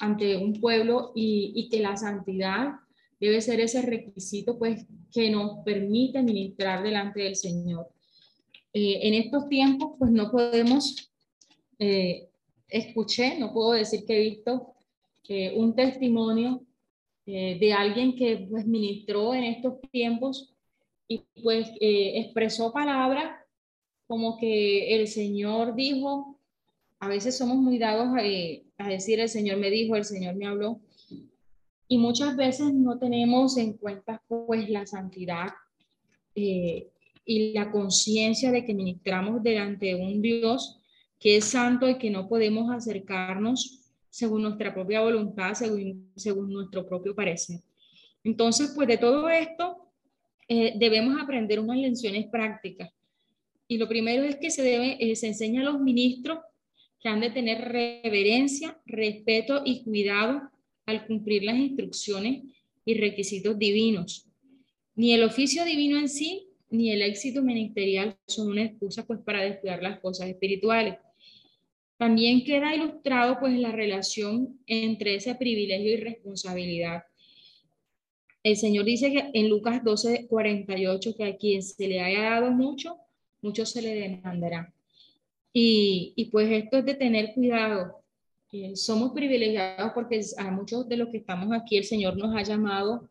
ante 0.00 0.36
un 0.36 0.60
pueblo 0.60 1.12
y, 1.14 1.52
y, 1.54 1.68
que 1.68 1.80
la 1.80 1.96
santidad 1.96 2.72
debe 3.20 3.40
ser 3.40 3.60
ese 3.60 3.82
requisito 3.82 4.58
pues 4.58 4.86
que 5.12 5.30
nos 5.30 5.64
permite 5.64 6.22
ministrar 6.22 6.82
delante 6.82 7.22
del 7.22 7.36
Señor. 7.36 7.88
Eh, 8.72 9.06
en 9.06 9.14
estos 9.14 9.48
tiempos 9.48 9.92
pues 9.98 10.10
no 10.10 10.30
podemos, 10.30 11.10
escuché, 12.68 13.38
no 13.38 13.52
puedo 13.52 13.72
decir 13.72 14.04
que 14.06 14.16
he 14.16 14.30
visto 14.30 14.74
un 15.54 15.74
testimonio 15.74 16.62
de 17.26 17.72
alguien 17.76 18.16
que 18.16 18.46
pues 18.50 18.66
ministró 18.66 19.34
en 19.34 19.44
estos 19.44 19.80
tiempos 19.90 20.53
y 21.08 21.24
pues 21.42 21.68
eh, 21.80 22.20
expresó 22.20 22.72
palabras 22.72 23.40
como 24.06 24.38
que 24.38 24.94
el 24.94 25.08
Señor 25.08 25.74
dijo, 25.74 26.38
a 26.98 27.08
veces 27.08 27.36
somos 27.36 27.56
muy 27.56 27.78
dados 27.78 28.08
a, 28.14 28.24
eh, 28.24 28.64
a, 28.78 28.88
decir 28.88 29.20
el 29.20 29.28
Señor 29.28 29.58
me 29.58 29.70
dijo, 29.70 29.96
el 29.96 30.04
Señor 30.04 30.34
me 30.36 30.46
habló, 30.46 30.80
y 31.88 31.98
muchas 31.98 32.36
veces 32.36 32.72
no 32.72 32.98
tenemos 32.98 33.56
en 33.56 33.74
cuenta 33.74 34.22
pues 34.26 34.68
la 34.70 34.86
santidad 34.86 35.48
eh, 36.34 36.88
y 37.24 37.52
la 37.52 37.70
conciencia 37.70 38.50
de 38.50 38.64
que 38.64 38.74
ministramos 38.74 39.42
delante 39.42 39.86
de 39.86 39.94
un 39.94 40.20
Dios 40.20 40.80
que 41.18 41.36
es 41.36 41.44
santo 41.44 41.88
y 41.88 41.96
que 41.98 42.10
no 42.10 42.28
podemos 42.28 42.70
acercarnos 42.70 43.80
según 44.10 44.42
nuestra 44.42 44.74
propia 44.74 45.00
voluntad, 45.00 45.54
según, 45.54 46.10
según 46.16 46.52
nuestro 46.52 46.86
propio 46.86 47.14
parecer. 47.14 47.60
Entonces, 48.22 48.72
pues 48.74 48.88
de 48.88 48.98
todo 48.98 49.28
esto 49.28 49.83
eh, 50.48 50.74
debemos 50.76 51.20
aprender 51.20 51.60
unas 51.60 51.78
lecciones 51.78 52.26
prácticas. 52.26 52.90
Y 53.66 53.78
lo 53.78 53.88
primero 53.88 54.22
es 54.24 54.36
que 54.36 54.50
se, 54.50 54.62
debe, 54.62 54.96
eh, 55.00 55.16
se 55.16 55.28
enseña 55.28 55.62
a 55.62 55.64
los 55.64 55.80
ministros 55.80 56.38
que 57.00 57.08
han 57.08 57.20
de 57.20 57.30
tener 57.30 57.60
reverencia, 57.60 58.78
respeto 58.86 59.62
y 59.64 59.82
cuidado 59.82 60.50
al 60.86 61.06
cumplir 61.06 61.44
las 61.44 61.56
instrucciones 61.56 62.42
y 62.84 62.94
requisitos 62.94 63.58
divinos. 63.58 64.26
Ni 64.94 65.12
el 65.12 65.22
oficio 65.22 65.64
divino 65.64 65.98
en 65.98 66.08
sí, 66.08 66.48
ni 66.70 66.90
el 66.90 67.02
éxito 67.02 67.42
ministerial 67.42 68.16
son 68.26 68.48
una 68.48 68.64
excusa 68.64 69.06
pues 69.06 69.20
para 69.20 69.42
descuidar 69.42 69.82
las 69.82 70.00
cosas 70.00 70.28
espirituales. 70.28 70.96
También 71.96 72.44
queda 72.44 72.74
ilustrado 72.74 73.38
pues 73.38 73.56
la 73.58 73.72
relación 73.72 74.58
entre 74.66 75.14
ese 75.16 75.34
privilegio 75.34 75.92
y 75.92 75.96
responsabilidad. 75.96 77.04
El 78.44 78.56
Señor 78.56 78.84
dice 78.84 79.10
que 79.10 79.30
en 79.32 79.48
Lucas 79.48 79.82
12, 79.82 80.26
48 80.28 81.14
que 81.16 81.24
a 81.24 81.36
quien 81.36 81.62
se 81.62 81.88
le 81.88 82.00
haya 82.00 82.30
dado 82.30 82.50
mucho, 82.50 82.98
mucho 83.40 83.64
se 83.64 83.80
le 83.82 83.94
demandará. 83.94 84.72
Y, 85.52 86.12
y 86.14 86.26
pues 86.26 86.50
esto 86.50 86.78
es 86.78 86.84
de 86.84 86.94
tener 86.94 87.32
cuidado. 87.34 88.02
somos 88.74 89.12
privilegiados 89.12 89.92
porque 89.94 90.20
a 90.36 90.50
muchos 90.50 90.86
de 90.88 90.98
los 90.98 91.08
que 91.08 91.16
estamos 91.18 91.52
aquí 91.52 91.78
el 91.78 91.84
Señor 91.84 92.16
nos 92.16 92.36
ha 92.36 92.42
llamado 92.42 93.08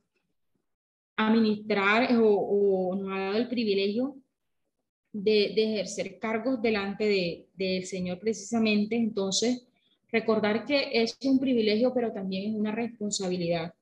a 1.16 1.32
ministrar 1.32 2.16
o, 2.18 2.28
o 2.28 2.96
nos 2.96 3.12
ha 3.12 3.20
dado 3.20 3.38
el 3.38 3.48
privilegio 3.48 4.16
de, 5.14 5.54
de 5.56 5.74
ejercer 5.74 6.20
cargos 6.20 6.62
delante 6.62 7.06
del 7.06 7.46
de, 7.56 7.86
Señor 7.88 8.20
precisamente. 8.20 8.96
Entonces, 8.96 9.66
recordar 10.12 10.66
que 10.66 10.90
es 10.92 11.18
un 11.24 11.40
privilegio, 11.40 11.92
pero 11.92 12.12
también 12.12 12.52
es 12.52 12.60
una 12.60 12.72
responsabilidad. 12.72 13.74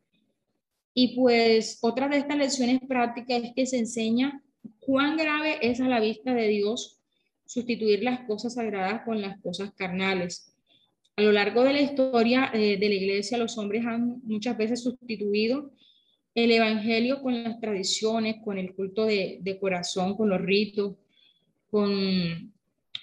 Y 0.94 1.16
pues 1.16 1.80
otra 1.82 2.10
de 2.10 2.18
estas 2.18 2.38
lecciones 2.38 2.80
prácticas 2.88 3.44
es 3.44 3.54
que 3.56 3.66
se 3.66 3.78
enseña 3.78 4.44
cuán 4.80 5.16
grave 5.18 5.58
es 5.62 5.80
a 5.80 5.88
la 5.88 6.00
vista 6.00 6.34
de 6.34 6.48
Dios 6.48 7.00
sustituir 7.46 8.04
las 8.04 8.22
cosas 8.22 8.56
sagradas 8.56 9.04
con 9.06 9.22
las 9.22 9.40
cosas 9.42 9.72
carnales. 9.74 10.54
A 11.16 11.22
lo 11.22 11.32
largo 11.32 11.64
de 11.64 11.74
la 11.74 11.82
historia 11.82 12.50
eh, 12.54 12.78
de 12.78 12.90
la 12.90 12.96
iglesia, 12.96 13.38
los 13.38 13.58
hombres 13.58 13.86
han 13.86 14.22
muchas 14.24 14.58
veces 14.58 14.84
sustituido 14.84 15.72
el 16.34 16.52
evangelio 16.52 17.22
con 17.22 17.44
las 17.44 17.60
tradiciones, 17.60 18.38
con 18.44 18.58
el 18.58 18.74
culto 18.74 19.06
de, 19.06 19.40
de 19.42 19.60
corazón, 19.60 20.16
con 20.16 20.30
los 20.30 20.42
ritos, 20.42 20.96
con 21.70 22.54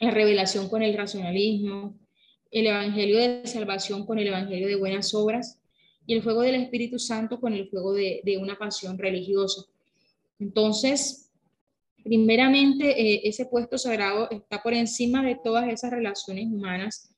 la 0.00 0.10
revelación 0.10 0.68
con 0.68 0.82
el 0.82 0.96
racionalismo, 0.96 1.98
el 2.50 2.66
evangelio 2.66 3.18
de 3.18 3.46
salvación 3.46 4.06
con 4.06 4.18
el 4.18 4.28
evangelio 4.28 4.68
de 4.68 4.76
buenas 4.76 5.12
obras 5.14 5.57
y 6.08 6.14
el 6.14 6.22
fuego 6.22 6.40
del 6.40 6.54
Espíritu 6.54 6.98
Santo 6.98 7.38
con 7.38 7.52
el 7.52 7.68
fuego 7.68 7.92
de, 7.92 8.38
una 8.40 8.56
pasión 8.56 8.96
religiosa. 8.96 9.66
Entonces, 10.38 11.30
primeramente, 12.02 12.98
eh, 12.98 13.20
ese 13.24 13.44
puesto 13.44 13.76
sagrado 13.76 14.26
está 14.30 14.62
por 14.62 14.72
encima 14.72 15.22
de 15.22 15.38
todas 15.44 15.68
esas 15.68 15.90
relaciones 15.90 16.46
humanas 16.46 17.14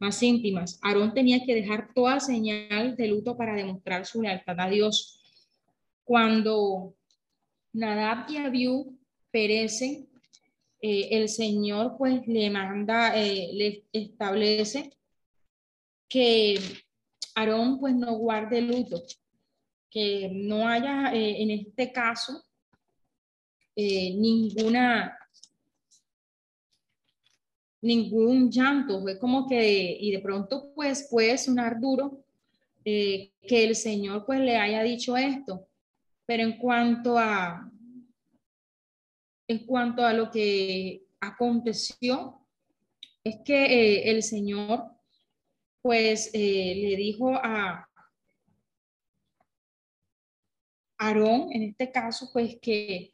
más 0.00 0.20
íntimas. 0.20 0.80
Aarón 0.82 1.14
tenía 1.14 1.44
que 1.44 1.54
dejar 1.54 1.94
toda 1.94 2.18
señal 2.18 2.96
de 2.96 3.06
luto 3.06 3.36
para 3.36 3.54
demostrar 3.54 4.04
su 4.04 4.20
lealtad 4.20 4.58
a 4.58 4.68
Dios. 4.68 5.20
Cuando 6.02 6.92
Nadab 7.72 8.28
y 8.28 8.38
Abiú 8.38 8.98
perecen, 9.30 10.08
eh, 10.82 11.08
el 11.12 11.28
Señor 11.28 11.94
pues 11.96 12.26
le 12.26 12.50
manda, 12.50 13.16
eh, 13.16 13.50
le 13.52 13.84
establece 13.92 14.90
que 16.08 16.58
Aarón 17.34 17.78
pues 17.78 17.94
no 17.94 18.14
guarde 18.16 18.60
luto, 18.60 19.02
que 19.90 20.30
no 20.32 20.66
haya 20.66 21.14
eh, 21.14 21.42
en 21.42 21.50
este 21.50 21.92
caso 21.92 22.42
eh, 23.76 24.14
ninguna 24.16 25.16
ningún 27.80 28.50
llanto, 28.50 29.02
fue 29.02 29.18
como 29.18 29.46
que, 29.46 29.98
y 30.00 30.10
de 30.10 30.20
pronto 30.20 30.72
pues 30.74 31.06
puede 31.10 31.36
sonar 31.36 31.78
duro 31.78 32.24
eh, 32.82 33.32
que 33.46 33.64
el 33.64 33.76
Señor 33.76 34.24
pues 34.24 34.40
le 34.40 34.56
haya 34.56 34.82
dicho 34.82 35.18
esto, 35.18 35.68
pero 36.24 36.44
en 36.44 36.56
cuanto 36.56 37.18
a, 37.18 37.70
en 39.46 39.66
cuanto 39.66 40.04
a 40.04 40.14
lo 40.14 40.30
que 40.30 41.04
aconteció, 41.20 42.40
es 43.22 43.36
que 43.44 44.10
el 44.10 44.22
Señor 44.22 44.93
pues 45.84 46.30
eh, 46.32 46.74
le 46.76 46.96
dijo 46.96 47.34
a 47.34 47.86
Aarón, 50.96 51.52
en 51.52 51.62
este 51.64 51.92
caso, 51.92 52.30
pues 52.32 52.56
que 52.58 53.12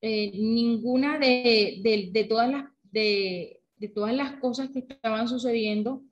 eh, 0.00 0.30
ninguna 0.32 1.18
de, 1.18 2.26
todas 2.26 2.50
las, 2.50 2.64
de, 2.84 3.60
todas 3.94 4.14
las 4.14 4.40
cosas 4.40 4.70
que 4.70 4.78
estaban 4.78 5.28
sucediendo 5.28 6.02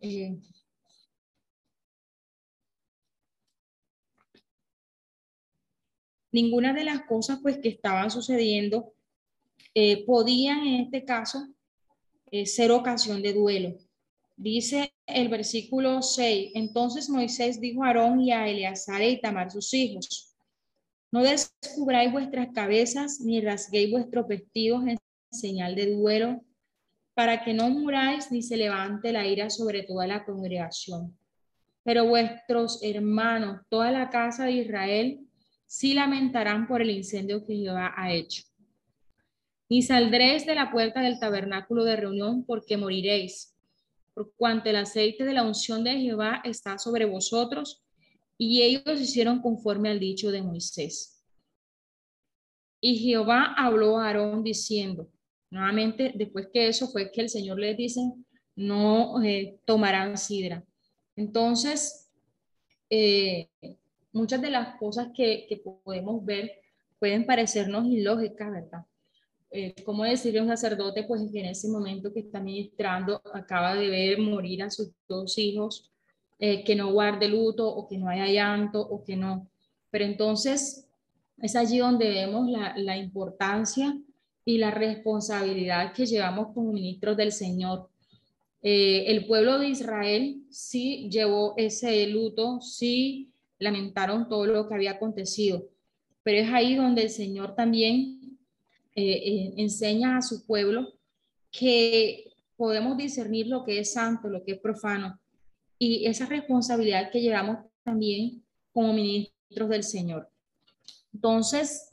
eh, 0.00 0.38
ninguna 6.32 6.72
de 6.72 6.84
las 6.84 7.02
cosas 7.02 7.38
pues 7.42 7.58
que 7.58 7.68
estaban 7.68 8.10
sucediendo 8.10 8.94
podían 10.06 10.66
en 10.66 10.80
este 10.84 11.04
caso 11.04 11.46
ser 12.46 12.70
ocasión 12.72 13.20
de 13.20 13.34
duelo. 13.34 13.87
Dice 14.40 14.94
el 15.04 15.28
versículo 15.28 16.00
6, 16.00 16.52
entonces 16.54 17.10
Moisés 17.10 17.60
dijo 17.60 17.82
a 17.82 17.88
Aarón 17.88 18.20
y 18.20 18.30
a 18.30 18.46
Eleazar 18.46 19.02
y 19.02 19.20
Tamar 19.20 19.50
sus 19.50 19.74
hijos, 19.74 20.32
no 21.10 21.24
descubráis 21.24 22.12
vuestras 22.12 22.46
cabezas 22.54 23.18
ni 23.20 23.40
rasguéis 23.40 23.90
vuestros 23.90 24.28
vestidos 24.28 24.86
en 24.86 24.96
señal 25.32 25.74
de 25.74 25.92
duelo, 25.92 26.40
para 27.14 27.42
que 27.42 27.52
no 27.52 27.68
muráis 27.68 28.30
ni 28.30 28.42
se 28.42 28.56
levante 28.56 29.10
la 29.10 29.26
ira 29.26 29.50
sobre 29.50 29.82
toda 29.82 30.06
la 30.06 30.24
congregación. 30.24 31.18
Pero 31.82 32.06
vuestros 32.06 32.78
hermanos, 32.84 33.62
toda 33.68 33.90
la 33.90 34.08
casa 34.08 34.44
de 34.44 34.52
Israel, 34.52 35.18
sí 35.66 35.94
lamentarán 35.94 36.68
por 36.68 36.80
el 36.80 36.90
incendio 36.90 37.44
que 37.44 37.56
Jehová 37.56 37.92
ha 37.96 38.12
hecho. 38.12 38.44
Ni 39.68 39.82
saldréis 39.82 40.46
de 40.46 40.54
la 40.54 40.70
puerta 40.70 41.00
del 41.00 41.18
tabernáculo 41.18 41.82
de 41.82 41.96
reunión 41.96 42.44
porque 42.44 42.76
moriréis 42.76 43.57
por 44.18 44.34
cuanto 44.34 44.68
el 44.68 44.74
aceite 44.74 45.24
de 45.24 45.32
la 45.32 45.44
unción 45.44 45.84
de 45.84 45.92
Jehová 45.92 46.40
está 46.42 46.76
sobre 46.76 47.04
vosotros. 47.04 47.84
Y 48.36 48.62
ellos 48.62 49.00
hicieron 49.00 49.40
conforme 49.40 49.90
al 49.90 50.00
dicho 50.00 50.32
de 50.32 50.42
Moisés. 50.42 51.22
Y 52.80 52.96
Jehová 52.98 53.54
habló 53.56 53.96
a 53.96 54.08
Aarón 54.08 54.42
diciendo, 54.42 55.08
nuevamente, 55.50 56.12
después 56.16 56.48
que 56.52 56.66
eso 56.66 56.88
fue 56.88 57.12
que 57.12 57.20
el 57.20 57.28
Señor 57.28 57.60
les 57.60 57.76
dice, 57.76 58.00
no 58.56 59.22
eh, 59.22 59.60
tomarán 59.64 60.18
sidra. 60.18 60.64
Entonces, 61.14 62.10
eh, 62.90 63.48
muchas 64.12 64.42
de 64.42 64.50
las 64.50 64.76
cosas 64.80 65.10
que, 65.14 65.46
que 65.48 65.58
podemos 65.58 66.24
ver 66.24 66.60
pueden 66.98 67.24
parecernos 67.24 67.86
ilógicas, 67.86 68.50
¿verdad? 68.50 68.84
Eh, 69.50 69.74
¿cómo 69.84 70.04
decirle 70.04 70.40
a 70.40 70.42
un 70.42 70.48
sacerdote? 70.48 71.04
Pues 71.04 71.22
en 71.32 71.46
ese 71.46 71.68
momento 71.68 72.12
que 72.12 72.20
está 72.20 72.40
ministrando 72.40 73.20
acaba 73.32 73.74
de 73.74 73.88
ver 73.88 74.18
morir 74.18 74.62
a 74.62 74.70
sus 74.70 74.90
dos 75.08 75.38
hijos, 75.38 75.90
eh, 76.38 76.62
que 76.64 76.76
no 76.76 76.92
guarde 76.92 77.28
luto 77.28 77.68
o 77.68 77.88
que 77.88 77.98
no 77.98 78.08
haya 78.08 78.26
llanto 78.26 78.80
o 78.80 79.02
que 79.02 79.16
no. 79.16 79.48
Pero 79.90 80.04
entonces 80.04 80.86
es 81.38 81.56
allí 81.56 81.78
donde 81.78 82.10
vemos 82.10 82.48
la, 82.50 82.76
la 82.76 82.96
importancia 82.96 83.96
y 84.44 84.58
la 84.58 84.70
responsabilidad 84.70 85.92
que 85.92 86.06
llevamos 86.06 86.54
como 86.54 86.72
ministros 86.72 87.16
del 87.16 87.32
Señor. 87.32 87.90
Eh, 88.62 89.04
el 89.06 89.26
pueblo 89.26 89.58
de 89.58 89.68
Israel 89.68 90.42
sí 90.50 91.08
llevó 91.10 91.54
ese 91.56 92.06
luto, 92.06 92.60
sí 92.60 93.30
lamentaron 93.58 94.28
todo 94.28 94.46
lo 94.46 94.68
que 94.68 94.74
había 94.74 94.92
acontecido, 94.92 95.68
pero 96.22 96.38
es 96.38 96.50
ahí 96.50 96.74
donde 96.74 97.02
el 97.02 97.10
Señor 97.10 97.54
también 97.54 98.17
eh, 99.00 99.12
eh, 99.12 99.54
enseña 99.58 100.16
a 100.16 100.22
su 100.22 100.44
pueblo 100.44 100.92
que 101.52 102.32
podemos 102.56 102.96
discernir 102.96 103.46
lo 103.46 103.64
que 103.64 103.78
es 103.78 103.92
santo, 103.92 104.28
lo 104.28 104.42
que 104.42 104.54
es 104.54 104.58
profano, 104.58 105.20
y 105.78 106.04
esa 106.06 106.26
responsabilidad 106.26 107.12
que 107.12 107.20
llevamos 107.20 107.58
también 107.84 108.44
como 108.72 108.92
ministros 108.92 109.68
del 109.68 109.84
Señor. 109.84 110.28
Entonces, 111.14 111.92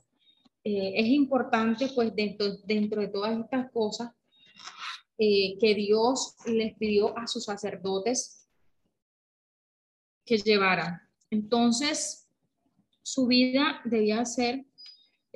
eh, 0.64 0.94
es 0.96 1.06
importante, 1.06 1.90
pues, 1.94 2.16
dentro, 2.16 2.58
dentro 2.66 3.02
de 3.02 3.10
todas 3.10 3.40
estas 3.40 3.72
cosas, 3.72 4.12
que 5.18 5.74
Dios 5.78 6.36
les 6.48 6.76
pidió 6.76 7.18
a 7.18 7.26
sus 7.28 7.46
sacerdotes 7.46 8.50
que 10.26 10.38
llevaran. 10.40 11.00
Entonces, 11.30 12.28
su 13.02 13.26
vida 13.28 13.80
debía 13.86 14.26
ser 14.26 14.66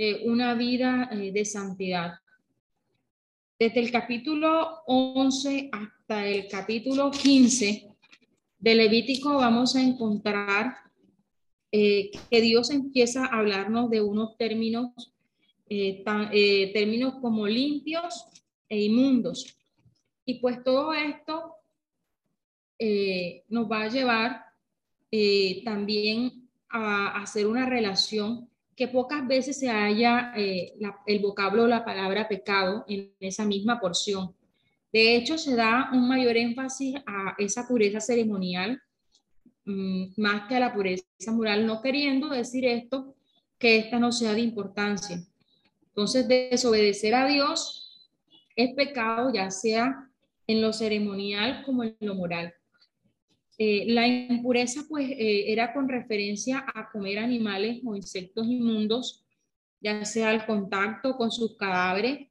eh, 0.02 0.22
una 0.24 0.54
vida 0.54 1.10
eh, 1.12 1.34
de 1.34 1.43
santidad. 1.43 2.14
Desde 3.60 3.82
el 3.82 3.91
capítulo 3.91 4.82
11 4.86 5.70
hasta 5.74 6.26
el 6.26 6.47
capítulo 6.47 7.12
15 7.12 7.86
de 8.60 8.76
Levítico 8.76 9.36
vamos 9.36 9.76
a 9.76 9.82
encontrar 9.82 10.74
eh, 11.70 12.12
que 12.32 12.39
Dios 12.39 12.70
empieza 12.70 13.26
a 13.26 13.39
hablarnos 13.39 13.89
de 13.89 14.00
unos 14.00 14.38
términos, 14.38 15.12
términos 15.68 17.16
como 17.20 17.45
limpios 17.45 18.26
e 18.70 18.82
inmundos. 18.82 19.58
Y 20.24 20.36
pues 20.36 20.64
todo 20.64 20.93
esto 20.93 21.56
nos 23.50 23.70
va 23.70 23.82
a 23.82 23.89
llevar 23.89 24.45
también 25.66 26.47
a 26.70 27.22
hacer 27.22 27.45
una 27.45 27.66
relación 27.66 28.50
que 28.80 28.88
pocas 28.88 29.28
veces 29.28 29.60
se 29.60 29.70
haya 29.70 30.32
eh, 30.38 30.72
el 31.06 31.20
vocablo 31.20 31.64
o 31.64 31.68
la 31.68 31.84
palabra 31.84 32.30
pecado 32.30 32.86
en 32.88 33.14
esa 33.20 33.44
misma 33.44 33.78
porción. 33.78 34.34
De 34.94 35.18
hecho, 35.18 35.38
se 35.38 35.54
da 35.54 35.90
un 35.92 36.08
mayor 36.08 36.38
énfasis 36.38 36.96
a 37.06 37.36
esa 37.38 37.68
pureza 37.68 38.00
ceremonial 38.00 38.82
mm, 39.66 40.14
más 40.16 40.48
que 40.48 40.56
a 40.56 40.62
la 40.62 40.74
pureza 40.74 41.04
moral, 41.34 41.68
no 41.68 41.82
queriendo 41.82 42.30
decir 42.30 42.66
esto 42.66 43.18
que 43.58 43.80
esta 43.80 44.00
no 44.00 44.14
sea 44.14 44.34
de 44.34 44.40
importancia. 44.40 45.22
Entonces, 45.88 46.26
desobedecer 46.30 47.16
a 47.16 47.28
Dios 47.28 48.10
es 48.56 48.74
pecado, 48.76 49.30
ya 49.34 49.52
sea 49.52 50.10
en 50.48 50.62
lo 50.62 50.72
ceremonial 50.72 51.64
como 51.66 51.84
en 51.84 51.98
lo 52.00 52.16
moral. 52.16 52.54
Eh, 53.62 53.84
la 53.88 54.07
impureza 54.07 54.86
pues 54.88 55.10
eh, 55.12 55.51
era 55.51 55.74
con 55.74 55.89
referencia 55.89 56.64
a 56.74 56.89
comer 56.89 57.20
animales 57.20 57.82
o 57.84 57.93
insectos 57.93 58.47
inmundos, 58.47 59.26
ya 59.82 60.05
sea 60.05 60.30
al 60.30 60.45
contacto 60.45 61.18
con 61.18 61.30
sus 61.30 61.57
cadáveres, 61.57 62.30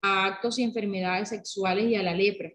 a 0.00 0.26
actos 0.26 0.58
y 0.58 0.64
enfermedades 0.64 1.28
sexuales 1.28 1.88
y 1.88 1.94
a 1.94 2.02
la 2.02 2.12
lepra. 2.12 2.50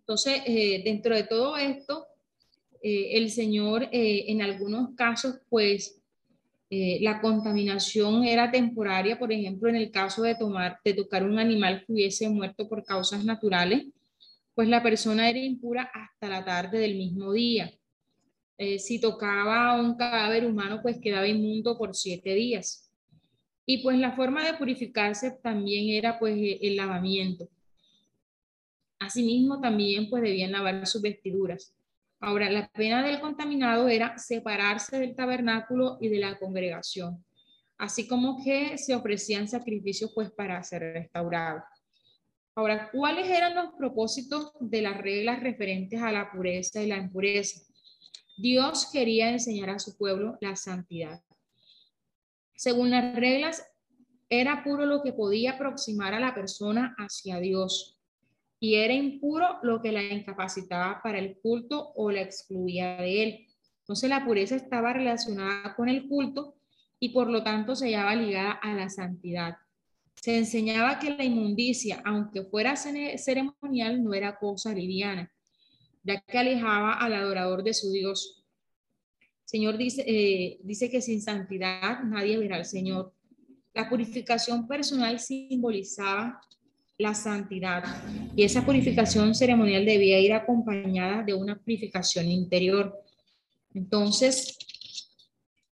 Entonces, 0.00 0.42
eh, 0.44 0.82
dentro 0.84 1.14
de 1.14 1.22
todo 1.22 1.56
esto, 1.56 2.06
el 2.82 3.30
Señor 3.30 3.88
en 3.92 4.40
algunos 4.40 4.94
casos 4.96 5.36
pues 5.50 6.00
la 6.70 7.20
contaminación 7.20 8.24
era 8.24 8.50
temporaria, 8.50 9.18
por 9.18 9.30
ejemplo, 9.30 9.68
en 9.68 9.76
el 9.76 9.90
caso 9.90 10.22
de, 10.22 10.34
tomar, 10.34 10.78
de 10.82 10.94
tocar 10.94 11.24
un 11.24 11.38
animal 11.38 11.84
que 11.84 11.92
hubiese 11.92 12.26
muerto 12.30 12.66
por 12.66 12.82
causas 12.82 13.22
naturales, 13.22 13.84
pues 14.60 14.68
la 14.68 14.82
persona 14.82 15.30
era 15.30 15.38
impura 15.38 15.90
hasta 15.94 16.28
la 16.28 16.44
tarde 16.44 16.80
del 16.80 16.94
mismo 16.94 17.32
día. 17.32 17.72
Eh, 18.58 18.78
si 18.78 19.00
tocaba 19.00 19.80
un 19.80 19.96
cadáver 19.96 20.44
humano, 20.44 20.80
pues 20.82 20.98
quedaba 21.00 21.26
inmundo 21.26 21.78
por 21.78 21.94
siete 21.94 22.34
días. 22.34 22.92
Y 23.64 23.82
pues 23.82 23.96
la 23.96 24.12
forma 24.12 24.44
de 24.44 24.58
purificarse 24.58 25.30
también 25.42 25.88
era 25.88 26.18
pues 26.18 26.36
e, 26.36 26.58
el 26.60 26.76
lavamiento. 26.76 27.48
Asimismo, 28.98 29.62
también 29.62 30.10
pues 30.10 30.22
debían 30.24 30.52
lavar 30.52 30.86
sus 30.86 31.00
vestiduras. 31.00 31.74
Ahora, 32.20 32.50
la 32.50 32.68
pena 32.68 33.02
del 33.02 33.18
contaminado 33.18 33.88
era 33.88 34.18
separarse 34.18 34.98
del 34.98 35.16
tabernáculo 35.16 35.96
y 36.02 36.08
de 36.08 36.18
la 36.18 36.38
congregación, 36.38 37.24
así 37.78 38.06
como 38.06 38.44
que 38.44 38.76
se 38.76 38.94
ofrecían 38.94 39.48
sacrificios 39.48 40.12
pues 40.14 40.30
para 40.30 40.62
ser 40.62 40.82
restaurados. 40.82 41.79
Ahora, 42.60 42.90
¿cuáles 42.92 43.26
eran 43.26 43.54
los 43.54 43.72
propósitos 43.72 44.52
de 44.60 44.82
las 44.82 44.98
reglas 44.98 45.42
referentes 45.42 46.02
a 46.02 46.12
la 46.12 46.30
pureza 46.30 46.82
y 46.82 46.88
la 46.88 46.98
impureza? 46.98 47.58
Dios 48.36 48.90
quería 48.92 49.30
enseñar 49.30 49.70
a 49.70 49.78
su 49.78 49.96
pueblo 49.96 50.36
la 50.42 50.54
santidad. 50.56 51.22
Según 52.54 52.90
las 52.90 53.16
reglas, 53.16 53.66
era 54.28 54.62
puro 54.62 54.84
lo 54.84 55.02
que 55.02 55.14
podía 55.14 55.52
aproximar 55.52 56.12
a 56.12 56.20
la 56.20 56.34
persona 56.34 56.94
hacia 56.98 57.40
Dios 57.40 57.98
y 58.58 58.74
era 58.74 58.92
impuro 58.92 59.58
lo 59.62 59.80
que 59.80 59.92
la 59.92 60.02
incapacitaba 60.02 61.00
para 61.02 61.18
el 61.18 61.38
culto 61.38 61.94
o 61.94 62.10
la 62.10 62.20
excluía 62.20 62.98
de 62.98 63.22
él. 63.22 63.46
Entonces 63.78 64.10
la 64.10 64.22
pureza 64.22 64.56
estaba 64.56 64.92
relacionada 64.92 65.74
con 65.76 65.88
el 65.88 66.06
culto 66.08 66.56
y 66.98 67.08
por 67.08 67.30
lo 67.30 67.42
tanto 67.42 67.74
se 67.74 67.86
hallaba 67.86 68.14
ligada 68.16 68.52
a 68.52 68.74
la 68.74 68.90
santidad. 68.90 69.56
Se 70.16 70.36
enseñaba 70.36 70.98
que 70.98 71.10
la 71.10 71.24
inmundicia, 71.24 72.02
aunque 72.04 72.42
fuera 72.42 72.76
ceremonial, 72.76 74.02
no 74.04 74.12
era 74.12 74.36
cosa 74.36 74.74
liviana, 74.74 75.32
ya 76.02 76.20
que 76.20 76.38
alejaba 76.38 76.94
al 76.94 77.14
adorador 77.14 77.62
de 77.62 77.74
su 77.74 77.90
Dios. 77.90 78.44
Señor 79.44 79.78
dice, 79.78 80.04
eh, 80.06 80.58
dice 80.62 80.90
que 80.90 81.00
sin 81.00 81.22
santidad 81.22 82.02
nadie 82.04 82.38
verá 82.38 82.56
al 82.56 82.66
Señor. 82.66 83.12
La 83.72 83.88
purificación 83.88 84.68
personal 84.68 85.18
simbolizaba 85.20 86.40
la 86.98 87.14
santidad 87.14 87.82
y 88.36 88.44
esa 88.44 88.64
purificación 88.64 89.34
ceremonial 89.34 89.86
debía 89.86 90.20
ir 90.20 90.34
acompañada 90.34 91.22
de 91.22 91.32
una 91.32 91.58
purificación 91.58 92.26
interior. 92.30 92.94
Entonces, 93.72 94.58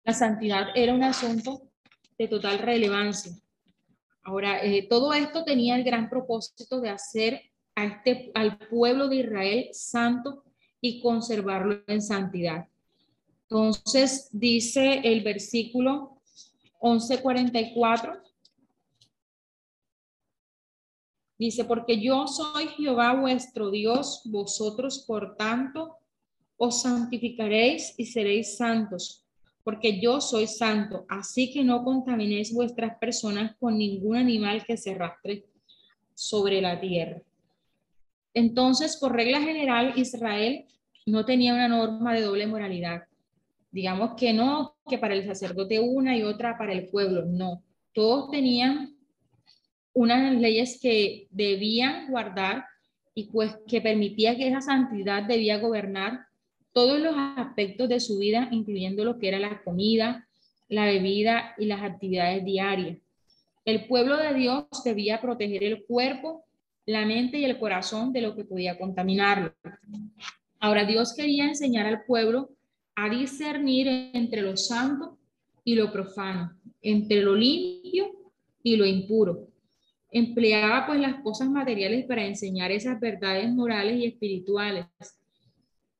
la 0.04 0.14
santidad 0.14 0.68
era 0.76 0.94
un 0.94 1.02
asunto 1.02 1.68
de 2.16 2.28
total 2.28 2.60
relevancia. 2.60 3.32
Ahora, 4.26 4.60
eh, 4.64 4.88
todo 4.88 5.14
esto 5.14 5.44
tenía 5.44 5.76
el 5.76 5.84
gran 5.84 6.10
propósito 6.10 6.80
de 6.80 6.90
hacer 6.90 7.42
a 7.76 7.84
este, 7.84 8.32
al 8.34 8.58
pueblo 8.58 9.06
de 9.06 9.16
Israel 9.18 9.68
santo 9.72 10.42
y 10.80 11.00
conservarlo 11.00 11.84
en 11.86 12.02
santidad. 12.02 12.66
Entonces, 13.42 14.28
dice 14.32 15.00
el 15.04 15.22
versículo 15.22 16.20
1144. 16.82 18.20
Dice, 21.38 21.64
porque 21.64 22.00
yo 22.00 22.26
soy 22.26 22.66
Jehová 22.68 23.14
vuestro 23.14 23.70
Dios, 23.70 24.22
vosotros 24.24 25.04
por 25.06 25.36
tanto 25.36 25.98
os 26.56 26.82
santificaréis 26.82 27.94
y 27.96 28.06
seréis 28.06 28.56
santos, 28.56 29.25
porque 29.66 29.98
yo 29.98 30.20
soy 30.20 30.46
santo, 30.46 31.06
así 31.08 31.52
que 31.52 31.64
no 31.64 31.82
contaminéis 31.82 32.54
vuestras 32.54 32.96
personas 32.98 33.56
con 33.58 33.76
ningún 33.76 34.14
animal 34.14 34.64
que 34.64 34.76
se 34.76 34.92
arrastre 34.92 35.44
sobre 36.14 36.60
la 36.60 36.78
tierra. 36.78 37.20
Entonces, 38.32 38.96
por 38.96 39.12
regla 39.12 39.40
general, 39.42 39.94
Israel 39.96 40.66
no 41.04 41.24
tenía 41.24 41.52
una 41.52 41.66
norma 41.66 42.14
de 42.14 42.20
doble 42.20 42.46
moralidad. 42.46 43.06
Digamos 43.72 44.12
que 44.16 44.32
no, 44.32 44.76
que 44.88 44.98
para 44.98 45.14
el 45.14 45.26
sacerdote 45.26 45.80
una 45.80 46.16
y 46.16 46.22
otra 46.22 46.56
para 46.56 46.72
el 46.72 46.86
pueblo, 46.86 47.24
no. 47.24 47.64
Todos 47.92 48.30
tenían 48.30 48.96
unas 49.94 50.32
leyes 50.40 50.78
que 50.80 51.26
debían 51.32 52.08
guardar 52.08 52.66
y 53.16 53.24
pues 53.32 53.58
que 53.66 53.80
permitía 53.80 54.36
que 54.36 54.46
esa 54.46 54.60
santidad 54.60 55.24
debía 55.24 55.58
gobernar 55.58 56.25
todos 56.76 57.00
los 57.00 57.14
aspectos 57.38 57.88
de 57.88 58.00
su 58.00 58.18
vida, 58.18 58.50
incluyendo 58.52 59.02
lo 59.02 59.18
que 59.18 59.28
era 59.28 59.38
la 59.38 59.62
comida, 59.62 60.28
la 60.68 60.84
bebida 60.84 61.54
y 61.56 61.64
las 61.64 61.80
actividades 61.80 62.44
diarias. 62.44 62.98
El 63.64 63.86
pueblo 63.86 64.18
de 64.18 64.34
Dios 64.34 64.66
debía 64.84 65.22
proteger 65.22 65.64
el 65.64 65.86
cuerpo, 65.86 66.44
la 66.84 67.06
mente 67.06 67.38
y 67.38 67.46
el 67.46 67.58
corazón 67.58 68.12
de 68.12 68.20
lo 68.20 68.36
que 68.36 68.44
podía 68.44 68.76
contaminarlo. 68.76 69.54
Ahora 70.60 70.84
Dios 70.84 71.14
quería 71.14 71.46
enseñar 71.46 71.86
al 71.86 72.04
pueblo 72.04 72.50
a 72.94 73.08
discernir 73.08 74.10
entre 74.12 74.42
lo 74.42 74.54
santo 74.58 75.16
y 75.64 75.76
lo 75.76 75.90
profano, 75.90 76.58
entre 76.82 77.22
lo 77.22 77.34
limpio 77.34 78.10
y 78.62 78.76
lo 78.76 78.84
impuro. 78.84 79.48
empleaba 80.10 80.86
pues 80.86 81.00
las 81.00 81.22
cosas 81.22 81.48
materiales 81.48 82.04
para 82.04 82.26
enseñar 82.26 82.70
esas 82.70 83.00
verdades 83.00 83.50
morales 83.50 83.96
y 83.96 84.04
espirituales. 84.04 84.84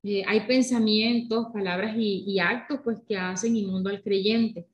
Eh, 0.09 0.23
hay 0.25 0.47
pensamientos, 0.47 1.49
palabras 1.53 1.97
y, 1.99 2.39
actos 2.39 2.79
pues 2.85 2.99
que 3.09 3.17
hacen 3.17 3.57
inmundo 3.57 3.91
al 3.91 4.05
creyente. 4.05 4.65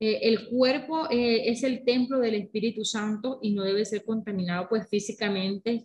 Eh, 0.00 0.20
el 0.22 0.48
cuerpo 0.48 1.06
eh, 1.10 1.50
es 1.50 1.64
el 1.64 1.84
templo 1.84 2.18
del 2.18 2.34
Espíritu 2.34 2.82
Santo 2.82 3.40
y 3.42 3.50
no 3.50 3.62
debe 3.64 3.84
ser 3.84 4.04
contaminado 4.04 4.66
pues 4.66 4.88
físicamente 4.88 5.84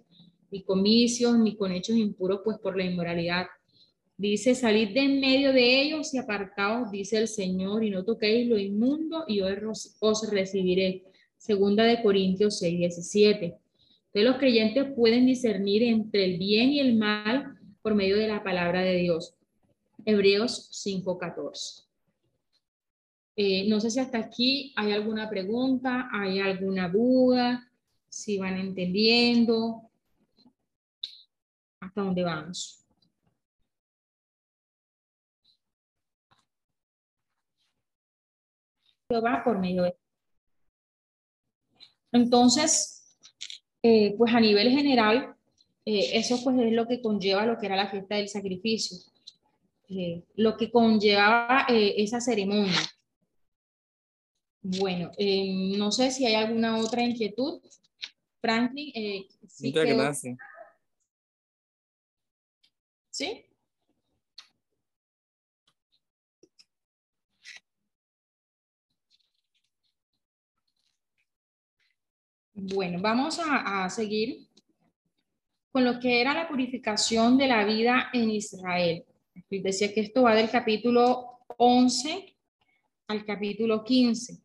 ni 0.49 0.64
con 0.64 0.82
vicios 0.82 1.38
ni 1.39 1.57
con 1.57 1.74
hechos 1.74 1.97
impuros 1.97 2.39
pues 2.41 2.57
por 2.57 2.78
la 2.78 2.86
inmoralidad. 2.86 3.47
Dice, 4.16 4.55
salid 4.55 4.93
de 4.93 5.01
en 5.01 5.20
medio 5.20 5.51
de 5.51 5.82
ellos 5.82 6.14
y 6.14 6.18
apartaos, 6.18 6.89
dice 6.89 7.18
el 7.18 7.28
Señor, 7.28 7.84
y 7.84 7.89
no 7.89 8.05
toquéis 8.05 8.47
lo 8.47 8.57
inmundo 8.57 9.26
y 9.28 9.41
os, 9.41 9.97
os 9.99 10.32
recibiré. 10.32 11.03
Segunda 11.38 11.84
de 11.84 12.01
Corintios 12.01 12.59
6, 12.59 12.78
17. 12.78 13.45
Entonces 13.45 14.24
los 14.24 14.38
creyentes 14.38 14.86
pueden 14.95 15.26
discernir 15.26 15.84
entre 15.84 16.24
el 16.24 16.38
bien 16.38 16.70
y 16.70 16.80
el 16.80 16.95
mal 16.95 17.57
por 17.84 17.94
medio 17.94 18.18
de 18.18 18.28
la 18.28 18.42
palabra 18.42 18.82
de 18.82 18.96
Dios. 18.96 19.36
Hebreos 20.06 20.70
5, 20.72 21.18
14. 21.18 21.84
Eh, 23.36 23.68
no 23.68 23.80
sé 23.80 23.92
si 23.92 24.00
hasta 24.00 24.18
aquí 24.18 24.74
hay 24.76 24.94
alguna 24.94 25.30
pregunta, 25.30 26.10
hay 26.12 26.40
alguna 26.40 26.88
duda, 26.88 27.70
si 28.08 28.38
van 28.38 28.58
entendiendo. 28.58 29.90
¿Hasta 31.80 32.02
dónde 32.02 32.24
vamos? 32.24 32.80
va 39.20 39.44
por 39.44 39.60
medio 39.60 39.84
de... 39.84 39.96
Entonces, 42.12 43.18
eh, 43.84 44.16
pues 44.18 44.34
a 44.34 44.40
nivel 44.40 44.70
general, 44.70 45.36
eh, 45.86 46.12
eso 46.14 46.42
pues 46.44 46.60
es 46.60 46.72
lo 46.72 46.88
que 46.88 47.02
conlleva 47.02 47.46
lo 47.46 47.58
que 47.58 47.66
era 47.66 47.76
la 47.76 47.90
fiesta 47.90 48.16
del 48.16 48.30
sacrificio, 48.30 48.98
eh, 49.90 50.24
lo 50.36 50.58
que 50.58 50.72
conllevaba 50.72 51.66
esa 51.70 52.22
ceremonia. 52.22 52.80
Bueno, 54.62 55.12
no 55.78 55.92
sé 55.92 56.12
si 56.12 56.26
hay 56.26 56.36
alguna 56.36 56.78
otra 56.78 57.04
inquietud. 57.04 57.62
Franklin, 58.40 58.92
sí 59.48 59.68
Muchas 59.68 59.86
gracias. 59.86 60.38
¿Sí? 63.10 63.46
Bueno, 72.56 73.00
vamos 73.02 73.40
a, 73.44 73.90
seguir 73.90 74.48
con 75.74 75.84
lo 75.84 75.99
que 75.99 76.21
era 76.21 76.36
la 76.36 76.47
purificación 76.47 77.36
de 77.36 77.47
la 77.47 77.65
vida 77.65 78.11
en 78.13 78.30
Israel. 78.30 79.03
Decía 79.49 79.91
que 79.91 80.01
esto 80.01 80.21
va 80.21 80.36
del 80.36 80.51
capítulo 80.51 81.39
11 81.57 82.38
al 83.07 83.26
capítulo 83.26 83.84
15. 83.84 84.39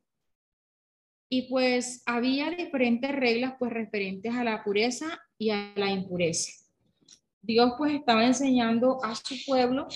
Y 1.28 1.42
pues 1.50 2.02
había 2.06 2.48
diferentes 2.48 3.14
reglas 3.14 3.56
pues 3.58 3.70
referentes 3.70 4.34
a 4.34 4.42
la 4.42 4.64
pureza 4.64 5.20
y 5.36 5.50
a 5.50 5.74
la 5.76 5.90
impureza. 5.90 6.50
Dios 7.42 7.74
pues 7.76 7.92
estaba 7.92 8.24
enseñando 8.24 8.98
a 9.04 9.14
su 9.14 9.34
pueblo 9.44 9.86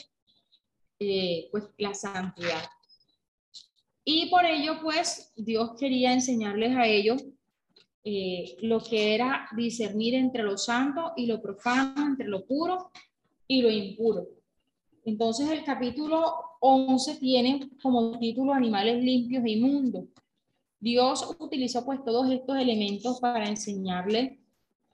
eh, 0.99 1.49
pues 1.51 1.65
la 1.79 1.95
santidad. 1.95 2.63
Y 4.05 4.29
por 4.29 4.45
ello 4.45 4.81
pues 4.83 5.33
Dios 5.35 5.71
quería 5.81 6.13
enseñarles 6.13 6.77
a 6.77 6.87
ellos 6.87 7.25
eh, 8.05 8.57
lo 8.63 8.81
que 8.81 9.15
era 9.15 9.49
discernir 9.57 10.15
entre 10.15 10.43
lo 10.43 10.59
santo 10.59 11.13
y 11.17 11.27
lo 11.27 11.41
profano, 11.41 12.07
entre 12.07 12.27
lo 12.27 12.45
puro 12.45 12.91
y 13.47 13.63
lo 13.63 13.71
impuro. 13.71 14.27
Entonces 15.05 15.51
el 15.51 15.65
capítulo 15.65 16.35
11 16.61 17.17
tiene 17.17 17.71
como 17.83 18.19
título 18.19 18.53
Animales 18.53 19.03
limpios 19.03 19.45
e 19.45 19.51
inmundos. 19.51 20.05
Dios 20.79 21.37
utilizó 21.39 21.85
pues 21.85 22.05
todos 22.05 22.31
estos 22.31 22.57
elementos 22.57 23.21
para 23.21 23.49
enseñarle 23.49 24.41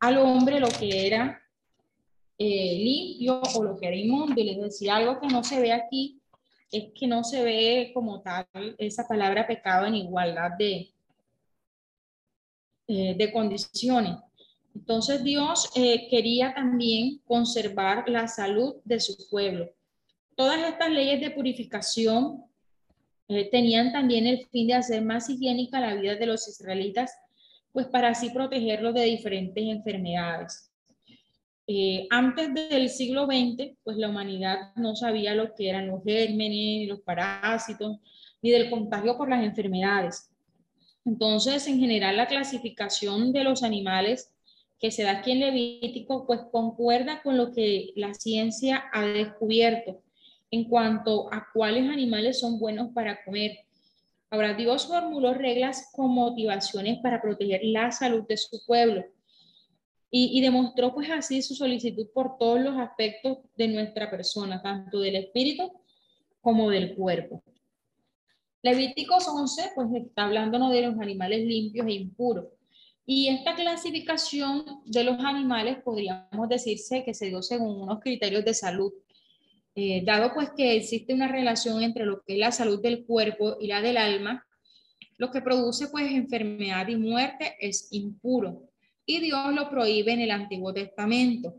al 0.00 0.18
hombre 0.18 0.60
lo 0.60 0.68
que 0.68 1.06
era 1.06 1.40
eh, 2.36 2.78
limpio 2.78 3.40
o 3.54 3.64
lo 3.64 3.76
que 3.76 3.86
era 3.86 3.96
inmundo. 3.96 4.38
Y 4.38 4.44
les 4.44 4.60
decía 4.60 4.96
algo 4.96 5.18
que 5.18 5.28
no 5.28 5.42
se 5.42 5.60
ve 5.60 5.72
aquí, 5.72 6.20
es 6.70 6.92
que 6.94 7.06
no 7.06 7.24
se 7.24 7.42
ve 7.42 7.90
como 7.94 8.20
tal 8.20 8.46
esa 8.76 9.08
palabra 9.08 9.46
pecado 9.46 9.86
en 9.86 9.94
igualdad 9.94 10.50
de, 10.58 10.90
eh, 12.90 13.14
de 13.18 13.30
condiciones. 13.30 14.16
Entonces 14.74 15.22
Dios 15.22 15.70
eh, 15.74 16.08
quería 16.08 16.54
también 16.54 17.20
conservar 17.26 18.08
la 18.08 18.26
salud 18.26 18.76
de 18.82 18.98
su 18.98 19.28
pueblo. 19.28 19.70
Todas 20.34 20.58
estas 20.66 20.90
leyes 20.90 21.20
de 21.20 21.30
purificación 21.30 22.44
eh, 23.28 23.50
tenían 23.50 23.92
también 23.92 24.26
el 24.26 24.46
fin 24.46 24.68
de 24.68 24.74
hacer 24.74 25.02
más 25.02 25.28
higiénica 25.28 25.80
la 25.80 25.96
vida 25.96 26.14
de 26.14 26.24
los 26.24 26.48
israelitas, 26.48 27.12
pues 27.72 27.88
para 27.88 28.08
así 28.08 28.30
protegerlos 28.30 28.94
de 28.94 29.04
diferentes 29.04 29.64
enfermedades. 29.64 30.72
antes 32.08 32.54
del 32.54 32.88
siglo 32.88 33.26
XX, 33.26 33.76
pues 33.84 33.98
la 33.98 34.08
humanidad 34.08 34.74
no 34.76 34.96
sabía 34.96 35.34
lo 35.34 35.54
que 35.54 35.68
eran 35.68 35.88
los 35.88 36.02
gérmenes, 36.02 36.88
los 36.88 37.02
parásitos, 37.02 37.98
ni 38.40 38.50
del 38.50 38.70
contagio 38.70 39.18
por 39.18 39.28
las 39.28 39.44
enfermedades. 39.44 40.30
Entonces, 41.08 41.66
en 41.66 41.80
general, 41.80 42.18
la 42.18 42.26
clasificación 42.26 43.32
de 43.32 43.42
los 43.42 43.62
animales 43.62 44.30
que 44.78 44.90
se 44.90 45.04
da 45.04 45.12
aquí 45.12 45.30
en 45.32 45.40
Levítico, 45.40 46.26
pues 46.26 46.40
concuerda 46.52 47.22
con 47.22 47.38
lo 47.38 47.50
que 47.50 47.92
la 47.96 48.12
ciencia 48.12 48.84
ha 48.92 49.06
descubierto 49.06 50.02
en 50.50 50.64
cuanto 50.64 51.32
a 51.32 51.46
cuáles 51.54 51.88
animales 51.88 52.38
son 52.38 52.58
buenos 52.58 52.92
para 52.92 53.24
comer. 53.24 53.60
Ahora, 54.28 54.52
Dios 54.52 54.86
formuló 54.86 55.32
reglas 55.32 55.88
con 55.94 56.10
motivaciones 56.10 56.98
para 56.98 57.22
proteger 57.22 57.62
la 57.64 57.90
salud 57.90 58.24
de 58.28 58.36
su 58.36 58.62
pueblo 58.66 59.02
y, 60.10 60.38
y, 60.38 60.42
demostró 60.42 60.92
pues 60.92 61.08
así 61.10 61.40
su 61.40 61.54
solicitud 61.54 62.06
por 62.12 62.36
todos 62.36 62.60
los 62.60 62.76
aspectos 62.76 63.38
de 63.56 63.68
nuestra 63.68 64.10
persona, 64.10 64.60
tanto 64.60 65.00
del 65.00 65.16
espíritu 65.16 65.72
como 66.42 66.68
del 66.68 66.94
cuerpo. 66.94 67.42
Levíticos 68.68 69.26
11, 69.26 69.72
pues 69.74 69.88
está 69.94 70.24
hablándonos 70.24 70.70
de 70.72 70.82
los 70.82 70.98
animales 71.00 71.40
limpios 71.46 71.86
e 71.86 71.92
impuros. 71.92 72.44
Y 73.06 73.28
esta 73.28 73.54
clasificación 73.54 74.82
de 74.84 75.04
los 75.04 75.18
animales 75.20 75.78
podríamos 75.82 76.50
decirse 76.50 77.02
que 77.02 77.14
se 77.14 77.28
dio 77.28 77.40
según 77.40 77.80
unos 77.80 78.00
criterios 78.00 78.44
de 78.44 78.52
salud. 78.52 78.92
Eh, 79.74 80.02
dado 80.04 80.34
pues 80.34 80.50
que 80.54 80.76
existe 80.76 81.14
una 81.14 81.28
relación 81.28 81.82
entre 81.82 82.04
lo 82.04 82.20
que 82.22 82.34
es 82.34 82.38
la 82.38 82.52
salud 82.52 82.82
del 82.82 83.06
cuerpo 83.06 83.56
y 83.58 83.68
la 83.68 83.80
del 83.80 83.96
alma, 83.96 84.46
lo 85.16 85.30
que 85.30 85.40
produce 85.40 85.88
pues 85.88 86.10
enfermedad 86.12 86.88
y 86.88 86.96
muerte 86.96 87.56
es 87.60 87.88
impuro. 87.92 88.68
Y 89.06 89.20
Dios 89.20 89.54
lo 89.54 89.70
prohíbe 89.70 90.12
en 90.12 90.20
el 90.20 90.30
Antiguo 90.30 90.74
Testamento. 90.74 91.54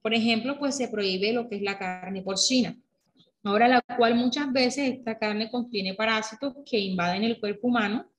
Por 0.00 0.14
ejemplo, 0.14 0.58
pues 0.58 0.74
se 0.74 0.88
prohíbe 0.88 1.34
lo 1.34 1.50
que 1.50 1.56
es 1.56 1.62
la 1.62 1.78
carne 1.78 2.22
porcina. 2.22 2.74
Ahora, 3.46 3.68
la 3.68 3.80
cual 3.80 4.16
muchas 4.16 4.52
veces 4.52 4.94
esta 4.94 5.16
carne 5.16 5.48
contiene 5.48 5.94
parásitos 5.94 6.52
que 6.68 6.80
invaden 6.80 7.22
el 7.22 7.38
cuerpo 7.38 7.68
humano 7.68 8.10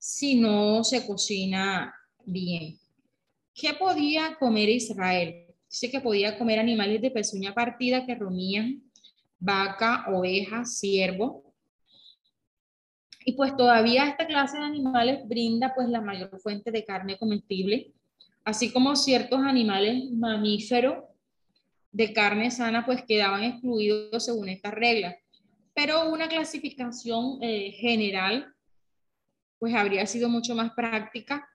si 0.00 0.34
no 0.34 0.82
se 0.82 1.06
cocina 1.06 1.94
bien. 2.24 2.76
¿Qué 3.54 3.74
podía 3.74 4.34
comer 4.40 4.68
Israel? 4.68 5.46
Dice 5.70 5.88
que 5.88 6.00
podía 6.00 6.36
comer 6.36 6.58
animales 6.58 7.00
de 7.00 7.12
pezuña 7.12 7.54
partida 7.54 8.04
que 8.04 8.16
romían 8.16 8.82
vaca, 9.38 10.06
oveja, 10.12 10.64
ciervo. 10.64 11.54
Y 13.24 13.34
pues 13.34 13.56
todavía 13.56 14.08
esta 14.08 14.26
clase 14.26 14.58
de 14.58 14.64
animales 14.64 15.20
brinda 15.28 15.72
pues 15.76 15.88
la 15.88 16.00
mayor 16.00 16.36
fuente 16.40 16.72
de 16.72 16.84
carne 16.84 17.16
comestible, 17.18 17.92
así 18.44 18.72
como 18.72 18.96
ciertos 18.96 19.38
animales 19.44 20.10
mamíferos 20.10 21.04
de 21.92 22.12
carne 22.12 22.50
sana 22.50 22.84
pues 22.84 23.04
quedaban 23.04 23.44
excluidos 23.44 24.24
según 24.24 24.48
esta 24.48 24.70
regla. 24.70 25.16
Pero 25.74 26.10
una 26.10 26.28
clasificación 26.28 27.38
eh, 27.42 27.72
general 27.72 28.52
pues 29.58 29.74
habría 29.74 30.06
sido 30.06 30.28
mucho 30.28 30.54
más 30.54 30.72
práctica 30.72 31.48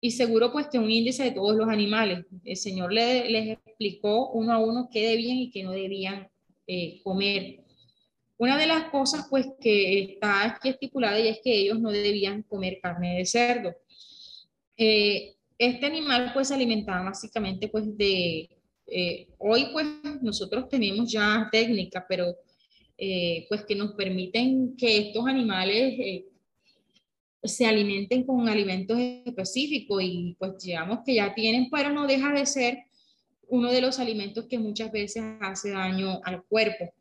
y 0.00 0.12
seguro 0.12 0.52
pues 0.52 0.68
que 0.68 0.78
un 0.78 0.90
índice 0.90 1.24
de 1.24 1.32
todos 1.32 1.56
los 1.56 1.68
animales. 1.68 2.24
El 2.44 2.56
Señor 2.56 2.92
les 2.92 3.58
explicó 3.58 4.30
uno 4.30 4.52
a 4.52 4.58
uno 4.58 4.88
qué 4.90 5.08
debían 5.08 5.36
y 5.36 5.50
qué 5.50 5.64
no 5.64 5.72
debían 5.72 6.28
eh, 6.66 7.00
comer. 7.02 7.64
Una 8.38 8.56
de 8.56 8.68
las 8.68 8.84
cosas 8.90 9.26
pues 9.28 9.48
que 9.60 10.02
está 10.02 10.44
aquí 10.44 10.68
estipulada 10.68 11.18
y 11.18 11.28
es 11.28 11.40
que 11.42 11.52
ellos 11.52 11.80
no 11.80 11.90
debían 11.90 12.42
comer 12.44 12.78
carne 12.80 13.18
de 13.18 13.26
cerdo. 13.26 13.74
Eh, 14.76 15.34
este 15.58 15.86
animal 15.86 16.30
pues 16.32 16.48
se 16.48 16.54
alimentaba 16.54 17.02
básicamente 17.02 17.66
pues 17.68 17.84
de 17.98 18.48
eh, 18.90 19.28
hoy 19.38 19.68
pues 19.72 19.86
nosotros 20.22 20.68
tenemos 20.68 21.12
ya 21.12 21.48
técnicas, 21.52 22.04
pero 22.08 22.36
eh, 22.96 23.44
pues 23.48 23.64
que 23.64 23.74
nos 23.74 23.92
permiten 23.92 24.76
que 24.76 25.08
estos 25.08 25.26
animales 25.26 25.94
eh, 25.98 26.26
se 27.42 27.66
alimenten 27.66 28.24
con 28.24 28.48
alimentos 28.48 28.98
específicos 28.98 30.02
y 30.02 30.36
pues 30.38 30.58
digamos 30.58 31.00
que 31.04 31.14
ya 31.14 31.34
tienen, 31.34 31.68
pero 31.70 31.90
no 31.92 32.06
deja 32.06 32.32
de 32.32 32.46
ser 32.46 32.78
uno 33.48 33.70
de 33.70 33.80
los 33.80 33.98
alimentos 33.98 34.46
que 34.46 34.58
muchas 34.58 34.90
veces 34.90 35.22
hace 35.40 35.70
daño 35.70 36.20
al 36.24 36.42
cuerpo. 36.44 36.92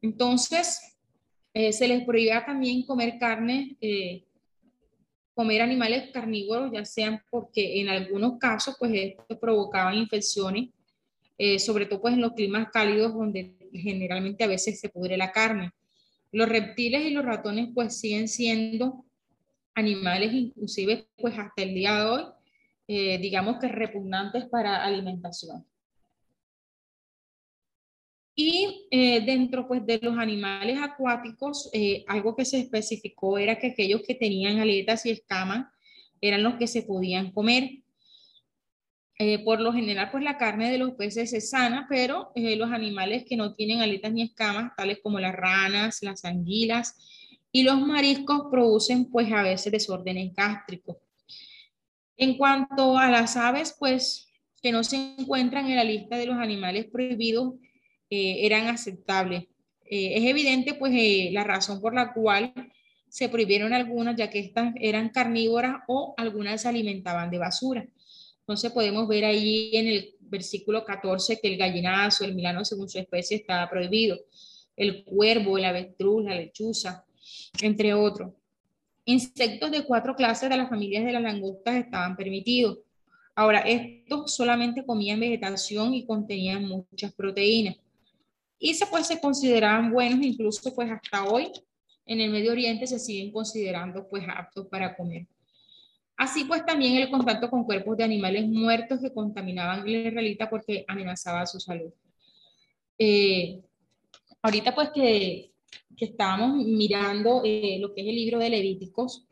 Entonces, 0.00 0.80
se 1.52 1.86
les 1.86 2.04
prohibía 2.04 2.46
también 2.46 2.82
comer 2.86 3.18
carne, 3.18 3.76
comer 5.34 5.60
animales 5.60 6.10
carnívoros, 6.10 6.72
ya 6.72 6.84
sean 6.84 7.22
porque 7.30 7.80
en 7.80 7.90
algunos 7.90 8.38
casos, 8.38 8.74
pues 8.78 8.92
esto 8.94 9.38
provocaba 9.38 9.94
infecciones, 9.94 10.70
eh, 11.42 11.58
sobre 11.58 11.86
todo 11.86 12.00
pues 12.02 12.14
en 12.14 12.20
los 12.20 12.32
climas 12.32 12.68
cálidos 12.72 13.14
donde 13.14 13.56
generalmente 13.72 14.44
a 14.44 14.48
veces 14.48 14.78
se 14.80 14.88
pudre 14.88 15.16
la 15.16 15.32
carne. 15.32 15.72
Los 16.30 16.48
reptiles 16.48 17.04
y 17.04 17.10
los 17.10 17.24
ratones 17.24 17.68
pues 17.74 17.98
siguen 17.98 18.28
siendo 18.28 19.04
animales 19.74 20.32
inclusive 20.32 21.08
pues 21.16 21.38
hasta 21.38 21.62
el 21.62 21.74
día 21.74 21.96
de 21.96 22.10
hoy, 22.10 22.22
digamos 23.20 23.58
que 23.58 23.68
repugnantes 23.68 24.44
para 24.46 24.84
alimentación. 24.84 25.64
Y 28.34 28.88
eh, 28.90 29.20
dentro 29.20 29.68
pues, 29.68 29.84
de 29.84 29.98
los 30.00 30.16
animales 30.16 30.78
acuáticos, 30.80 31.68
eh, 31.72 32.04
algo 32.08 32.34
que 32.34 32.44
se 32.44 32.60
especificó 32.60 33.36
era 33.38 33.58
que 33.58 33.68
aquellos 33.68 34.02
que 34.06 34.14
tenían 34.14 34.58
aletas 34.58 35.04
y 35.04 35.10
escamas 35.10 35.66
eran 36.20 36.42
los 36.42 36.54
que 36.54 36.66
se 36.66 36.82
podían 36.82 37.30
comer. 37.32 37.81
Eh, 39.18 39.44
por 39.44 39.60
lo 39.60 39.72
general, 39.72 40.10
pues 40.10 40.24
la 40.24 40.38
carne 40.38 40.70
de 40.70 40.78
los 40.78 40.92
peces 40.92 41.32
es 41.32 41.50
sana, 41.50 41.86
pero 41.88 42.32
los 42.34 42.72
animales 42.72 43.24
que 43.28 43.36
no 43.36 43.54
tienen 43.54 43.80
aletas 43.80 44.12
ni 44.12 44.22
escamas, 44.22 44.72
tales 44.76 44.98
como 45.02 45.20
las 45.20 45.34
ranas, 45.34 46.02
las 46.02 46.24
anguilas 46.24 46.96
y 47.52 47.62
los 47.62 47.80
mariscos, 47.80 48.46
producen 48.50 49.10
pues 49.10 49.30
a 49.32 49.42
veces 49.42 49.70
desórdenes 49.70 50.34
gástricos. 50.34 50.96
En 52.16 52.36
cuanto 52.36 52.98
a 52.98 53.10
las 53.10 53.36
aves, 53.36 53.76
pues 53.78 54.28
que 54.62 54.72
no 54.72 54.84
se 54.84 55.14
encuentran 55.18 55.68
en 55.68 55.76
la 55.76 55.84
lista 55.84 56.16
de 56.16 56.26
los 56.26 56.36
animales 56.36 56.86
prohibidos, 56.86 57.54
eh, 58.08 58.46
eran 58.46 58.68
aceptables. 58.68 59.44
Eh, 59.84 60.18
es 60.18 60.24
evidente 60.24 60.74
pues 60.74 60.92
eh, 60.94 61.30
la 61.32 61.44
razón 61.44 61.80
por 61.80 61.94
la 61.94 62.12
cual 62.12 62.52
se 63.08 63.28
prohibieron 63.28 63.72
algunas, 63.72 64.16
ya 64.16 64.30
que 64.30 64.38
estas 64.38 64.72
eran 64.80 65.08
carnívoras 65.08 65.82
o 65.88 66.14
algunas 66.16 66.62
se 66.62 66.68
alimentaban 66.68 67.30
de 67.30 67.38
basura. 67.38 67.86
Entonces 68.42 68.72
podemos 68.72 69.08
ver 69.08 69.24
ahí 69.24 69.70
en 69.74 69.88
el 69.88 70.14
versículo 70.20 70.84
14 70.84 71.40
que 71.40 71.48
el 71.48 71.56
gallinazo, 71.56 72.24
el 72.24 72.34
milano 72.34 72.64
según 72.64 72.88
su 72.88 72.98
especie 72.98 73.38
estaba 73.38 73.70
prohibido, 73.70 74.18
el 74.76 75.04
cuervo, 75.04 75.58
el 75.58 75.64
avestruz, 75.64 76.24
la 76.24 76.34
lechuza, 76.34 77.04
entre 77.62 77.94
otros. 77.94 78.32
Insectos 79.04 79.70
de 79.70 79.84
cuatro 79.84 80.14
clases 80.14 80.48
de 80.48 80.56
las 80.56 80.68
familias 80.68 81.04
de 81.04 81.12
las 81.12 81.22
langostas 81.22 81.76
estaban 81.76 82.16
permitidos. 82.16 82.78
Ahora, 83.34 83.60
estos 83.60 84.34
solamente 84.34 84.84
comían 84.84 85.20
vegetación 85.20 85.94
y 85.94 86.04
contenían 86.04 86.66
muchas 86.66 87.12
proteínas 87.12 87.76
y 88.58 88.74
se, 88.74 88.86
pues, 88.86 89.08
se 89.08 89.20
consideraban 89.20 89.90
buenos, 89.90 90.24
incluso 90.24 90.72
pues 90.72 90.88
hasta 90.88 91.24
hoy 91.24 91.50
en 92.06 92.20
el 92.20 92.30
Medio 92.30 92.52
Oriente 92.52 92.86
se 92.86 93.00
siguen 93.00 93.32
considerando 93.32 94.08
pues 94.08 94.24
aptos 94.28 94.68
para 94.68 94.96
comer. 94.96 95.26
Así 96.22 96.44
pues 96.44 96.64
también 96.64 96.98
el 96.98 97.10
contacto 97.10 97.50
con 97.50 97.64
cuerpos 97.64 97.96
de 97.96 98.04
animales 98.04 98.46
muertos 98.46 99.00
que 99.00 99.12
contaminaban 99.12 99.84
la 99.84 100.08
israelita 100.08 100.48
porque 100.48 100.84
amenazaba 100.86 101.44
su 101.46 101.58
salud. 101.58 101.92
Eh, 102.96 103.60
ahorita 104.40 104.72
pues 104.72 104.90
que, 104.94 105.50
que 105.96 106.04
estábamos 106.04 106.64
mirando 106.64 107.42
eh, 107.44 107.78
lo 107.80 107.92
que 107.92 108.02
es 108.02 108.06
el 108.06 108.14
libro 108.14 108.38
de 108.38 108.50
Levíticos, 108.50 109.26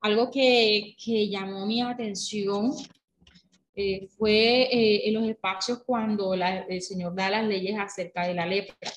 algo 0.00 0.30
que, 0.30 0.96
que 1.04 1.28
llamó 1.28 1.66
mi 1.66 1.82
atención 1.82 2.72
eh, 3.74 4.08
fue 4.16 4.72
eh, 4.72 5.08
en 5.08 5.12
los 5.12 5.28
espacios 5.28 5.82
cuando 5.84 6.32
el 6.32 6.80
Señor 6.80 7.14
da 7.14 7.28
las 7.28 7.46
leyes 7.46 7.78
acerca 7.78 8.26
de 8.26 8.32
la 8.32 8.46
lepra. 8.46 8.90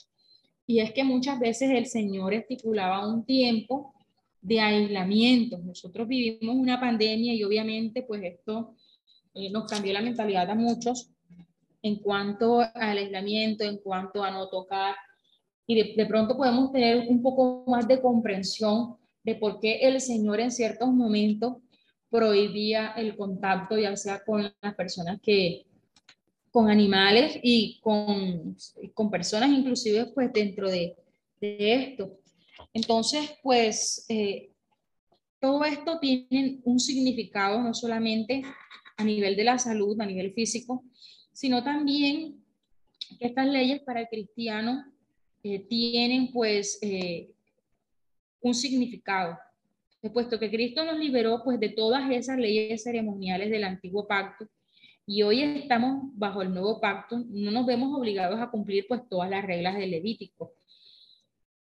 Y 0.65 0.80
es 0.80 0.93
que 0.93 1.03
muchas 1.03 1.38
veces 1.38 1.70
el 1.72 1.86
Señor 1.86 2.34
estipulaba 2.34 3.05
un 3.05 3.26
tiempo 3.26 3.93
de 4.42 4.60
aislamiento. 4.60 5.58
Nosotros 5.60 6.08
vivimos 6.08 6.56
una 6.56 6.80
pandemia 6.80 7.34
y 7.34 7.44
obviamente 7.44 8.04
pues 8.04 8.22
esto 8.24 8.76
eh, 9.34 9.50
nos 9.52 9.70
cambió 9.70 9.94
la 9.94 10.02
mentalidad 10.02 10.50
a 10.50 10.56
muchos 10.56 11.12
en 11.82 11.98
cuanto 11.98 12.62
al 12.62 12.98
aislamiento, 12.98 13.64
en 13.64 13.78
cuanto 13.78 14.24
a 14.24 14.32
no 14.32 14.50
tocar. 14.50 14.96
Y 15.66 15.76
de, 15.76 15.94
de 15.96 16.06
pronto 16.06 16.36
podemos 16.36 16.72
tener 16.72 17.08
un 17.08 17.22
poco 17.22 17.64
más 17.68 17.88
de 17.88 18.02
comprensión 18.02 18.96
de 19.24 19.36
por 19.36 19.60
qué 19.60 19.80
el 19.82 20.02
Señor 20.02 20.40
en 20.40 20.52
ciertos 20.52 20.90
momentos 20.90 21.58
prohibía 22.10 22.94
el 22.98 23.16
contacto, 23.16 23.78
ya 23.78 23.96
sea 23.96 24.24
con 24.26 24.52
las 24.62 24.76
personas 24.76 25.20
que, 25.22 25.66
con 26.52 26.70
animales 26.70 27.40
y 27.44 27.80
con, 27.82 28.56
con 28.94 29.12
personas 29.12 29.50
inclusive 29.52 30.08
pues 30.08 30.34
dentro 30.34 30.70
de, 30.70 30.96
de 31.40 31.74
esto. 31.74 32.18
Entonces, 32.74 33.38
pues 33.43 34.05
eh, 34.10 34.51
todo 35.39 35.64
esto 35.66 35.99
tiene 35.99 36.60
un 36.64 36.80
significado 36.80 37.62
no 37.62 37.74
solamente 37.74 38.43
a 38.97 39.03
nivel 39.03 39.36
de 39.36 39.43
la 39.43 39.57
salud, 39.57 39.99
a 40.01 40.05
nivel 40.05 40.34
físico, 40.34 40.84
sino 41.32 41.64
también 41.64 42.43
que 43.20 43.28
estas 43.28 43.47
leyes 43.47 43.82
para 43.82 44.01
el 44.01 44.07
cristiano 44.07 44.86
eh, 45.43 45.60
tienen 45.60 46.32
pues 46.32 46.78
eh, 46.82 47.32
un 48.41 48.53
significado 48.53 49.38
puesto 50.14 50.39
que 50.39 50.49
Cristo 50.49 50.86
nos 50.86 50.97
liberó 50.97 51.43
pues 51.43 51.60
de 51.60 51.70
todas 51.70 52.10
esas 52.10 52.38
leyes 52.38 52.84
ceremoniales 52.84 53.49
del 53.49 53.66
antiguo 53.66 54.07
pacto 54.07 54.47
y 55.05 55.24
hoy 55.24 55.41
estamos 55.41 56.03
bajo 56.14 56.43
el 56.43 56.53
nuevo 56.53 56.80
pacto, 56.80 57.18
no 57.30 57.49
nos 57.49 57.66
vemos 57.66 57.97
obligados 57.97 58.39
a 58.39 58.51
cumplir 58.51 58.86
pues 58.88 59.01
todas 59.10 59.28
las 59.28 59.43
reglas 59.43 59.76
del 59.76 59.89
Levítico. 59.89 60.53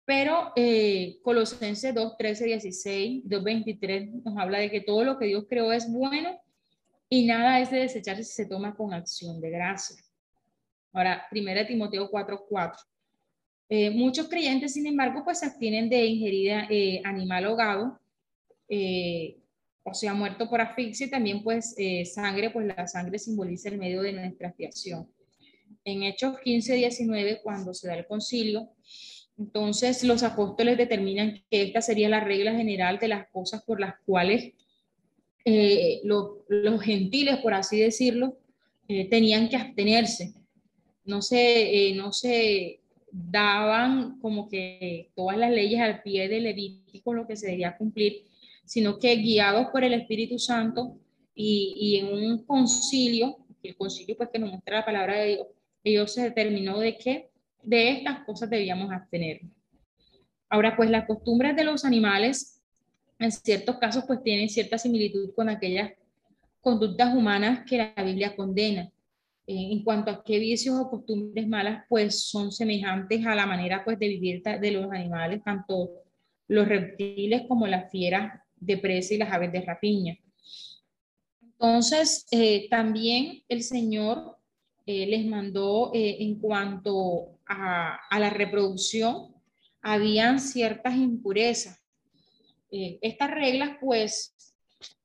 Pero 0.06 0.54
eh, 0.56 1.20
Colosenses 1.24 1.94
2, 1.94 2.18
13, 2.18 2.46
16, 2.46 3.22
2, 3.26 3.44
23 3.44 4.14
nos 4.24 4.38
habla 4.38 4.60
de 4.60 4.70
que 4.70 4.82
todo 4.82 5.04
lo 5.04 5.18
que 5.18 5.26
Dios 5.26 5.46
creó 5.50 5.72
es 5.72 5.92
bueno 5.92 6.40
y 7.10 7.26
nada 7.26 7.60
es 7.60 7.72
de 7.72 7.80
desecharse 7.80 8.24
si 8.24 8.34
se 8.34 8.46
toma 8.46 8.76
con 8.76 8.94
acción 8.94 9.42
de 9.42 9.50
gracia. 9.50 9.98
Ahora, 10.94 11.26
1 11.32 11.66
Timoteo 11.68 12.10
4, 12.10 12.46
4. 12.48 12.84
Eh, 13.70 13.90
muchos 13.90 14.30
creyentes, 14.30 14.74
sin 14.74 14.86
embargo, 14.86 15.24
pues 15.24 15.40
se 15.40 15.48
abstienen 15.48 15.90
de 15.90 16.06
ingerir 16.06 16.52
eh, 16.70 17.02
animal 17.04 17.46
ahogado 17.46 18.00
eh, 18.70 19.38
o 19.84 19.94
sea, 19.94 20.14
muerto 20.14 20.50
por 20.50 20.62
asfixia, 20.62 21.10
también 21.10 21.44
pues 21.44 21.76
eh, 21.78 22.06
sangre, 22.06 22.50
pues 22.50 22.66
la 22.66 22.88
sangre 22.88 23.20
simboliza 23.20 23.70
el 23.70 23.78
medio 23.78 24.02
de 24.02 24.14
nuestra 24.14 24.48
expiación. 24.48 25.08
En 25.84 26.02
Hechos 26.02 26.40
15, 26.40 26.74
19, 26.74 27.42
cuando 27.44 27.72
se 27.74 27.88
da 27.88 27.96
el 27.96 28.08
concilio, 28.08 28.70
entonces 29.38 30.04
los 30.04 30.24
apóstoles 30.24 30.78
determinan 30.78 31.44
que 31.50 31.64
esta 31.64 31.82
sería 31.82 32.10
la 32.10 32.22
regla 32.22 32.56
general 32.56 33.00
de 33.00 33.10
las 33.10 33.28
cosas 33.30 33.64
por 33.64 33.80
las 33.80 33.96
cuales 34.06 34.54
eh, 35.44 36.02
los 36.04 36.82
gentiles, 36.82 37.38
por 37.38 37.54
así 37.54 37.80
decirlo, 37.80 38.38
tenían 38.88 39.50
que 39.50 39.58
abstenerse. 39.58 40.34
No 41.04 41.22
se, 41.22 41.94
no 41.96 42.12
se 42.14 42.80
daban 43.12 44.20
como 44.20 44.50
que 44.50 45.12
todas 45.16 45.38
las 45.38 45.52
leyes 45.52 45.80
al 45.80 46.02
pie 46.02 46.28
del 46.28 46.44
Levítico, 46.44 47.14
lo 47.14 47.28
que 47.28 47.36
se 47.36 47.48
debía 47.48 47.78
cumplir, 47.78 48.26
sino 48.66 49.00
que 49.00 49.16
guiados 49.18 49.68
por 49.68 49.84
el 49.84 49.94
Espíritu 49.94 50.40
Santo 50.40 50.98
y, 51.34 51.98
en 51.98 52.08
un 52.08 52.46
concilio, 52.46 53.38
el 53.64 53.76
concilio 53.76 54.18
pues 54.18 54.30
que 54.30 54.40
nos 54.40 54.50
muestra 54.50 54.78
la 54.78 54.86
palabra 54.86 55.20
de 55.20 55.28
Dios, 55.28 55.48
Dios 55.84 56.14
se 56.14 56.24
determinó 56.24 56.80
de 56.80 56.98
que 56.98 57.30
de 57.66 57.92
estas 57.92 58.24
cosas 58.26 58.50
debíamos 58.50 58.92
abstener. 58.92 59.42
Ahora, 60.50 60.76
pues 60.76 60.90
las 60.90 61.06
costumbres 61.06 61.56
de 61.56 61.64
los 61.64 61.84
animales, 61.84 62.62
en 63.20 63.32
ciertos 63.32 63.78
casos, 63.78 64.04
pues 64.06 64.22
tienen 64.24 64.50
cierta 64.50 64.78
similitud 64.78 65.34
con 65.36 65.50
aquellas 65.50 65.92
conductas 66.62 67.14
humanas 67.14 67.66
que 67.68 67.78
la 67.78 68.04
Biblia 68.04 68.36
condena. 68.36 68.92
Eh, 69.48 69.72
en 69.72 69.84
cuanto 69.84 70.12
a 70.12 70.24
qué 70.24 70.40
vicios 70.40 70.76
o 70.80 70.90
costumbres 70.90 71.48
malas, 71.48 71.84
pues 71.90 72.28
son 72.28 72.52
semejantes 72.52 73.26
a 73.26 73.36
la 73.36 73.46
manera 73.46 73.84
pues 73.84 74.00
de 74.00 74.08
vivir 74.08 74.42
de 74.42 74.72
los 74.72 74.92
animales, 74.92 75.44
tanto 75.44 75.92
los 76.48 76.68
reptiles 76.68 77.44
como 77.48 77.68
las 77.68 77.92
fieras 77.92 78.40
de 78.56 78.78
presa 78.78 79.14
y 79.14 79.18
las 79.18 79.32
aves 79.32 79.52
de 79.52 79.62
rapiña. 79.62 80.18
Entonces, 81.42 82.28
eh, 82.32 82.68
también 82.70 83.44
el 83.48 83.62
Señor 83.64 84.38
eh, 84.86 85.06
les 85.08 85.26
mandó 85.26 85.92
en 85.94 86.40
cuanto 86.40 87.35
a, 87.48 88.20
la 88.20 88.30
reproducción, 88.30 89.34
habían 89.82 90.40
ciertas 90.40 90.96
impurezas. 90.96 91.82
estas 92.70 93.32
reglas, 93.32 93.78
pues, 93.80 94.36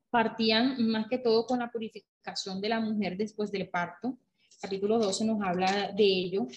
partían 0.09 0.85
más 0.87 1.07
que 1.07 1.17
todo 1.17 1.45
con 1.45 1.59
la 1.59 1.71
purificación 1.71 2.59
de 2.59 2.69
la 2.69 2.79
mujer 2.79 3.15
después 3.17 3.51
del 3.51 3.69
parto. 3.69 4.17
Capítulo 4.61 4.99
12 4.99 5.25
nos 5.25 5.41
habla 5.41 5.91
de 5.91 6.03
ello. 6.03 6.47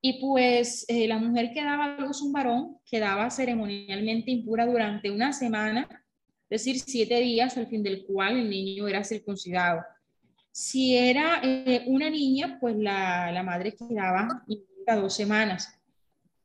Y 0.00 0.20
pues 0.20 0.86
la 0.88 1.18
mujer 1.18 1.52
que 1.52 1.64
daba 1.64 1.96
a 1.96 2.00
luz 2.00 2.20
un 2.20 2.32
varón 2.32 2.78
quedaba 2.84 3.30
ceremonialmente 3.30 4.30
impura 4.30 4.66
durante 4.66 5.10
una 5.10 5.32
semana 5.32 5.88
es 6.48 6.64
decir, 6.64 6.80
siete 6.80 7.20
días 7.20 7.56
al 7.56 7.66
fin 7.66 7.82
del 7.82 8.04
cual 8.04 8.36
el 8.36 8.48
niño 8.48 8.86
era 8.86 9.02
circuncidado. 9.02 9.82
Si 10.52 10.96
era 10.96 11.40
eh, 11.42 11.82
una 11.88 12.08
niña, 12.08 12.58
pues 12.60 12.76
la, 12.76 13.32
la 13.32 13.42
madre 13.42 13.74
quedaba 13.74 14.44
dos 14.94 15.14
semanas. 15.14 15.76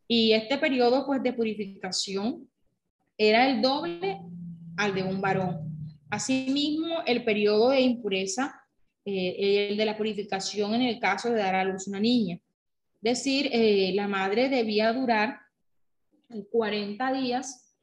Y 0.08 0.34
este 0.34 0.58
periodo 0.58 1.06
pues, 1.06 1.22
de 1.22 1.34
purificación 1.34 2.50
era 3.18 3.48
el 3.48 3.62
doble 3.62 4.20
al 4.78 4.96
de 4.96 5.04
un 5.04 5.22
varón. 5.22 5.72
Asimismo, 6.10 7.04
el 7.06 7.24
periodo 7.24 7.70
de 7.70 7.82
impureza, 7.82 8.62
eh, 9.06 9.70
el 9.70 9.78
de 9.78 9.86
la 9.86 9.98
purificación 9.98 10.74
en 10.74 10.82
el 10.82 11.00
caso 11.00 11.30
de 11.30 11.38
dar 11.38 11.56
a 11.56 11.64
luz 11.64 11.88
una 11.88 12.00
niña. 12.00 12.40
Es 13.02 13.18
decir, 13.18 13.50
eh, 13.52 13.94
la 13.94 14.08
madre 14.08 14.50
debía 14.50 14.92
durar 14.92 15.40
40 16.52 17.14
días 17.14 17.76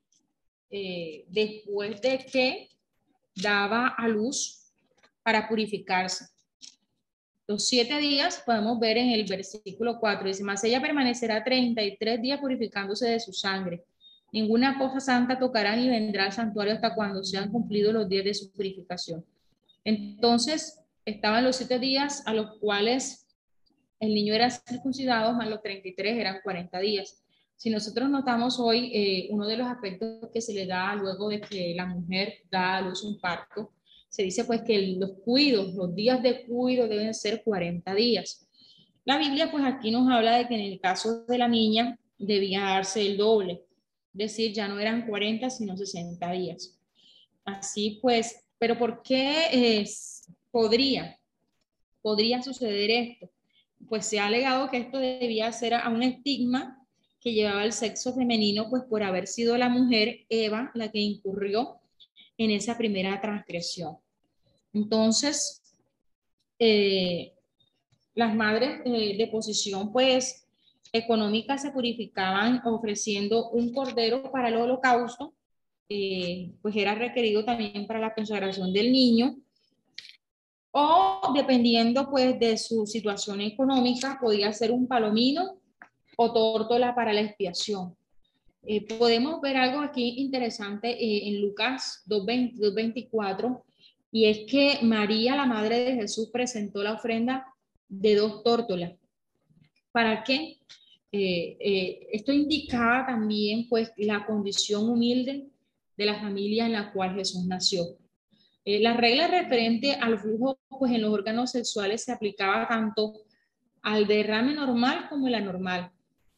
eh, 0.70 1.24
después 1.28 2.00
de 2.00 2.18
que 2.18 2.68
daba 3.34 3.88
a 3.88 4.09
luz 4.09 4.72
para 5.22 5.48
purificarse. 5.48 6.26
Los 7.49 7.66
siete 7.66 7.96
días 7.96 8.42
podemos 8.44 8.78
ver 8.78 8.99
en 8.99 9.09
el 9.09 9.24
versículo 9.24 9.99
4, 9.99 10.28
dice, 10.28 10.44
más 10.44 10.62
ella 10.64 10.82
permanecerá 10.82 11.42
33 11.42 12.20
días 12.20 12.40
purificándose 12.40 13.09
de 13.09 13.18
su 13.18 13.32
sangre. 13.32 13.84
Ninguna 14.30 14.78
cosa 14.78 15.01
santa 15.01 15.38
tocará 15.38 15.74
ni 15.74 15.88
vendrá 15.88 16.26
al 16.26 16.32
santuario 16.32 16.74
hasta 16.74 16.94
cuando 16.94 17.24
sean 17.24 17.51
cumplidos 17.51 17.94
los 17.94 18.07
días 18.07 18.26
de 18.26 18.34
su 18.34 18.53
purificación. 18.53 19.24
Entonces, 19.82 20.82
estaban 21.07 21.42
los 21.42 21.57
siete 21.57 21.78
días 21.78 22.22
a 22.26 22.34
los 22.34 22.59
cuales 22.59 23.26
el 23.99 24.12
niño 24.12 24.34
era 24.34 24.51
circuncidado, 24.51 25.32
más 25.32 25.49
los 25.49 25.62
33 25.62 26.18
eran 26.18 26.40
40 26.44 26.78
días. 26.80 27.22
Si 27.57 27.70
nosotros 27.70 28.11
notamos 28.11 28.61
hoy, 28.61 28.92
eh, 28.94 29.28
uno 29.30 29.46
de 29.46 29.57
los 29.57 29.68
aspectos 29.68 30.28
que 30.34 30.42
se 30.42 30.53
le 30.53 30.66
da 30.66 30.94
luego 30.94 31.30
de 31.30 31.40
que 31.40 31.72
la 31.74 31.86
mujer 31.86 32.42
da 32.51 32.76
a 32.76 32.82
luz 32.82 33.03
un 33.05 33.18
parto, 33.18 33.72
se 34.18 34.24
dice 34.24 34.42
pues 34.42 34.62
que 34.62 34.96
los 34.98 35.12
cuidos, 35.24 35.74
los 35.74 35.94
días 35.94 36.20
de 36.20 36.44
cuido 36.44 36.88
deben 36.88 37.14
ser 37.14 37.40
40 37.44 37.94
días. 37.94 38.48
La 39.04 39.16
Biblia 39.16 39.48
pues 39.48 39.62
aquí 39.64 39.92
nos 39.92 40.10
habla 40.10 40.38
de 40.38 40.48
que 40.48 40.56
en 40.56 40.72
el 40.72 40.80
caso 40.80 41.24
de 41.24 41.38
la 41.38 41.46
niña 41.46 41.96
debía 42.18 42.62
darse 42.62 43.00
el 43.00 43.16
doble, 43.16 43.62
es 44.12 44.18
decir, 44.18 44.52
ya 44.52 44.66
no 44.66 44.80
eran 44.80 45.06
40 45.06 45.48
sino 45.50 45.76
60 45.76 46.32
días. 46.32 46.76
Así 47.44 48.00
pues, 48.02 48.44
pero 48.58 48.76
¿por 48.76 49.02
qué 49.02 49.86
podría, 50.50 51.16
podría 52.02 52.42
suceder 52.42 52.90
esto? 52.90 53.30
Pues 53.88 54.04
se 54.04 54.18
ha 54.18 54.26
alegado 54.26 54.68
que 54.68 54.78
esto 54.78 54.98
debía 54.98 55.52
ser 55.52 55.74
a 55.74 55.88
un 55.90 56.02
estigma 56.02 56.84
que 57.20 57.34
llevaba 57.34 57.64
el 57.64 57.72
sexo 57.72 58.12
femenino, 58.16 58.68
pues 58.68 58.82
por 58.82 59.04
haber 59.04 59.28
sido 59.28 59.56
la 59.56 59.68
mujer 59.68 60.26
Eva 60.28 60.72
la 60.74 60.90
que 60.90 60.98
incurrió 60.98 61.78
en 62.36 62.50
esa 62.50 62.76
primera 62.76 63.20
transgresión. 63.20 63.98
Entonces, 64.72 65.62
eh, 66.58 67.34
las 68.14 68.34
madres 68.34 68.80
eh, 68.84 69.16
de 69.16 69.26
posición, 69.28 69.92
pues, 69.92 70.48
económica 70.92 71.58
se 71.58 71.70
purificaban 71.70 72.60
ofreciendo 72.64 73.50
un 73.50 73.72
cordero 73.72 74.30
para 74.32 74.48
el 74.48 74.56
holocausto, 74.56 75.34
eh, 75.88 76.52
pues 76.60 76.76
era 76.76 76.94
requerido 76.94 77.44
también 77.44 77.86
para 77.86 78.00
la 78.00 78.14
consagración 78.14 78.72
del 78.72 78.90
niño, 78.90 79.36
o 80.70 81.32
dependiendo 81.34 82.10
pues 82.10 82.38
de 82.38 82.56
su 82.58 82.86
situación 82.86 83.40
económica, 83.40 84.18
podía 84.20 84.52
ser 84.52 84.70
un 84.70 84.86
palomino 84.86 85.58
o 86.16 86.32
tórtola 86.32 86.94
para 86.94 87.12
la 87.12 87.20
expiación. 87.20 87.96
Eh, 88.62 88.84
podemos 88.86 89.40
ver 89.40 89.56
algo 89.56 89.80
aquí 89.80 90.14
interesante 90.18 90.96
en 91.28 91.40
Lucas 91.40 92.02
2.24 92.06 93.62
y 94.11 94.26
es 94.26 94.50
que 94.50 94.78
María, 94.82 95.36
la 95.36 95.46
madre 95.46 95.80
de 95.80 95.94
Jesús, 95.94 96.30
presentó 96.32 96.82
la 96.82 96.94
ofrenda 96.94 97.46
de 97.88 98.16
dos 98.16 98.42
tórtolas. 98.42 98.92
¿Para 99.92 100.22
qué? 100.22 100.59
Eh, 101.11 102.09
esto 102.12 102.32
indicaba 102.32 103.06
también 103.06 103.68
pues 103.68 103.92
la 103.96 104.26
condición 104.26 104.88
humilde 104.88 105.48
de 105.96 106.06
la 106.06 106.20
familia 106.20 106.66
en 106.66 106.72
la 106.72 106.92
cual 106.92 107.14
Jesús 107.14 107.44
nació. 107.46 107.82
la 108.64 108.94
regla 108.94 109.26
referente 109.28 109.94
al 109.94 110.18
flujo 110.18 110.59
pues 110.78 110.92
en 110.92 111.00
los 111.00 111.12
órganos 111.12 111.50
sexuales 111.52 112.04
se 112.04 112.12
aplicaba 112.12 112.68
tanto 112.68 113.14
al 113.82 114.06
derrame 114.06 114.54
normal 114.54 115.09
como 115.09 115.28
el 115.28 115.34
anormal. 115.34 115.90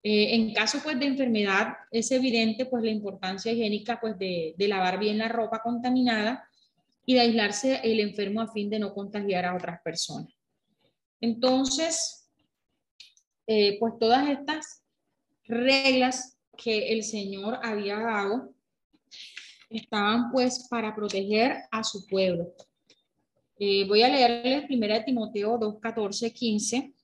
Eh, 0.02 0.34
en 0.34 0.54
caso 0.54 0.78
pues 0.82 0.98
de 0.98 1.06
enfermedad 1.06 1.74
es 1.90 2.10
evidente 2.10 2.64
pues 2.64 2.82
la 2.82 2.90
importancia 2.90 3.52
higiénica 3.52 4.00
pues 4.00 4.18
de, 4.18 4.54
lavar 4.58 4.98
bien 4.98 5.18
la 5.18 5.28
ropa 5.28 5.60
contaminada 5.62 6.48
y 7.10 7.14
de 7.14 7.22
aislarse 7.22 7.80
el 7.82 7.98
enfermo 7.98 8.40
a 8.40 8.52
fin 8.52 8.70
de 8.70 8.78
no 8.78 8.94
contagiar 8.94 9.44
a 9.44 9.56
otras 9.56 9.80
personas. 9.82 10.32
Entonces, 11.20 12.30
eh, 13.48 13.78
pues 13.80 13.94
todas 13.98 14.28
estas 14.28 14.84
reglas 15.42 16.38
que 16.56 16.92
el 16.92 17.02
Señor 17.02 17.58
había 17.64 17.98
dado 17.98 18.54
estaban 19.68 20.30
pues 20.30 20.68
para 20.70 20.94
proteger 20.94 21.56
a 21.72 21.82
su 21.82 22.06
pueblo. 22.06 22.54
Eh, 23.58 23.88
voy 23.88 24.02
a 24.02 24.08
leerles 24.08 24.70
1 24.70 25.04
Timoteo 25.04 25.58
2, 25.58 25.80
14, 25.80 26.32
15 26.32 26.94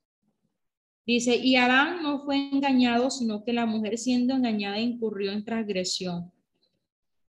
Dice, 1.05 1.37
y 1.37 1.57
Adán 1.57 2.01
no 2.03 2.25
fue 2.25 2.37
engañado, 2.37 3.11
sino 3.11 3.45
que 3.45 3.53
la 3.53 3.67
mujer 3.67 3.99
siendo 3.99 4.35
engañada 4.35 4.79
incurrió 4.79 5.33
en 5.33 5.45
transgresión. 5.45 6.33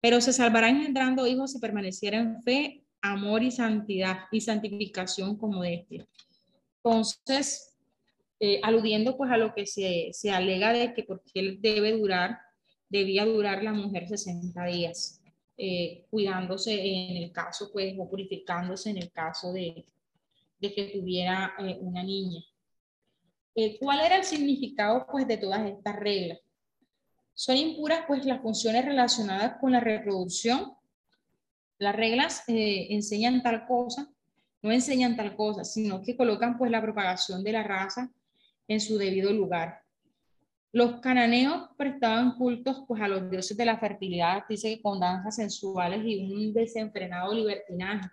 Pero 0.03 0.21
se 0.21 0.35
salvará 0.35 0.69
engendrando 0.69 1.27
hijos 1.27 1.53
si 1.53 1.59
permaneciera 1.59 2.19
en 2.19 2.43
fe, 2.43 2.85
amor 3.01 3.43
y 3.43 3.51
santidad 3.51 4.25
y 4.31 4.43
santificación 4.43 5.39
como 5.39 5.65
este. 5.65 6.07
Entonces, 6.85 7.79
eh, 8.39 8.61
aludiendo 8.63 9.17
pues 9.17 9.31
a 9.31 9.39
lo 9.39 9.55
que 9.55 9.65
se, 9.65 10.11
se 10.13 10.31
alega 10.31 10.75
de 10.75 10.93
que 10.93 11.05
porque 11.05 11.31
él 11.35 11.59
debe 11.63 11.93
durar, 11.93 12.39
debía 12.91 13.25
durar 13.25 13.63
la 13.63 13.73
mujer 13.73 14.07
60 14.07 14.65
días, 14.67 15.23
eh, 15.57 16.05
cuidándose 16.11 16.75
en 16.75 17.17
el 17.17 17.33
caso 17.33 17.71
pues 17.73 17.95
o 17.99 18.11
purificándose 18.11 18.91
en 18.91 18.99
el 18.99 19.13
caso 19.13 19.53
de, 19.53 19.87
de 20.59 20.75
que 20.75 20.85
tuviera 20.89 21.55
eh, 21.59 21.79
una 21.81 22.03
niña. 22.03 22.43
Eh, 23.55 23.79
¿Cuál 23.79 24.01
era 24.01 24.17
el 24.17 24.25
significado 24.25 25.07
pues, 25.11 25.27
de 25.27 25.37
todas 25.37 25.69
estas 25.69 25.97
reglas? 25.97 26.39
Son 27.35 27.57
impuras 27.57 28.05
pues 28.07 28.25
las 28.25 28.41
funciones 28.41 28.85
relacionadas 28.85 29.59
con 29.61 29.73
la 29.73 29.81
reproducción. 29.81 30.73
Las 31.79 31.97
reglas 31.97 32.45
eh, 32.49 32.89
enseñan 32.91 33.43
tal 33.43 33.67
cosa, 33.67 34.09
no 34.63 34.71
enseñan 34.71 35.17
tal 35.17 35.35
cosa, 35.35 35.65
sino 35.65 36.03
que 36.03 36.17
colocan 36.17 36.59
pues 36.59 36.71
la 36.71 36.83
propagación 36.83 37.43
de 37.43 37.53
la 37.53 37.63
raza 37.63 38.11
en 38.69 38.81
su 38.81 38.99
debido 38.99 39.33
lugar. 39.33 39.83
Los 40.73 41.01
cananeos 41.01 41.69
prestaban 41.77 42.37
cultos 42.37 42.85
pues 42.89 43.03
a 43.03 43.09
los 43.09 43.31
dioses 43.31 43.57
de 43.57 43.65
la 43.67 43.79
fertilidad, 43.79 44.45
dice 44.49 44.75
que 44.75 44.83
con 44.83 45.01
danzas 45.01 45.37
sensuales 45.37 46.03
y 46.05 46.33
un 46.33 46.55
desenfrenado 46.55 47.35
libertinaje. 47.35 48.09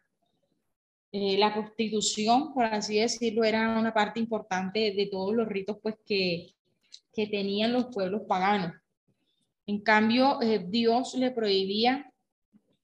Eh, 1.11 1.37
la 1.37 1.53
constitución, 1.53 2.53
por 2.53 2.65
así 2.65 2.99
decirlo, 2.99 3.43
era 3.43 3.79
una 3.79 3.93
parte 3.93 4.19
importante 4.19 4.93
de 4.93 5.07
todos 5.09 5.33
los 5.33 5.47
ritos 5.47 5.77
pues, 5.81 5.95
que, 6.05 6.53
que 7.13 7.27
tenían 7.27 7.73
los 7.73 7.85
pueblos 7.85 8.23
paganos. 8.27 8.73
En 9.69 9.81
cambio, 9.81 10.41
eh, 10.41 10.65
Dios 10.67 11.13
le 11.13 11.29
prohibía 11.29 12.11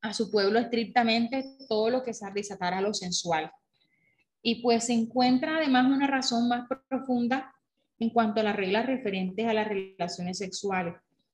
a 0.02 0.14
su 0.14 0.30
pueblo 0.30 0.60
estrictamente 0.60 1.44
todo 1.68 1.90
lo 1.90 2.04
que 2.04 2.14
se 2.14 2.30
desatara 2.32 2.78
a 2.78 2.82
lo 2.82 2.94
sensual. 2.94 3.52
Y 4.44 4.62
pues 4.62 4.84
se 4.84 4.94
encuentra 4.94 5.58
además 5.58 5.88
una 5.88 6.06
razón 6.06 6.48
más 6.48 6.68
profunda 6.88 7.52
en 7.98 8.12
cuanto 8.12 8.40
a 8.40 8.44
las 8.44 8.56
reglas 8.56 8.86
referentes 8.86 9.48
a 9.48 9.54
las 9.56 9.68
relaciones 9.68 10.38
sexuales. 10.38 10.94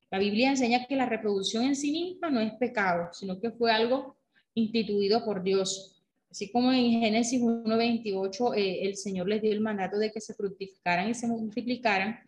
La 0.10 0.20
Biblia 0.20 0.52
enseña 0.52 0.86
que 0.86 0.96
la 0.96 1.06
reproducción 1.06 1.66
en 1.66 1.76
sí 1.76 1.92
misma 1.92 2.30
no 2.30 2.40
es 2.40 2.54
pecado, 2.54 3.10
sino 3.12 3.38
que 3.38 3.52
fue 3.52 3.74
algo 3.74 4.16
instituido 4.54 5.26
por 5.26 5.44
Dios. 5.44 6.02
Así 6.30 6.50
como 6.50 6.72
en 6.72 7.02
Génesis 7.02 7.42
1.28 7.42 8.56
eh, 8.56 8.88
el 8.88 8.96
Señor 8.96 9.28
les 9.28 9.42
dio 9.42 9.52
el 9.52 9.60
mandato 9.60 9.98
de 9.98 10.14
que 10.14 10.22
se 10.22 10.34
fructificaran 10.34 11.10
y 11.10 11.14
se 11.14 11.28
multiplicaran, 11.28 12.22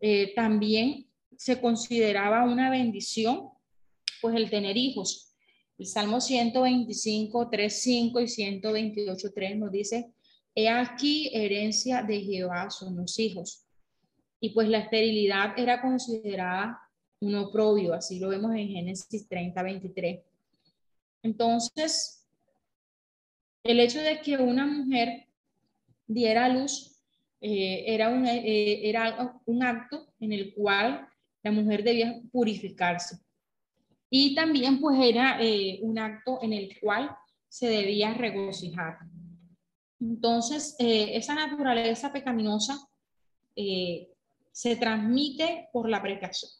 eh, 0.00 0.34
también 0.34 1.07
se 1.38 1.60
consideraba 1.60 2.44
una 2.44 2.68
bendición 2.68 3.50
pues 4.20 4.34
el 4.34 4.50
tener 4.50 4.76
hijos. 4.76 5.36
El 5.78 5.86
Salmo 5.86 6.20
125, 6.20 7.48
3.5 7.48 8.20
y 8.20 8.60
128.3 8.60 9.56
nos 9.56 9.70
dice, 9.70 10.12
he 10.52 10.68
aquí 10.68 11.30
herencia 11.32 12.02
de 12.02 12.20
Jehová 12.22 12.68
son 12.70 12.96
los 12.96 13.16
hijos. 13.20 13.64
Y 14.40 14.50
pues 14.50 14.68
la 14.68 14.78
esterilidad 14.78 15.56
era 15.56 15.80
considerada 15.80 16.80
un 17.20 17.36
oprobio, 17.36 17.94
así 17.94 18.18
lo 18.18 18.30
vemos 18.30 18.54
en 18.56 18.68
Génesis 18.68 19.28
30, 19.28 19.62
23. 19.62 20.20
Entonces, 21.22 22.26
el 23.62 23.78
hecho 23.78 24.00
de 24.00 24.20
que 24.20 24.38
una 24.38 24.66
mujer 24.66 25.28
diera 26.08 26.48
luz 26.48 27.00
eh, 27.40 27.84
era, 27.86 28.08
un, 28.08 28.26
eh, 28.26 28.88
era 28.88 29.40
un 29.46 29.62
acto 29.62 30.08
en 30.18 30.32
el 30.32 30.52
cual 30.54 31.07
la 31.42 31.52
mujer 31.52 31.82
debía 31.82 32.20
purificarse. 32.32 33.18
Y 34.10 34.34
también 34.34 34.80
pues 34.80 34.98
era 35.00 35.42
eh, 35.42 35.78
un 35.82 35.98
acto 35.98 36.38
en 36.42 36.52
el 36.52 36.78
cual 36.80 37.14
se 37.48 37.68
debía 37.68 38.14
regocijar. 38.14 38.98
Entonces, 40.00 40.76
eh, 40.78 41.16
esa 41.16 41.34
naturaleza 41.34 42.12
pecaminosa 42.12 42.78
eh, 43.54 44.08
se 44.52 44.76
transmite 44.76 45.68
por 45.72 45.88
la 45.88 46.00
procreación. 46.00 46.50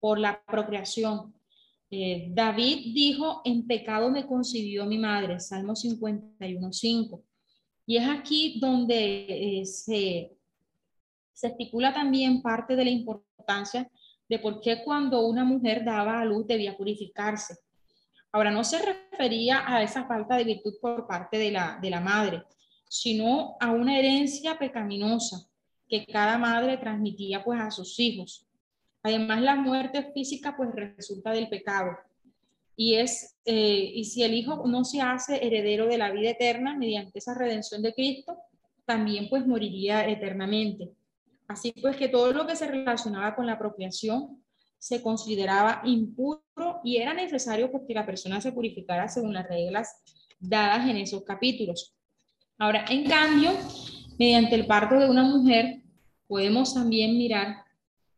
Por 0.00 0.18
la 0.18 0.42
procreación. 0.44 1.34
David 1.90 2.92
dijo, 2.94 3.40
en 3.46 3.66
pecado 3.66 4.10
me 4.10 4.26
concibió 4.26 4.84
mi 4.84 4.98
madre, 4.98 5.40
Salmo 5.40 5.72
51.5. 5.72 7.22
Y 7.86 7.96
es 7.96 8.06
aquí 8.06 8.60
donde 8.60 9.62
se, 9.64 10.36
se 11.32 11.46
estipula 11.46 11.94
también 11.94 12.42
parte 12.42 12.76
de 12.76 12.84
la 12.84 12.90
importancia 12.90 13.27
de 14.28 14.38
por 14.38 14.60
qué 14.60 14.82
cuando 14.84 15.26
una 15.26 15.44
mujer 15.44 15.84
daba 15.84 16.20
a 16.20 16.24
luz 16.24 16.46
debía 16.46 16.76
purificarse. 16.76 17.56
Ahora, 18.30 18.50
no 18.50 18.62
se 18.62 18.78
refería 18.78 19.64
a 19.66 19.82
esa 19.82 20.04
falta 20.04 20.36
de 20.36 20.44
virtud 20.44 20.74
por 20.80 21.06
parte 21.06 21.38
de 21.38 21.50
la, 21.50 21.78
de 21.80 21.90
la 21.90 22.00
madre, 22.00 22.42
sino 22.88 23.56
a 23.58 23.70
una 23.70 23.98
herencia 23.98 24.58
pecaminosa 24.58 25.48
que 25.88 26.04
cada 26.04 26.36
madre 26.36 26.76
transmitía 26.76 27.42
pues 27.42 27.58
a 27.60 27.70
sus 27.70 27.98
hijos. 27.98 28.46
Además, 29.02 29.40
la 29.40 29.54
muerte 29.54 30.10
física 30.12 30.54
pues 30.56 30.70
resulta 30.74 31.30
del 31.30 31.48
pecado. 31.48 31.96
Y, 32.76 32.96
es, 32.96 33.36
eh, 33.44 33.90
y 33.94 34.04
si 34.04 34.22
el 34.22 34.34
hijo 34.34 34.62
no 34.66 34.84
se 34.84 35.00
hace 35.00 35.44
heredero 35.44 35.86
de 35.86 35.98
la 35.98 36.12
vida 36.12 36.30
eterna 36.30 36.76
mediante 36.76 37.18
esa 37.18 37.34
redención 37.34 37.82
de 37.82 37.94
Cristo, 37.94 38.36
también 38.84 39.28
pues 39.28 39.46
moriría 39.46 40.06
eternamente. 40.06 40.90
Así 41.48 41.72
pues 41.80 41.96
que 41.96 42.08
todo 42.08 42.32
lo 42.32 42.46
que 42.46 42.54
se 42.54 42.66
relacionaba 42.66 43.34
con 43.34 43.46
la 43.46 43.54
apropiación 43.54 44.44
se 44.78 45.02
consideraba 45.02 45.80
impuro 45.84 46.80
y 46.84 46.98
era 46.98 47.14
necesario 47.14 47.72
porque 47.72 47.94
la 47.94 48.06
persona 48.06 48.40
se 48.40 48.52
purificara 48.52 49.08
según 49.08 49.32
las 49.32 49.48
reglas 49.48 50.02
dadas 50.38 50.88
en 50.88 50.98
esos 50.98 51.24
capítulos. 51.24 51.96
Ahora, 52.58 52.84
en 52.88 53.08
cambio, 53.08 53.52
mediante 54.18 54.54
el 54.54 54.66
parto 54.66 54.98
de 54.98 55.08
una 55.08 55.24
mujer, 55.24 55.82
podemos 56.26 56.74
también 56.74 57.16
mirar 57.16 57.64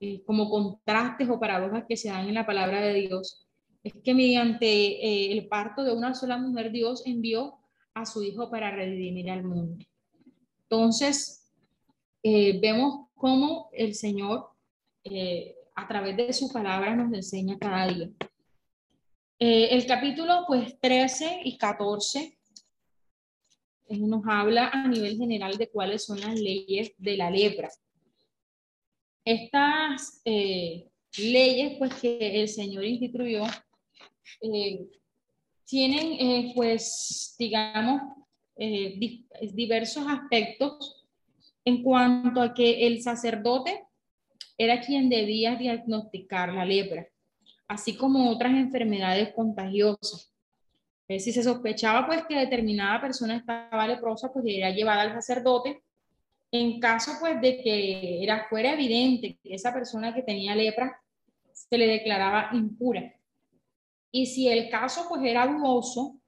eh, 0.00 0.22
como 0.24 0.50
contrastes 0.50 1.28
o 1.28 1.38
paradojas 1.38 1.84
que 1.88 1.96
se 1.96 2.08
dan 2.08 2.28
en 2.28 2.34
la 2.34 2.46
palabra 2.46 2.80
de 2.80 2.94
Dios. 2.94 3.46
Es 3.82 3.94
que 4.02 4.14
mediante 4.14 4.66
eh, 4.66 5.32
el 5.32 5.46
parto 5.46 5.84
de 5.84 5.92
una 5.92 6.14
sola 6.14 6.36
mujer, 6.36 6.72
Dios 6.72 7.02
envió 7.06 7.58
a 7.94 8.04
su 8.04 8.22
hijo 8.22 8.50
para 8.50 8.70
redimir 8.70 9.30
al 9.30 9.44
mundo. 9.44 9.84
Entonces, 10.62 11.52
eh, 12.22 12.58
vemos 12.60 13.09
cómo 13.20 13.68
el 13.74 13.94
Señor 13.94 14.48
eh, 15.04 15.54
a 15.74 15.86
través 15.86 16.16
de 16.16 16.32
su 16.32 16.50
palabra 16.50 16.96
nos 16.96 17.12
enseña 17.12 17.58
cada 17.58 17.86
día. 17.86 18.08
Eh, 19.38 19.68
el 19.72 19.86
capítulo 19.86 20.44
pues 20.46 20.80
13 20.80 21.42
y 21.44 21.58
14 21.58 22.38
eh, 23.88 23.98
nos 23.98 24.22
habla 24.26 24.70
a 24.70 24.88
nivel 24.88 25.18
general 25.18 25.58
de 25.58 25.68
cuáles 25.68 26.04
son 26.04 26.18
las 26.18 26.40
leyes 26.40 26.92
de 26.96 27.16
la 27.18 27.30
lepra. 27.30 27.68
Estas 29.22 30.22
leyes 30.24 31.76
pues 31.78 31.94
que 31.96 32.40
el 32.40 32.48
Señor 32.48 32.84
instituyó 32.84 33.44
tienen 35.66 36.54
pues 36.54 37.36
digamos 37.38 38.00
diversos 39.52 40.04
aspectos 40.08 40.99
en 41.64 41.82
cuanto 41.82 42.40
a 42.40 42.54
que 42.54 42.86
el 42.86 43.02
sacerdote 43.02 43.84
era 44.56 44.80
quien 44.80 45.08
debía 45.08 45.56
diagnosticar 45.56 46.52
la 46.52 46.64
lepra, 46.64 47.06
así 47.68 47.96
como 47.96 48.30
otras 48.30 48.52
enfermedades 48.52 49.32
contagiosas. 49.34 50.30
Si 51.08 51.32
se 51.32 51.42
sospechaba 51.42 52.06
pues 52.06 52.24
que 52.26 52.36
determinada 52.36 53.00
persona 53.00 53.36
estaba 53.36 53.88
leprosa, 53.88 54.32
pues 54.32 54.44
era 54.46 54.70
llevada 54.70 55.02
al 55.02 55.12
sacerdote. 55.12 55.82
En 56.52 56.78
caso 56.78 57.12
pues 57.18 57.40
de 57.40 57.62
que 57.62 58.22
era 58.22 58.46
fuera 58.48 58.72
evidente 58.72 59.38
que 59.42 59.54
esa 59.54 59.72
persona 59.72 60.14
que 60.14 60.22
tenía 60.22 60.54
lepra 60.54 61.00
se 61.52 61.78
le 61.78 61.86
declaraba 61.86 62.50
impura. 62.52 63.12
Y 64.12 64.26
si 64.26 64.48
el 64.48 64.68
caso 64.68 65.06
pues 65.08 65.22
era 65.24 65.46
dudoso, 65.46 66.20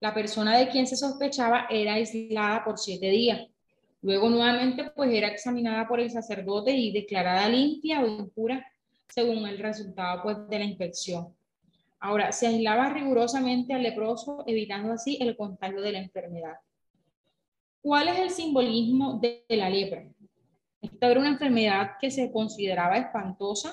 la 0.00 0.14
persona 0.14 0.56
de 0.56 0.68
quien 0.68 0.86
se 0.86 0.96
sospechaba 0.96 1.66
era 1.70 1.94
aislada 1.94 2.64
por 2.64 2.78
siete 2.78 3.10
días. 3.10 3.51
Luego 4.02 4.28
nuevamente 4.28 4.90
pues 4.90 5.12
era 5.12 5.28
examinada 5.28 5.86
por 5.86 6.00
el 6.00 6.10
sacerdote 6.10 6.72
y 6.72 6.92
declarada 6.92 7.48
limpia 7.48 8.02
o 8.02 8.06
impura 8.06 8.66
según 9.08 9.46
el 9.46 9.58
resultado 9.58 10.22
pues 10.22 10.48
de 10.48 10.58
la 10.58 10.64
inspección. 10.64 11.34
Ahora, 12.00 12.32
se 12.32 12.48
aislaba 12.48 12.88
rigurosamente 12.88 13.74
al 13.74 13.84
leproso, 13.84 14.42
evitando 14.48 14.92
así 14.92 15.18
el 15.20 15.36
contagio 15.36 15.80
de 15.80 15.92
la 15.92 16.00
enfermedad. 16.00 16.56
¿Cuál 17.80 18.08
es 18.08 18.18
el 18.18 18.30
simbolismo 18.30 19.20
de, 19.20 19.44
la 19.50 19.70
lepra? 19.70 20.04
Esta 20.80 21.08
era 21.08 21.20
una 21.20 21.28
enfermedad 21.28 21.92
que 22.00 22.10
se 22.10 22.32
consideraba 22.32 22.96
espantosa 22.96 23.72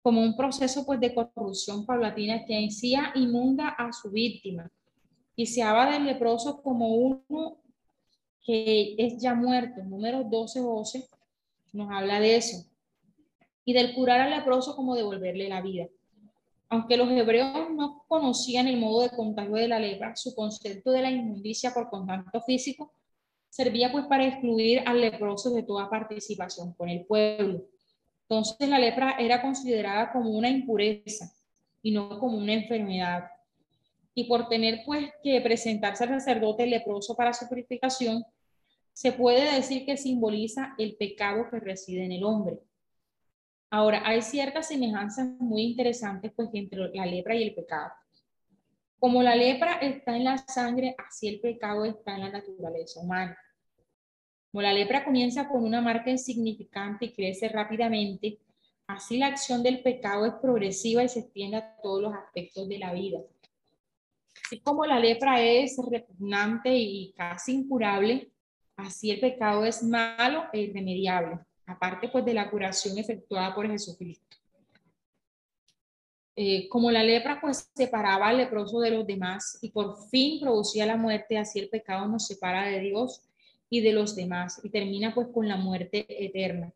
como 0.00 0.20
un 0.20 0.36
proceso 0.36 0.86
pues, 0.86 1.00
de 1.00 1.12
corrupción 1.12 1.84
paulatina 1.84 2.44
que 2.44 2.66
hacía 2.66 3.10
inmunda 3.16 3.70
a 3.70 3.92
su 3.92 4.12
víctima 4.12 4.70
y 5.34 5.46
se 5.46 5.62
habla 5.62 5.92
del 5.92 6.04
leproso 6.04 6.62
como 6.62 6.94
uno 6.94 7.63
que 8.44 8.94
es 8.98 9.20
ya 9.20 9.34
muerto, 9.34 9.82
número 9.82 10.24
12-12, 10.24 11.08
nos 11.72 11.90
habla 11.90 12.20
de 12.20 12.36
eso. 12.36 12.64
Y 13.64 13.72
del 13.72 13.94
curar 13.94 14.20
al 14.20 14.30
leproso 14.30 14.76
como 14.76 14.94
devolverle 14.94 15.48
la 15.48 15.62
vida. 15.62 15.88
Aunque 16.68 16.96
los 16.96 17.10
hebreos 17.10 17.70
no 17.70 18.04
conocían 18.06 18.68
el 18.68 18.76
modo 18.76 19.02
de 19.02 19.10
contagio 19.10 19.54
de 19.54 19.68
la 19.68 19.78
lepra, 19.78 20.14
su 20.16 20.34
concepto 20.34 20.90
de 20.90 21.02
la 21.02 21.10
inmundicia 21.10 21.72
por 21.72 21.88
contacto 21.88 22.40
físico 22.42 22.92
servía 23.48 23.92
pues 23.92 24.06
para 24.06 24.26
excluir 24.26 24.82
al 24.84 25.00
leproso 25.00 25.50
de 25.50 25.62
toda 25.62 25.88
participación 25.88 26.72
con 26.74 26.88
el 26.88 27.06
pueblo. 27.06 27.64
Entonces 28.28 28.68
la 28.68 28.78
lepra 28.78 29.16
era 29.18 29.40
considerada 29.40 30.12
como 30.12 30.30
una 30.30 30.48
impureza 30.48 31.32
y 31.80 31.92
no 31.92 32.18
como 32.18 32.38
una 32.38 32.54
enfermedad. 32.54 33.24
Y 34.14 34.24
por 34.24 34.48
tener 34.48 34.82
pues 34.84 35.10
que 35.22 35.40
presentarse 35.40 36.04
al 36.04 36.10
sacerdote 36.20 36.66
leproso 36.66 37.14
para 37.14 37.32
su 37.32 37.48
purificación, 37.48 38.24
se 38.94 39.12
puede 39.12 39.56
decir 39.56 39.84
que 39.84 39.96
simboliza 39.96 40.74
el 40.78 40.96
pecado 40.96 41.50
que 41.50 41.58
reside 41.58 42.04
en 42.04 42.12
el 42.12 42.24
hombre. 42.24 42.60
Ahora, 43.68 44.02
hay 44.06 44.22
ciertas 44.22 44.68
semejanzas 44.68 45.26
muy 45.40 45.62
interesantes 45.62 46.32
pues 46.34 46.48
entre 46.52 46.78
la 46.94 47.04
lepra 47.04 47.34
y 47.34 47.42
el 47.42 47.54
pecado. 47.54 47.90
Como 49.00 49.20
la 49.20 49.34
lepra 49.34 49.74
está 49.78 50.16
en 50.16 50.24
la 50.24 50.38
sangre, 50.38 50.94
así 50.96 51.26
el 51.26 51.40
pecado 51.40 51.84
está 51.84 52.14
en 52.14 52.20
la 52.20 52.30
naturaleza 52.30 53.00
humana. 53.00 53.36
Como 54.52 54.62
la 54.62 54.72
lepra 54.72 55.04
comienza 55.04 55.48
con 55.48 55.64
una 55.64 55.80
marca 55.80 56.10
insignificante 56.10 57.06
y 57.06 57.12
crece 57.12 57.48
rápidamente, 57.48 58.38
así 58.86 59.18
la 59.18 59.26
acción 59.26 59.64
del 59.64 59.82
pecado 59.82 60.24
es 60.24 60.34
progresiva 60.34 61.02
y 61.02 61.08
se 61.08 61.18
extiende 61.18 61.56
a 61.56 61.76
todos 61.82 62.00
los 62.00 62.14
aspectos 62.14 62.68
de 62.68 62.78
la 62.78 62.92
vida. 62.92 63.18
Así 64.44 64.60
como 64.60 64.86
la 64.86 65.00
lepra 65.00 65.42
es 65.42 65.76
repugnante 65.90 66.72
y 66.72 67.12
casi 67.16 67.54
incurable, 67.54 68.30
Así 68.76 69.10
el 69.10 69.20
pecado 69.20 69.64
es 69.64 69.82
malo 69.82 70.44
e 70.52 70.60
irremediable, 70.60 71.38
aparte 71.66 72.08
pues 72.08 72.24
de 72.24 72.34
la 72.34 72.50
curación 72.50 72.98
efectuada 72.98 73.54
por 73.54 73.70
Jesucristo. 73.70 74.36
Eh, 76.36 76.68
como 76.68 76.90
la 76.90 77.04
lepra 77.04 77.40
pues 77.40 77.70
separaba 77.76 78.28
al 78.28 78.38
leproso 78.38 78.80
de 78.80 78.90
los 78.90 79.06
demás 79.06 79.56
y 79.62 79.70
por 79.70 79.96
fin 80.08 80.40
producía 80.40 80.84
la 80.84 80.96
muerte, 80.96 81.38
así 81.38 81.60
el 81.60 81.68
pecado 81.68 82.08
nos 82.08 82.26
separa 82.26 82.66
de 82.66 82.80
Dios 82.80 83.22
y 83.70 83.80
de 83.80 83.92
los 83.92 84.16
demás 84.16 84.60
y 84.64 84.70
termina 84.70 85.14
pues 85.14 85.28
con 85.28 85.46
la 85.46 85.56
muerte 85.56 86.04
eterna, 86.08 86.72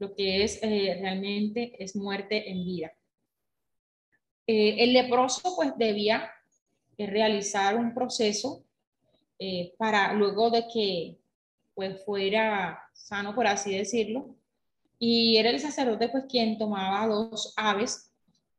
lo 0.00 0.12
que 0.12 0.42
es 0.42 0.58
eh, 0.60 0.98
realmente 1.00 1.76
es 1.78 1.94
muerte 1.94 2.50
en 2.50 2.64
vida. 2.64 2.92
Eh, 4.48 4.82
el 4.82 4.92
leproso 4.92 5.54
pues 5.54 5.78
debía 5.78 6.28
realizar 6.98 7.76
un 7.76 7.94
proceso 7.94 8.64
para 9.76 10.14
luego 10.14 10.48
de 10.48 10.66
que 10.72 11.18
pues 11.76 12.02
fuera 12.04 12.82
sano, 12.94 13.34
por 13.34 13.46
así 13.46 13.76
decirlo. 13.76 14.34
Y 14.98 15.36
era 15.36 15.50
el 15.50 15.60
sacerdote 15.60 16.08
pues 16.08 16.24
quien 16.26 16.56
tomaba 16.56 17.06
dos 17.06 17.52
aves 17.54 18.10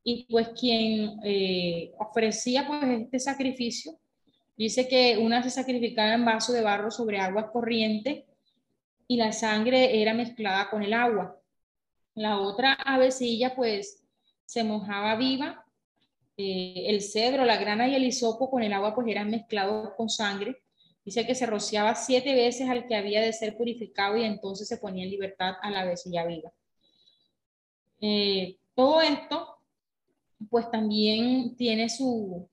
y 0.04 0.28
pues 0.30 0.50
quien 0.50 1.20
eh, 1.24 1.92
ofrecía 1.98 2.68
pues 2.68 2.84
este 2.84 3.20
sacrificio. 3.20 3.94
Dice 4.56 4.88
que 4.88 5.18
una 5.18 5.42
se 5.42 5.50
sacrificaba 5.50 6.14
en 6.14 6.26
vaso 6.26 6.54
de 6.54 6.62
barro 6.62 6.92
sobre 6.92 7.20
agua 7.20 7.52
corriente 7.52 8.28
y 9.08 9.18
la 9.18 9.32
sangre 9.32 10.00
era 10.00 10.14
mezclada 10.14 10.70
con 10.70 10.84
el 10.84 10.94
agua. 10.94 11.42
La 12.14 12.40
otra 12.40 12.74
avecilla 12.74 13.56
pues 13.56 14.04
se 14.46 14.64
mojaba 14.64 15.16
viva. 15.16 15.66
Eh, 16.38 16.84
el 16.86 17.02
cedro, 17.02 17.46
la 17.46 17.58
grana 17.58 17.88
y 17.88 17.96
el 17.96 18.04
hisopo 18.04 18.52
con 18.52 18.62
el 18.62 18.74
agua 18.74 18.94
pues 18.94 19.08
eran 19.08 19.32
mezclados 19.32 19.90
con 19.98 20.08
sangre 20.08 20.62
Dice 21.08 21.26
que 21.26 21.36
se 21.36 21.46
rociaba 21.46 21.96
siete 21.96 22.36
veces 22.36 22.70
al 22.70 22.86
que 22.86 22.94
había 22.94 23.22
de 23.22 23.32
ser 23.32 23.56
purificado 23.56 24.18
y 24.18 24.26
entonces 24.26 24.68
se 24.68 24.76
ponía 24.76 25.06
en 25.06 25.12
libertad 25.12 25.54
a 25.62 25.72
la 25.72 25.86
vecilla 25.86 26.26
viva. 26.26 26.52
Eh, 28.02 28.58
todo 28.76 29.00
esto 29.00 29.56
pues 30.50 30.70
también 30.70 31.56
tiene 31.56 31.88
su, 31.88 32.50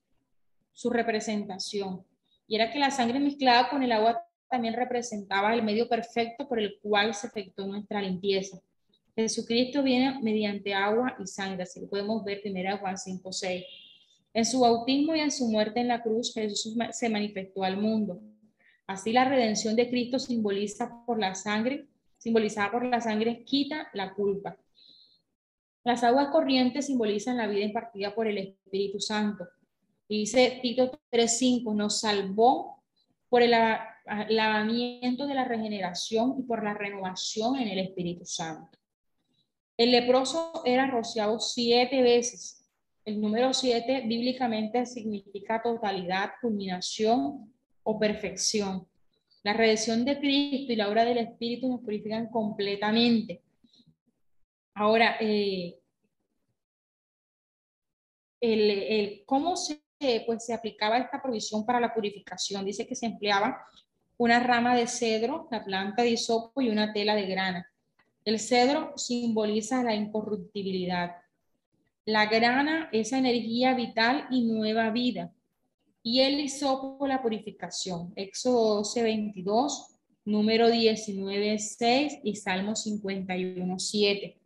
su 0.72 0.88
representación. 0.88 2.06
Y 2.46 2.54
era 2.54 2.70
que 2.70 2.78
la 2.78 2.92
sangre 2.92 3.18
mezclada 3.18 3.68
con 3.68 3.82
el 3.82 3.90
agua 3.90 4.24
también 4.48 4.74
representaba 4.74 5.52
el 5.52 5.64
medio 5.64 5.88
perfecto 5.88 6.46
por 6.46 6.60
el 6.60 6.78
cual 6.80 7.12
se 7.12 7.26
efectuó 7.26 7.66
nuestra 7.66 8.00
limpieza. 8.00 8.60
Jesucristo 9.16 9.82
viene 9.82 10.20
mediante 10.22 10.72
agua 10.72 11.16
y 11.18 11.26
sangre, 11.26 11.64
así 11.64 11.80
lo 11.80 11.88
podemos 11.88 12.22
ver 12.22 12.40
primero 12.40 12.78
Juan 12.78 12.96
5, 12.96 13.32
6. 13.32 13.64
En 14.32 14.44
su 14.44 14.60
bautismo 14.60 15.16
y 15.16 15.18
en 15.18 15.32
su 15.32 15.48
muerte 15.48 15.80
en 15.80 15.88
la 15.88 16.00
cruz, 16.00 16.32
Jesús 16.32 16.76
se 16.92 17.08
manifestó 17.08 17.64
al 17.64 17.78
mundo. 17.78 18.20
Así 18.86 19.12
la 19.12 19.24
redención 19.24 19.76
de 19.76 19.88
Cristo 19.88 20.18
simboliza 20.18 21.04
por 21.06 21.18
la 21.18 21.34
sangre, 21.34 21.88
simbolizada 22.18 22.70
por 22.70 22.84
la 22.84 23.00
sangre, 23.00 23.44
quita 23.44 23.88
la 23.94 24.14
culpa. 24.14 24.56
Las 25.84 26.02
aguas 26.02 26.28
corrientes 26.28 26.86
simbolizan 26.86 27.36
la 27.36 27.46
vida 27.46 27.64
impartida 27.64 28.14
por 28.14 28.26
el 28.26 28.38
Espíritu 28.38 29.00
Santo. 29.00 29.46
Dice 30.08 30.58
Tito 30.62 30.90
3:5, 31.10 31.74
nos 31.74 32.00
salvó 32.00 32.82
por 33.28 33.42
el 33.42 33.50
lavamiento 33.50 35.26
de 35.26 35.34
la 35.34 35.44
regeneración 35.44 36.36
y 36.38 36.42
por 36.42 36.62
la 36.62 36.74
renovación 36.74 37.56
en 37.56 37.68
el 37.68 37.78
Espíritu 37.78 38.24
Santo. 38.24 38.78
El 39.76 39.90
leproso 39.90 40.62
era 40.64 40.86
rociado 40.86 41.40
siete 41.40 42.02
veces. 42.02 42.64
El 43.04 43.20
número 43.20 43.52
siete 43.52 44.02
bíblicamente 44.06 44.86
significa 44.86 45.62
totalidad, 45.62 46.32
culminación 46.40 47.53
o 47.84 47.98
perfección. 47.98 48.86
La 49.42 49.52
redención 49.52 50.04
de 50.04 50.18
Cristo 50.18 50.72
y 50.72 50.76
la 50.76 50.88
obra 50.88 51.04
del 51.04 51.18
Espíritu 51.18 51.68
nos 51.68 51.80
purifican 51.80 52.28
completamente. 52.28 53.42
Ahora, 54.74 55.16
eh, 55.20 55.78
el, 58.40 59.22
¿cómo 59.26 59.56
se, 59.56 59.80
pues, 60.26 60.44
se 60.44 60.54
aplicaba 60.54 60.98
esta 60.98 61.22
provisión 61.22 61.64
para 61.64 61.80
la 61.80 61.94
purificación? 61.94 62.64
Dice 62.64 62.86
que 62.86 62.96
se 62.96 63.06
empleaba 63.06 63.64
una 64.16 64.40
rama 64.40 64.74
de 64.74 64.86
cedro, 64.86 65.48
la 65.50 65.64
planta 65.64 66.02
de 66.02 66.10
hisopo 66.10 66.60
y 66.60 66.70
una 66.70 66.92
tela 66.92 67.14
de 67.14 67.26
grana. 67.26 67.70
El 68.24 68.40
cedro 68.40 68.94
simboliza 68.96 69.82
la 69.82 69.94
incorruptibilidad. 69.94 71.16
La 72.06 72.26
grana, 72.26 72.88
esa 72.92 73.18
energía 73.18 73.74
vital 73.74 74.26
y 74.30 74.44
nueva 74.44 74.90
vida. 74.90 75.32
Y 76.06 76.20
el 76.20 76.38
hisopo, 76.38 77.06
la 77.06 77.22
purificación. 77.22 78.12
Éxodo 78.14 78.76
12, 78.76 79.02
22, 79.02 79.96
número 80.26 80.68
19, 80.68 81.58
6 81.58 82.20
y 82.22 82.36
Salmo 82.36 82.76
51, 82.76 83.78
7. 83.78 84.38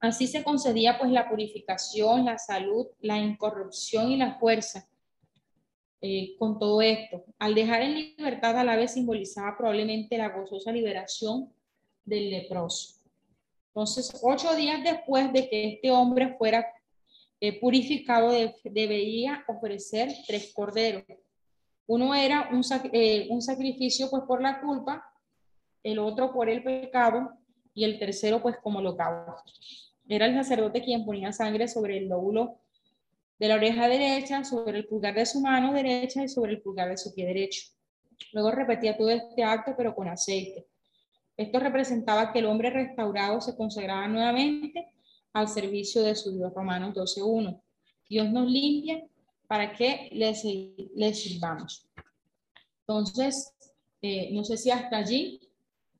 Así 0.00 0.26
se 0.26 0.42
concedía 0.42 0.98
pues 0.98 1.12
la 1.12 1.30
purificación, 1.30 2.24
la 2.24 2.38
salud, 2.38 2.88
la 3.00 3.18
incorrupción 3.18 4.10
y 4.10 4.16
la 4.16 4.36
fuerza 4.40 4.88
eh, 6.00 6.34
con 6.36 6.58
todo 6.58 6.82
esto. 6.82 7.24
Al 7.38 7.54
dejar 7.54 7.82
en 7.82 7.94
libertad 7.94 8.58
a 8.58 8.64
la 8.64 8.74
vez 8.74 8.94
simbolizaba 8.94 9.56
probablemente 9.56 10.18
la 10.18 10.30
gozosa 10.30 10.72
liberación 10.72 11.52
del 12.04 12.30
leproso. 12.30 12.96
Entonces, 13.68 14.12
ocho 14.24 14.56
días 14.56 14.82
después 14.82 15.32
de 15.32 15.48
que 15.48 15.74
este 15.74 15.92
hombre 15.92 16.34
fuera 16.36 16.66
eh, 17.44 17.58
purificado, 17.58 18.30
debería 18.62 19.44
ofrecer 19.48 20.08
tres 20.28 20.52
corderos. 20.54 21.02
Uno 21.88 22.14
era 22.14 22.48
un, 22.52 22.62
eh, 22.92 23.26
un 23.30 23.42
sacrificio 23.42 24.08
pues 24.08 24.22
por 24.28 24.40
la 24.40 24.60
culpa, 24.60 25.12
el 25.82 25.98
otro 25.98 26.32
por 26.32 26.48
el 26.48 26.62
pecado 26.62 27.32
y 27.74 27.82
el 27.82 27.98
tercero 27.98 28.40
pues 28.40 28.58
como 28.62 28.78
holocausto. 28.78 29.52
Era 30.08 30.26
el 30.26 30.34
sacerdote 30.34 30.84
quien 30.84 31.04
ponía 31.04 31.32
sangre 31.32 31.66
sobre 31.66 31.98
el 31.98 32.08
lóbulo 32.08 32.60
de 33.40 33.48
la 33.48 33.56
oreja 33.56 33.88
derecha, 33.88 34.44
sobre 34.44 34.78
el 34.78 34.86
pulgar 34.86 35.16
de 35.16 35.26
su 35.26 35.40
mano 35.40 35.72
derecha 35.72 36.22
y 36.22 36.28
sobre 36.28 36.52
el 36.52 36.62
pulgar 36.62 36.90
de 36.90 36.96
su 36.96 37.12
pie 37.12 37.26
derecho. 37.26 37.72
Luego 38.32 38.52
repetía 38.52 38.96
todo 38.96 39.10
este 39.10 39.42
acto, 39.42 39.74
pero 39.76 39.96
con 39.96 40.06
aceite. 40.06 40.68
Esto 41.36 41.58
representaba 41.58 42.32
que 42.32 42.38
el 42.38 42.46
hombre 42.46 42.70
restaurado 42.70 43.40
se 43.40 43.56
consagraba 43.56 44.06
nuevamente 44.06 44.92
al 45.32 45.48
servicio 45.48 46.02
de 46.02 46.14
su 46.14 46.32
Dios. 46.32 46.52
Romanos 46.54 46.94
12.1. 46.94 47.60
Dios 48.08 48.30
nos 48.30 48.50
limpia 48.50 49.04
para 49.46 49.72
que 49.72 50.08
le, 50.12 51.14
sirvamos. 51.14 51.88
Entonces, 52.86 53.54
eh, 54.00 54.30
no 54.32 54.44
sé 54.44 54.56
si 54.56 54.70
hasta 54.70 54.98
allí 54.98 55.40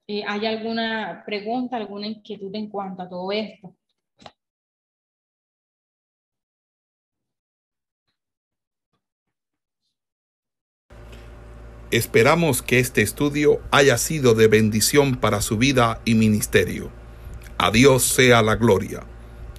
eh, 0.06 0.24
hay 0.26 0.46
alguna 0.46 1.22
pregunta, 1.24 1.76
alguna 1.76 2.06
inquietud 2.06 2.54
en 2.54 2.68
cuanto 2.68 3.02
a 3.02 3.08
todo 3.08 3.30
esto. 3.32 3.74
Esperamos 11.90 12.62
que 12.62 12.78
este 12.78 13.02
estudio 13.02 13.60
haya 13.70 13.98
sido 13.98 14.34
de 14.34 14.48
bendición 14.48 15.16
para 15.16 15.42
su 15.42 15.58
vida 15.58 16.00
y 16.06 16.14
ministerio. 16.14 16.90
A 17.58 17.70
Dios 17.70 18.02
sea 18.02 18.40
la 18.40 18.56
gloria. 18.56 19.11